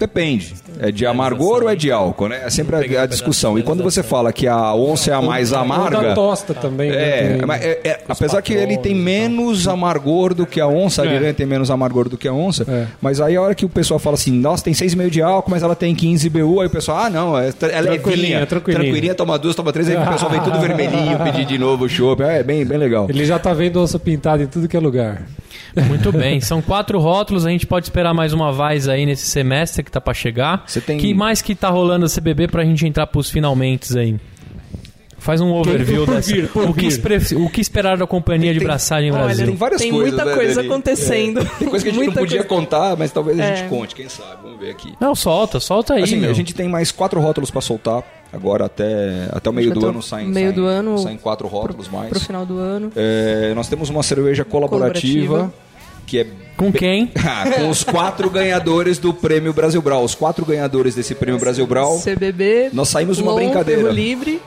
Depende. 0.07 0.55
É 0.81 0.91
de 0.91 1.07
amargor 1.07 1.63
ou 1.63 1.69
é 1.69 1.77
de 1.77 1.93
álcool, 1.93 2.29
né? 2.29 2.41
É 2.45 2.51
sempre 2.51 2.97
a, 2.97 3.03
a 3.03 3.07
discussão. 3.07 3.57
E 3.57 3.63
quando 3.63 3.85
você 3.85 4.03
fala 4.03 4.33
que 4.33 4.49
a 4.49 4.75
onça 4.75 5.13
é 5.13 5.15
a 5.15 5.23
mais 5.23 5.53
Ou 5.53 5.59
da 5.59 5.63
amarga. 5.63 6.15
tosta 6.15 6.53
também, 6.55 6.91
né? 6.91 6.97
É, 6.97 7.37
Tem- 7.37 7.47
mas 7.47 7.63
é- 7.63 7.81
é, 7.85 8.01
os 8.09 8.11
apesar 8.19 8.43
que 8.43 8.53
ele 8.53 8.77
tem 8.77 8.77
patrões 8.77 8.97
e 8.97 9.01
menos 9.01 9.69
amargor 9.69 10.35
do 10.35 10.45
que 10.45 10.61
a 10.61 10.67
onça, 10.67 11.03
a 11.03 11.07
É. 11.07 11.09
Ariranha 11.09 11.35
tem 11.35 11.47
menos 11.47 11.71
amargor 11.71 12.09
do 12.09 12.19
que 12.19 12.27
a 12.27 12.33
onça, 12.33 12.65
É. 12.69 12.87
mas 13.01 13.21
aí 13.21 13.37
a 13.37 13.41
hora 13.43 13.55
que 13.55 13.65
o 13.65 13.69
pessoal 13.69 14.01
fala 14.01 14.15
assim, 14.15 14.33
nossa, 14.33 14.65
tem 14.65 14.75
6,5 14.75 15.09
de 15.11 15.23
álcool, 15.23 15.51
mas 15.53 15.63
ela 15.63 15.77
tem 15.77 15.95
15 15.95 16.29
BU, 16.29 16.61
aí 16.61 16.67
o 16.67 16.71
pessoal, 16.71 16.99
ah, 17.05 17.11
não, 17.11 17.39
é, 17.39 17.49
é 17.51 17.81
levinha, 17.81 18.01
Tranquilinha, 18.01 18.47
tranquilinha. 18.47 19.15
toma 19.15 19.39
duas, 19.39 19.55
toma 19.55 19.73
três, 19.73 19.89
aí 19.89 19.97
o 19.97 20.05
pessoal 20.11 20.31
vem 20.33 20.41
tudo 20.41 20.59
vermelhinho, 20.61 21.17
pedir 21.21 21.45
de 21.45 21.59
novo 21.59 21.85
o 21.85 21.89
chopp, 21.89 22.23
é 22.25 22.43
bem, 22.43 22.65
bem 22.65 22.77
legal. 22.79 23.07
Ele 23.09 23.25
já 23.25 23.39
tá 23.39 23.53
vendo 23.55 23.81
onça 23.81 23.99
pintada 24.01 24.43
em 24.43 24.47
tudo 24.49 24.67
que 24.67 24.77
é 24.77 24.81
lugar. 24.81 25.23
Muito 25.89 26.11
bem. 26.13 26.41
São 26.41 26.61
quatro 26.61 26.99
rótulos. 26.99 27.47
A 27.47 27.51
gente 27.51 27.67
pode 27.67 27.87
esperar 27.87 28.13
mais 28.13 28.33
uma 28.35 28.53
vaz 28.53 28.89
aí 28.89 29.07
nesse 29.07 29.27
semestre 29.27 29.83
que 29.83 29.91
tá 29.93 30.01
pra 30.01 30.15
chegar. 30.15 30.65
Você 30.67 30.81
tem- 30.81 30.99
Que 30.99 31.15
mais 31.15 31.41
que 31.43 31.55
tá 31.55 31.69
rolando 31.71 32.07
a 32.07 32.09
CBB 32.09 32.49
pra 32.49 32.65
gente 32.65 32.87
entrar 32.87 33.07
pros 33.07 33.31
finalmente 33.31 33.97
aí? 33.99 34.17
Faz 35.19 35.41
um 35.41 35.53
overview 35.53 36.05
por 36.05 36.17
dessa. 36.17 36.33
vir, 36.35 36.49
por 36.49 36.69
o, 36.71 36.75
que 36.75 36.85
espre- 36.85 37.17
o 37.37 37.49
que 37.49 37.61
esperar 37.61 37.97
da 37.97 38.05
companhia 38.09 38.53
de 38.53 38.59
Tem- 38.59 38.67
braçagem 38.67 39.13
Olha, 39.13 39.23
Brasil? 39.27 39.47
Tem 39.47 39.55
várias 39.55 39.81
Tem 39.81 39.91
coisas, 39.93 40.09
muita 40.15 40.25
né, 40.25 40.35
coisa 40.35 40.55
Dani? 40.57 40.67
acontecendo. 40.69 41.41
É. 41.41 41.45
Tem 41.45 41.69
coisa 41.69 41.85
que 41.85 41.91
a 41.91 41.93
gente 41.93 42.03
Muita 42.05 42.15
não 42.21 42.27
podia 42.27 42.45
coisa. 42.45 42.49
contar, 42.49 42.97
mas 42.97 43.13
talvez 43.13 43.39
a 43.39 43.47
gente 43.47 43.63
É. 43.63 43.69
conte, 43.69 43.95
quem 43.95 44.09
sabe, 44.09 44.39
vamos 44.43 44.59
ver 44.59 44.71
aqui. 44.73 44.93
Não, 45.01 45.15
solta, 45.15 45.61
solta 45.61 45.95
aí, 45.95 46.03
Assim, 46.03 46.17
meu. 46.17 46.29
a 46.29 46.33
gente 46.35 46.53
tem 46.53 46.69
mais 46.69 46.91
quatro 46.91 47.21
rótulos 47.21 47.53
para 47.53 47.61
soltar. 47.61 48.03
Agora 48.33 48.65
até, 48.65 49.29
até 49.31 49.49
o 49.49 49.53
meio 49.53 49.73
do 49.73 49.87
ano 49.87 49.99
o 49.99 50.03
saem, 50.03 50.27
meio 50.27 50.47
saem, 50.47 50.57
do 50.57 50.67
ano 50.67 50.99
saem 50.99 51.19
quatro 51.19 51.47
rótulos 51.47 51.87
mais. 51.89 52.09
Pro 52.09 52.19
final 52.19 52.45
do 52.45 52.59
ano. 52.59 52.91
É, 52.97 53.53
nós 53.55 53.69
temos 53.69 53.91
uma 53.91 54.03
cerveja 54.03 54.43
colaborativa, 54.45 55.27
Colaborativa. 55.29 55.62
Que 56.07 56.19
é 56.21 56.27
Com 56.57 56.73
quem? 56.73 57.11
Ah, 57.25 57.45
com 57.57 57.69
os 57.71 57.83
quatro 57.83 58.29
ganhadores 58.31 58.99
do 58.99 59.13
Prêmio 59.15 59.53
Brasil 59.53 59.81
Brau. 59.83 60.05
Os 60.05 60.15
quatro 60.15 60.45
ganhadores 60.45 60.95
desse 60.95 61.15
Prêmio 61.15 61.41
Brasil 61.41 61.67
Brau. 61.67 61.99
CBB. 62.01 62.71
Nós 62.73 62.89
saímos 62.89 63.19
numa 63.19 63.33
Long, 63.33 63.39
brincadeira. 63.39 63.91
Livre 63.91 64.41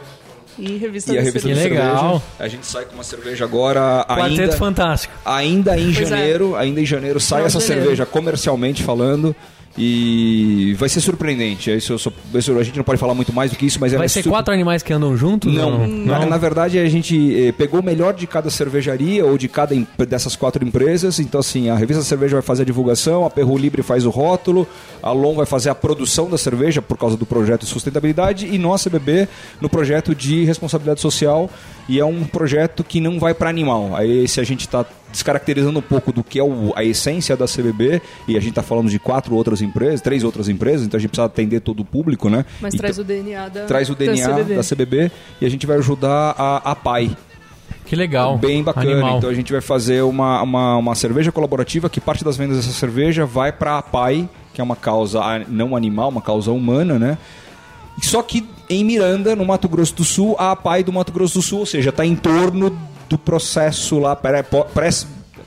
e 0.57 0.77
Revista 0.77 1.13
E 1.13 1.17
a 1.17 1.21
revista 1.21 1.47
Que 1.49 1.53
de 1.53 1.59
Cerveja. 1.61 1.81
legal. 1.83 1.99
cerveja. 1.99 2.21
A 2.39 2.47
gente 2.47 2.65
sai 2.65 2.85
com 2.85 2.93
uma 2.93 3.03
cerveja 3.03 3.43
agora 3.43 4.05
Quarteto 4.07 4.41
ainda, 4.41 4.51
Fantástico. 4.57 5.13
ainda 5.25 5.77
em 5.77 5.93
Pois 5.93 5.97
é. 5.97 6.05
janeiro. 6.09 6.55
Ainda 6.55 6.79
em 6.81 6.85
janeiro 6.85 7.19
sai 7.19 7.41
de 7.41 7.47
essa 7.47 7.59
janeiro. 7.59 7.81
cerveja 7.83 8.05
comercialmente 8.05 8.81
falando. 8.83 9.35
E 9.77 10.73
vai 10.77 10.87
ser 10.87 11.01
surpreendente. 11.01 11.69
Isso, 11.69 11.95
a 12.33 12.63
gente 12.63 12.77
não 12.77 12.83
pode 12.83 12.99
falar 12.99 13.13
muito 13.13 13.33
mais 13.33 13.51
do 13.51 13.57
que 13.57 13.65
isso, 13.65 13.77
mas 13.79 13.91
Vai 13.91 14.05
é 14.05 14.07
ser 14.07 14.23
super- 14.23 14.35
quatro 14.35 14.53
animais 14.53 14.81
que 14.81 14.93
andam 14.93 15.15
juntos? 15.17 15.53
Não, 15.53 15.81
ou 15.81 15.87
Na, 15.87 16.25
na 16.25 16.37
verdade 16.37 16.79
a 16.79 16.87
gente 16.87 17.47
eh, 17.47 17.51
pegou 17.51 17.81
o 17.81 17.83
melhor 17.83 18.13
de 18.13 18.25
cada 18.25 18.49
cervejaria 18.49 19.25
ou 19.25 19.37
de 19.37 19.47
cada 19.49 19.75
dessas 20.07 20.35
quatro 20.35 20.65
empresas. 20.65 21.19
Então, 21.19 21.39
assim, 21.41 21.69
a 21.69 21.75
revista 21.75 22.03
Cerveja 22.03 22.33
vai 22.35 22.41
fazer 22.41 22.61
a 22.63 22.65
divulgação, 22.65 23.25
a 23.25 23.29
Perru 23.29 23.57
Libre 23.57 23.81
faz 23.81 24.05
o 24.05 24.09
rótulo, 24.09 24.65
a 25.03 25.11
Long 25.11 25.35
vai 25.35 25.45
fazer 25.45 25.69
a 25.69 25.75
produção 25.75 26.29
da 26.29 26.37
cerveja 26.37 26.81
por 26.81 26.97
causa 26.97 27.17
do 27.17 27.25
projeto 27.25 27.61
de 27.61 27.67
sustentabilidade 27.67 28.47
e 28.47 28.57
nós, 28.57 28.83
CBB, 28.83 29.27
no 29.59 29.67
projeto 29.69 30.15
de 30.15 30.45
responsabilidade 30.45 31.01
social. 31.01 31.49
E 31.89 31.99
é 31.99 32.05
um 32.05 32.23
projeto 32.23 32.83
que 32.83 32.99
não 32.99 33.19
vai 33.19 33.33
para 33.33 33.49
animal. 33.49 33.95
Aí, 33.95 34.27
se 34.27 34.39
a 34.39 34.43
gente 34.43 34.61
está 34.61 34.85
descaracterizando 35.15 35.79
um 35.79 35.81
pouco 35.81 36.11
do 36.11 36.23
que 36.23 36.37
é 36.37 36.43
o- 36.43 36.73
a 36.75 36.83
essência 36.83 37.37
da 37.37 37.47
CBB, 37.47 38.01
e 38.27 38.35
a 38.35 38.39
gente 38.39 38.49
está 38.49 38.61
falando 38.61 38.89
de 38.89 38.99
quatro 38.99 39.33
outras 39.33 39.61
empresas, 39.61 40.01
três 40.01 40.23
outras 40.25 40.49
empresas, 40.49 40.85
então 40.85 40.97
a 40.97 41.01
gente 41.01 41.09
precisa 41.09 41.25
atender 41.25 41.61
todo 41.61 41.79
o 41.79 41.85
público, 41.85 42.29
né? 42.29 42.45
Mas 42.61 42.73
Então- 42.73 42.83
traz 42.83 42.99
o 42.99 43.03
DNA 43.03 43.47
da 43.49 43.65
traz 43.65 43.89
o 43.89 43.95
DNA 43.95 44.27
da 44.27 44.33
CBB. 44.35 44.55
da 44.55 44.63
CBB 44.63 45.11
e 45.41 45.45
a 45.45 45.49
gente 45.49 45.65
vai 45.65 45.77
ajudar 45.77 46.35
a, 46.37 46.71
a 46.71 46.75
PAI. 46.75 47.15
Que 47.85 47.95
legal. 47.95 48.37
Bem 48.37 48.61
bacana. 48.63 48.91
Animal. 48.91 49.17
Então 49.19 49.29
a 49.29 49.33
gente 49.33 49.51
vai 49.51 49.61
fazer 49.61 50.01
uma, 50.03 50.41
uma, 50.41 50.77
uma 50.77 50.95
cerveja 50.95 51.31
colaborativa 51.31 51.89
que 51.89 52.01
parte 52.01 52.23
das 52.23 52.35
vendas 52.35 52.57
dessa 52.57 52.71
cerveja 52.71 53.25
vai 53.25 53.51
para 53.51 53.77
a 53.77 53.81
PAI, 53.81 54.27
que 54.53 54.59
é 54.59 54.63
uma 54.63 54.75
causa 54.75 55.21
não 55.47 55.75
animal, 55.75 56.09
uma 56.09 56.21
causa 56.21 56.51
humana, 56.51 56.97
né? 56.99 57.17
Só 58.01 58.21
que 58.21 58.45
em 58.69 58.83
Miranda, 58.83 59.35
no 59.35 59.45
Mato 59.45 59.69
Grosso 59.69 59.95
do 59.95 60.03
Sul, 60.03 60.35
a 60.39 60.55
PAI 60.55 60.83
do 60.83 60.91
Mato 60.91 61.11
Grosso 61.13 61.35
do 61.35 61.41
Sul, 61.41 61.59
ou 61.59 61.65
seja, 61.65 61.91
está 61.91 62.05
em 62.05 62.15
torno 62.15 62.75
do 63.09 63.17
processo 63.17 63.99
lá 63.99 64.15
pré- 64.15 64.43
pré- 64.43 64.89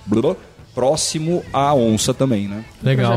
blá, 0.06 0.36
próximo 0.74 1.42
à 1.52 1.74
onça 1.74 2.14
também, 2.14 2.46
né? 2.48 2.64
Legal. 2.82 3.12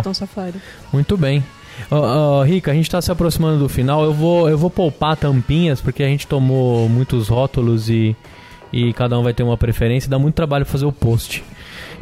Muito 0.92 1.16
bem. 1.18 1.44
Ó, 1.90 2.40
ó, 2.40 2.44
Rica, 2.44 2.72
a 2.72 2.74
gente 2.74 2.86
está 2.86 3.02
se 3.02 3.12
aproximando 3.12 3.60
do 3.60 3.70
final. 3.70 4.04
Eu 4.04 4.14
vou, 4.14 4.50
eu 4.50 4.58
vou 4.58 4.70
poupar 4.70 5.16
tampinhas, 5.16 5.80
porque 5.82 6.04
a 6.04 6.08
gente 6.08 6.28
tomou 6.28 6.88
muitos 6.90 7.28
rótulos 7.28 7.90
e, 7.90 8.16
e 8.74 8.94
cada 8.94 9.18
um 9.18 9.24
vai 9.24 9.34
ter 9.34 9.44
uma 9.44 9.58
preferência. 9.58 10.10
Dá 10.10 10.20
muito 10.20 10.36
trabalho 10.36 10.66
fazer 10.66 10.86
o 10.86 10.92
post. 10.92 11.44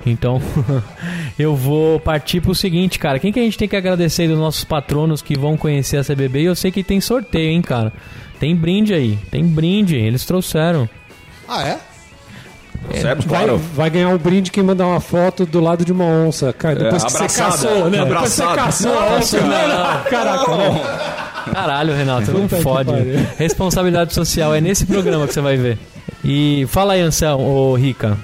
Então, 0.06 0.42
eu 1.38 1.56
vou 1.56 2.00
partir 2.00 2.42
pro 2.42 2.56
seguinte, 2.56 2.98
cara. 2.98 3.20
Quem 3.20 3.32
que 3.32 3.40
a 3.40 3.44
gente 3.44 3.58
tem 3.58 3.68
que 3.68 3.76
agradecer 3.76 4.24
aí 4.24 4.28
dos 4.30 4.38
nossos 4.40 4.64
patronos 4.64 5.22
que 5.22 5.38
vão 5.38 5.56
conhecer 5.58 5.98
a 5.98 6.04
CBB? 6.04 6.42
E 6.42 6.46
eu 6.46 6.56
sei 6.56 6.72
que 6.72 6.84
tem 6.84 7.00
sorteio, 7.02 7.50
hein, 7.52 7.62
cara. 7.62 7.92
Tem 8.40 8.56
brinde 8.56 8.94
aí. 8.94 9.18
Tem 9.30 9.44
brinde. 9.46 9.96
Eles 9.98 10.26
trouxeram. 10.26 10.90
Ah, 11.48 11.68
é? 11.68 11.80
Certo, 13.00 13.28
Vai, 13.28 13.44
claro. 13.46 13.62
vai 13.76 13.90
ganhar 13.90 14.10
um 14.10 14.18
brinde 14.18 14.50
quem 14.52 14.64
mandar 14.64 14.88
uma 14.88 15.00
foto 15.00 15.46
do 15.46 15.60
lado 15.60 15.86
de 15.86 15.92
uma 15.92 16.06
onça. 16.06 16.52
Cara, 16.54 16.76
depois 16.76 17.04
É, 17.04 17.06
que 17.06 17.12
você 17.12 17.40
caçou, 17.40 17.90
né? 17.90 18.04
Depois 18.06 18.22
que 18.22 18.30
você 18.30 18.44
caçou 18.56 18.98
a 19.00 19.16
onça. 19.18 19.42
Não, 19.42 19.48
não, 19.48 20.04
Caraca, 20.10 20.58
né? 20.58 20.82
Caralho, 21.54 21.94
Renato, 21.96 22.32
não 22.32 22.48
fode. 22.50 22.92
Responsabilidade 23.38 24.14
social 24.14 24.54
é 24.56 24.62
nesse 24.62 24.86
programa 24.86 25.28
que 25.28 25.34
você 25.34 25.42
vai 25.42 25.58
ver. 25.58 25.78
E 26.24 26.66
fala 26.70 26.94
aí, 26.94 27.02
Anselmo, 27.02 27.44
ô 27.46 27.76
Rica. 27.76 28.18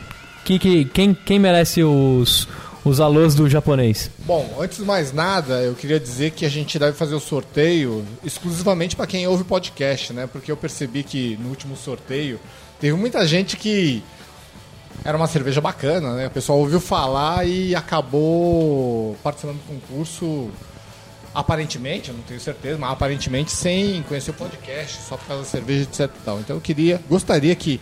Que, 0.43 0.59
que, 0.59 0.85
quem, 0.85 1.13
quem 1.13 1.39
merece 1.39 1.83
os, 1.83 2.47
os 2.83 2.99
alôs 2.99 3.33
do 3.33 3.49
japonês? 3.49 4.11
Bom, 4.25 4.57
antes 4.59 4.77
de 4.77 4.83
mais 4.83 5.11
nada, 5.11 5.61
eu 5.61 5.73
queria 5.73 5.99
dizer 5.99 6.31
que 6.31 6.45
a 6.45 6.49
gente 6.49 6.77
deve 6.77 6.93
fazer 6.95 7.15
o 7.15 7.19
sorteio 7.19 8.03
exclusivamente 8.23 8.95
para 8.95 9.07
quem 9.07 9.25
ouve 9.27 9.43
podcast, 9.43 10.13
né? 10.13 10.27
Porque 10.31 10.51
eu 10.51 10.57
percebi 10.57 11.03
que 11.03 11.37
no 11.41 11.49
último 11.49 11.75
sorteio 11.75 12.39
teve 12.79 12.95
muita 12.95 13.25
gente 13.27 13.57
que 13.57 14.03
era 15.03 15.15
uma 15.17 15.27
cerveja 15.27 15.61
bacana, 15.61 16.13
né? 16.15 16.27
O 16.27 16.31
pessoal 16.31 16.59
ouviu 16.59 16.79
falar 16.79 17.45
e 17.47 17.75
acabou 17.75 19.15
participando 19.23 19.57
do 19.57 19.63
concurso 19.67 20.49
aparentemente, 21.33 22.09
eu 22.09 22.15
não 22.15 22.23
tenho 22.23 22.39
certeza, 22.39 22.77
mas 22.77 22.91
aparentemente 22.91 23.51
sem 23.51 24.01
conhecer 24.03 24.31
o 24.31 24.33
podcast, 24.33 24.99
só 25.01 25.17
por 25.17 25.25
causa 25.27 25.43
da 25.43 25.49
cerveja, 25.49 25.83
etc 25.83 26.09
tal. 26.23 26.39
Então 26.39 26.55
eu 26.55 26.61
queria, 26.61 27.01
gostaria 27.09 27.53
que 27.55 27.79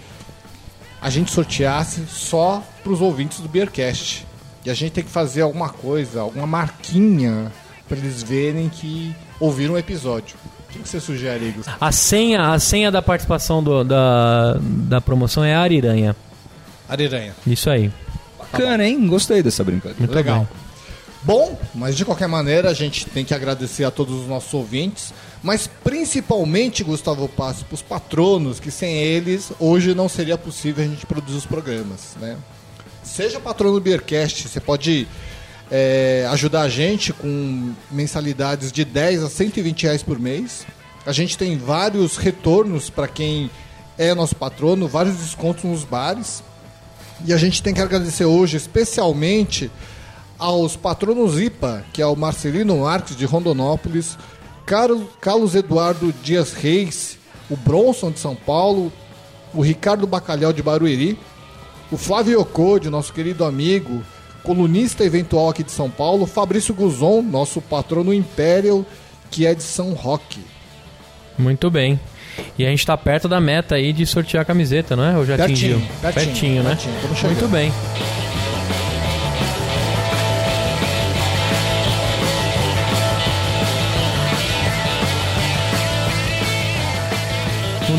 a 1.00 1.10
gente 1.10 1.32
sorteasse 1.32 2.06
só 2.08 2.64
para 2.82 2.92
os 2.92 3.00
ouvintes 3.02 3.40
do 3.42 3.48
Beercast. 3.48 4.26
E 4.66 4.70
a 4.70 4.74
gente 4.74 4.94
tem 4.94 5.04
que 5.04 5.10
fazer 5.10 5.42
alguma 5.42 5.70
coisa, 5.70 6.22
alguma 6.22 6.48
marquinha 6.48 7.52
para 7.88 7.98
eles 7.98 8.24
verem 8.24 8.70
que 8.70 9.14
ouviram 9.40 9.74
o 9.74 9.78
episódio. 9.78 10.36
O 10.70 10.74
que 10.74 10.80
você 10.88 11.00
sugere, 11.00 11.50
Igor? 11.50 11.64
A 11.80 11.92
senha, 11.92 12.54
a 12.54 12.58
senha 12.58 12.90
da 12.90 13.02
participação 13.02 13.62
do- 13.62 13.84
da, 13.84 14.58
da 14.60 15.00
promoção 15.02 15.44
é 15.44 15.54
a 15.54 15.60
Ariranha. 15.60 16.16
Ariranha. 16.94 17.36
Isso 17.46 17.70
aí. 17.70 17.92
Bacana, 18.38 18.86
hein? 18.88 19.08
Gostei 19.08 19.44
dessa 19.44 19.64
brincadeira. 19.64 20.14
Legal. 20.14 20.48
Bom, 21.24 21.58
mas 21.74 21.96
de 21.96 22.04
qualquer 22.04 22.28
maneira 22.28 22.70
a 22.70 22.74
gente 22.74 23.06
tem 23.06 23.24
que 23.24 23.34
agradecer 23.34 23.86
a 23.86 23.92
todos 23.92 24.22
os 24.22 24.28
nossos 24.28 24.54
ouvintes, 24.54 25.14
mas 25.42 25.70
principalmente, 25.84 26.84
Gustavo 26.84 27.30
Passo, 27.30 27.64
para 27.66 27.76
os 27.76 27.82
patronos, 27.82 28.60
que 28.60 28.70
sem 28.70 28.96
eles 28.96 29.52
hoje 29.58 29.96
não 29.96 30.10
seria 30.10 30.38
possível 30.38 30.84
a 30.84 30.88
gente 30.88 31.06
produzir 31.06 31.38
os 31.38 31.46
programas, 31.46 32.16
né? 32.20 32.38
Seja 33.04 33.40
patrono 33.40 33.76
do 33.76 33.82
Beercast, 33.82 34.50
você 34.50 34.60
pode 34.60 35.08
é, 35.72 36.28
ajudar 36.30 36.62
a 36.62 36.70
gente 36.70 37.14
com 37.14 37.74
mensalidades 37.90 38.72
de 38.72 38.84
10 38.84 39.24
a 39.24 39.30
120 39.30 39.84
reais 39.84 40.04
por 40.04 40.20
mês. 40.20 40.66
A 41.06 41.12
gente 41.12 41.38
tem 41.38 41.58
vários 41.58 42.18
retornos 42.18 42.90
para 42.90 43.08
quem 43.08 43.50
é 43.98 44.14
nosso 44.14 44.36
patrono, 44.36 44.88
vários 44.88 45.18
descontos 45.18 45.64
nos 45.64 45.84
bares. 45.84 46.44
E 47.26 47.34
a 47.34 47.38
gente 47.38 47.64
tem 47.64 47.74
que 47.74 47.82
agradecer 47.82 48.26
hoje 48.26 48.58
especialmente 48.58 49.72
aos 50.38 50.76
patronos 50.76 51.40
IPA, 51.40 51.86
que 51.94 52.02
é 52.02 52.06
o 52.06 52.16
Marcelino 52.16 52.80
Marques 52.80 53.16
de 53.16 53.26
Rondonópolis, 53.26 54.18
Carlos, 54.66 55.56
Eduardo 55.56 56.14
Dias 56.24 56.54
Reis, 56.54 57.18
o 57.50 57.56
Bronson 57.56 58.12
de 58.12 58.20
São 58.20 58.36
Paulo, 58.36 58.92
o 59.54 59.62
Ricardo 59.62 60.06
Bacalhau 60.06 60.52
de 60.52 60.62
Barueri, 60.62 61.18
o 61.92 61.98
Flávio 61.98 62.42
Ocode, 62.42 62.90
nosso 62.90 63.14
querido 63.14 63.46
amigo, 63.46 64.04
colunista 64.44 65.06
eventual 65.06 65.50
aqui 65.50 65.64
de 65.64 65.72
São 65.72 65.90
Paulo, 65.90 66.26
Fabrício 66.26 66.74
Guzon, 66.74 67.22
nosso 67.22 67.62
patrono 67.62 68.14
Imperial, 68.14 68.86
que 69.32 69.46
é 69.46 69.54
de 69.54 69.64
São 69.64 69.94
Roque. 69.94 70.42
Muito 71.38 71.70
bem. 71.72 72.00
E 72.58 72.66
a 72.66 72.70
gente 72.70 72.86
tá 72.86 72.96
perto 72.98 73.28
da 73.28 73.40
meta 73.40 73.76
aí 73.76 73.92
de 73.94 74.06
sortear 74.06 74.42
a 74.42 74.46
camiseta, 74.46 74.96
não 74.96 75.04
é? 75.06 75.18
Ou 75.18 75.26
já 75.26 75.36
Pertinho, 75.38 75.78
atingiu? 75.78 76.14
pertinho, 76.14 76.64
né? 76.64 76.70
pertinho, 76.70 76.96
estamos 76.96 77.18
chegando. 77.18 77.40
Muito 77.40 77.48
bem. 77.52 77.72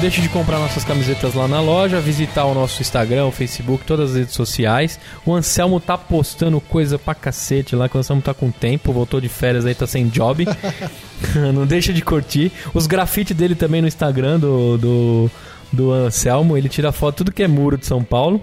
Deixe 0.04 0.20
de 0.20 0.28
comprar 0.28 0.58
nossas 0.58 0.84
camisetas 0.84 1.32
lá 1.32 1.48
na 1.48 1.62
loja, 1.62 1.98
visitar 1.98 2.44
o 2.44 2.52
nosso 2.52 2.82
Instagram, 2.82 3.24
o 3.24 3.32
Facebook, 3.32 3.86
todas 3.86 4.10
as 4.10 4.16
redes 4.18 4.34
sociais. 4.34 5.00
O 5.24 5.32
Anselmo 5.32 5.80
tá 5.80 5.96
postando 5.96 6.60
coisa 6.60 6.98
pra 6.98 7.14
cacete 7.14 7.74
lá, 7.74 7.88
que 7.88 7.96
o 7.96 8.00
Anselmo 8.00 8.20
tá 8.20 8.34
com 8.34 8.50
tempo, 8.50 8.92
voltou 8.92 9.18
de 9.18 9.30
férias 9.30 9.64
aí, 9.64 9.74
tá 9.74 9.86
sem 9.86 10.08
job. 10.08 10.46
Não 11.54 11.64
deixa 11.64 11.90
de 11.90 12.02
curtir. 12.02 12.52
Os 12.74 12.86
grafites 12.86 13.34
dele 13.34 13.54
também 13.54 13.80
no 13.80 13.88
Instagram 13.88 14.38
do, 14.38 14.76
do, 14.76 15.30
do 15.72 15.90
Anselmo, 15.90 16.54
ele 16.54 16.68
tira 16.68 16.92
foto 16.92 17.16
tudo 17.16 17.32
que 17.32 17.42
é 17.42 17.48
muro 17.48 17.78
de 17.78 17.86
São 17.86 18.04
Paulo. 18.04 18.42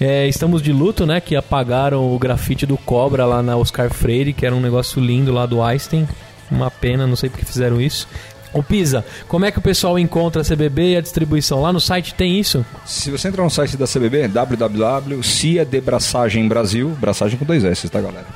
É, 0.00 0.28
estamos 0.28 0.62
de 0.62 0.72
luto, 0.72 1.04
né? 1.04 1.20
Que 1.20 1.34
apagaram 1.34 2.14
o 2.14 2.16
grafite 2.20 2.64
do 2.64 2.76
Cobra 2.76 3.26
lá 3.26 3.42
na 3.42 3.56
Oscar 3.56 3.92
Freire, 3.92 4.32
que 4.32 4.46
era 4.46 4.54
um 4.54 4.60
negócio 4.60 5.02
lindo 5.02 5.32
lá 5.32 5.44
do 5.44 5.60
Einstein. 5.60 6.06
Uma 6.48 6.70
pena, 6.70 7.04
não 7.04 7.16
sei 7.16 7.28
porque 7.28 7.44
fizeram 7.44 7.80
isso. 7.80 8.06
Ô 8.52 8.62
Pisa, 8.62 9.04
como 9.26 9.44
é 9.44 9.50
que 9.50 9.58
o 9.58 9.62
pessoal 9.62 9.98
encontra 9.98 10.42
a 10.42 10.44
CBB 10.44 10.92
e 10.92 10.96
a 10.96 11.00
distribuição? 11.00 11.60
Lá 11.60 11.72
no 11.72 11.80
site 11.80 12.14
tem 12.14 12.38
isso? 12.38 12.64
Se 12.86 13.10
você 13.10 13.28
entrar 13.28 13.44
no 13.44 13.50
site 13.50 13.76
da 13.76 13.86
CBB, 13.86 14.28
www.cia 14.28 15.64
de 15.64 15.80
Braçagem 15.80 16.46
Brasil, 16.48 16.96
braçagem 17.00 17.38
com 17.38 17.44
dois 17.44 17.64
S, 17.64 17.88
tá 17.88 18.00
galera? 18.00 18.26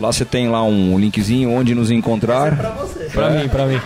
Lá 0.00 0.10
você 0.10 0.24
tem 0.24 0.48
lá 0.48 0.64
um 0.64 0.98
linkzinho 0.98 1.50
onde 1.50 1.74
nos 1.74 1.90
encontrar. 1.90 2.56
Pra 3.12 3.30
mim, 3.30 3.48
pra 3.48 3.66
mim. 3.66 3.78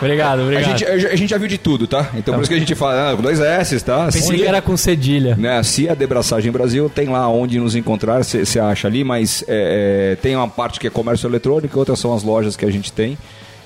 Obrigado, 0.00 0.40
A 0.40 0.42
obrigado. 0.42 0.78
gente, 0.78 0.84
a 0.84 1.16
gente 1.16 1.30
já 1.30 1.38
viu 1.38 1.46
de 1.48 1.56
tudo, 1.56 1.86
tá? 1.86 2.10
Então 2.14 2.34
por 2.34 2.40
isso 2.42 2.50
que 2.50 2.56
a 2.56 2.58
gente 2.58 2.74
fala, 2.74 3.12
ah, 3.12 3.16
com 3.16 3.22
dois 3.22 3.40
S, 3.40 3.80
tá? 3.80 4.06
Pensei 4.12 4.36
que 4.36 4.46
era 4.46 4.60
com 4.60 4.76
cedilha. 4.76 5.36
né, 5.36 5.62
CIA 5.62 5.94
de 5.94 6.06
Braçagem 6.06 6.50
Brasil, 6.52 6.90
tem 6.90 7.08
lá 7.08 7.28
onde 7.28 7.58
nos 7.58 7.74
encontrar, 7.76 8.22
você 8.24 8.58
acha 8.60 8.88
ali, 8.88 9.04
mas 9.04 9.44
é, 9.46 10.12
é, 10.12 10.16
tem 10.16 10.34
uma 10.36 10.48
parte 10.48 10.78
que 10.80 10.86
é 10.88 10.90
comércio 10.90 11.28
eletrônico, 11.28 11.78
outras 11.78 11.98
são 11.98 12.14
as 12.14 12.22
lojas 12.22 12.56
que 12.56 12.64
a 12.64 12.70
gente 12.70 12.92
tem. 12.92 13.16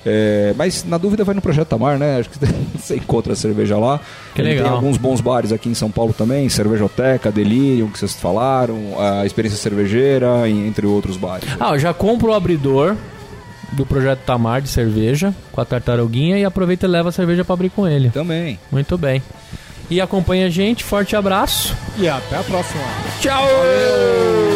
É, 0.05 0.53
mas 0.55 0.83
na 0.85 0.97
dúvida 0.97 1.23
vai 1.23 1.35
no 1.35 1.41
Projeto 1.41 1.67
Tamar, 1.67 1.97
né? 1.97 2.19
Acho 2.19 2.29
que 2.29 2.37
você 2.77 2.95
encontra 2.95 3.33
a 3.33 3.35
cerveja 3.35 3.77
lá. 3.77 3.99
Que 4.33 4.41
Ele 4.41 4.49
legal. 4.49 4.65
Tem 4.65 4.73
alguns 4.73 4.97
bons 4.97 5.21
bares 5.21 5.51
aqui 5.51 5.69
em 5.69 5.73
São 5.73 5.91
Paulo 5.91 6.13
também, 6.13 6.47
Cervejoteca, 6.49 7.31
Delirium, 7.31 7.89
que 7.89 7.99
vocês 7.99 8.13
falaram, 8.13 8.77
a 8.99 9.25
Experiência 9.25 9.59
Cervejeira, 9.59 10.47
e 10.47 10.67
entre 10.67 10.85
outros 10.85 11.17
bares. 11.17 11.47
Ah, 11.59 11.73
eu 11.73 11.79
já 11.79 11.93
compro 11.93 12.31
o 12.31 12.33
abridor 12.33 12.95
do 13.71 13.85
projeto 13.85 14.19
Tamar 14.25 14.61
de 14.61 14.69
cerveja 14.69 15.33
com 15.51 15.61
a 15.61 15.65
tartaruguinha 15.65 16.37
e 16.37 16.45
aproveita 16.45 16.85
e 16.85 16.89
leva 16.89 17.09
a 17.09 17.11
cerveja 17.11 17.43
pra 17.45 17.53
abrir 17.53 17.69
com 17.69 17.87
ele. 17.87 18.09
Também. 18.09 18.59
Muito 18.71 18.97
bem. 18.97 19.21
E 19.89 19.99
acompanha 19.99 20.45
a 20.45 20.49
gente, 20.49 20.83
forte 20.83 21.15
abraço. 21.15 21.75
E 21.97 22.07
até 22.07 22.37
a 22.37 22.43
próxima. 22.43 22.83
Tchau! 23.19 24.48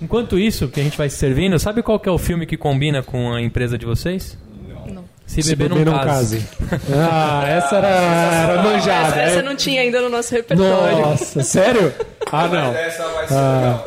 Enquanto 0.00 0.38
isso, 0.38 0.68
que 0.68 0.80
a 0.80 0.82
gente 0.82 0.96
vai 0.96 1.08
se 1.08 1.16
servindo, 1.16 1.58
sabe 1.58 1.82
qual 1.82 1.98
que 1.98 2.08
é 2.08 2.12
o 2.12 2.18
filme 2.18 2.46
que 2.46 2.56
combina 2.56 3.02
com 3.02 3.32
a 3.34 3.40
empresa 3.42 3.76
de 3.76 3.84
vocês? 3.84 4.38
Não. 4.86 5.04
Se, 5.26 5.42
Se 5.42 5.50
beber, 5.56 5.68
beber 5.68 5.84
não 5.86 5.92
não 5.96 6.04
case. 6.04 6.46
Ah, 6.96 7.44
essa 7.48 7.76
era, 7.76 7.88
era 7.88 8.62
manjada. 8.62 9.08
Essa, 9.08 9.20
essa 9.20 9.42
não 9.42 9.56
tinha 9.56 9.82
ainda 9.82 10.00
no 10.00 10.08
nosso 10.08 10.32
repertório. 10.34 10.98
Nossa, 10.98 11.42
sério? 11.42 11.92
Ah, 12.30 12.48
não. 12.48 12.74
Essa 12.74 13.08
vai 13.08 13.26
Ah. 13.30 13.84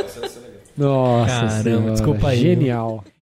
Nossa 0.77 1.31
Caramba, 1.33 1.63
senhora, 1.63 1.91
desculpa 1.91 2.27
aí, 2.29 2.39
Genial. 2.39 3.03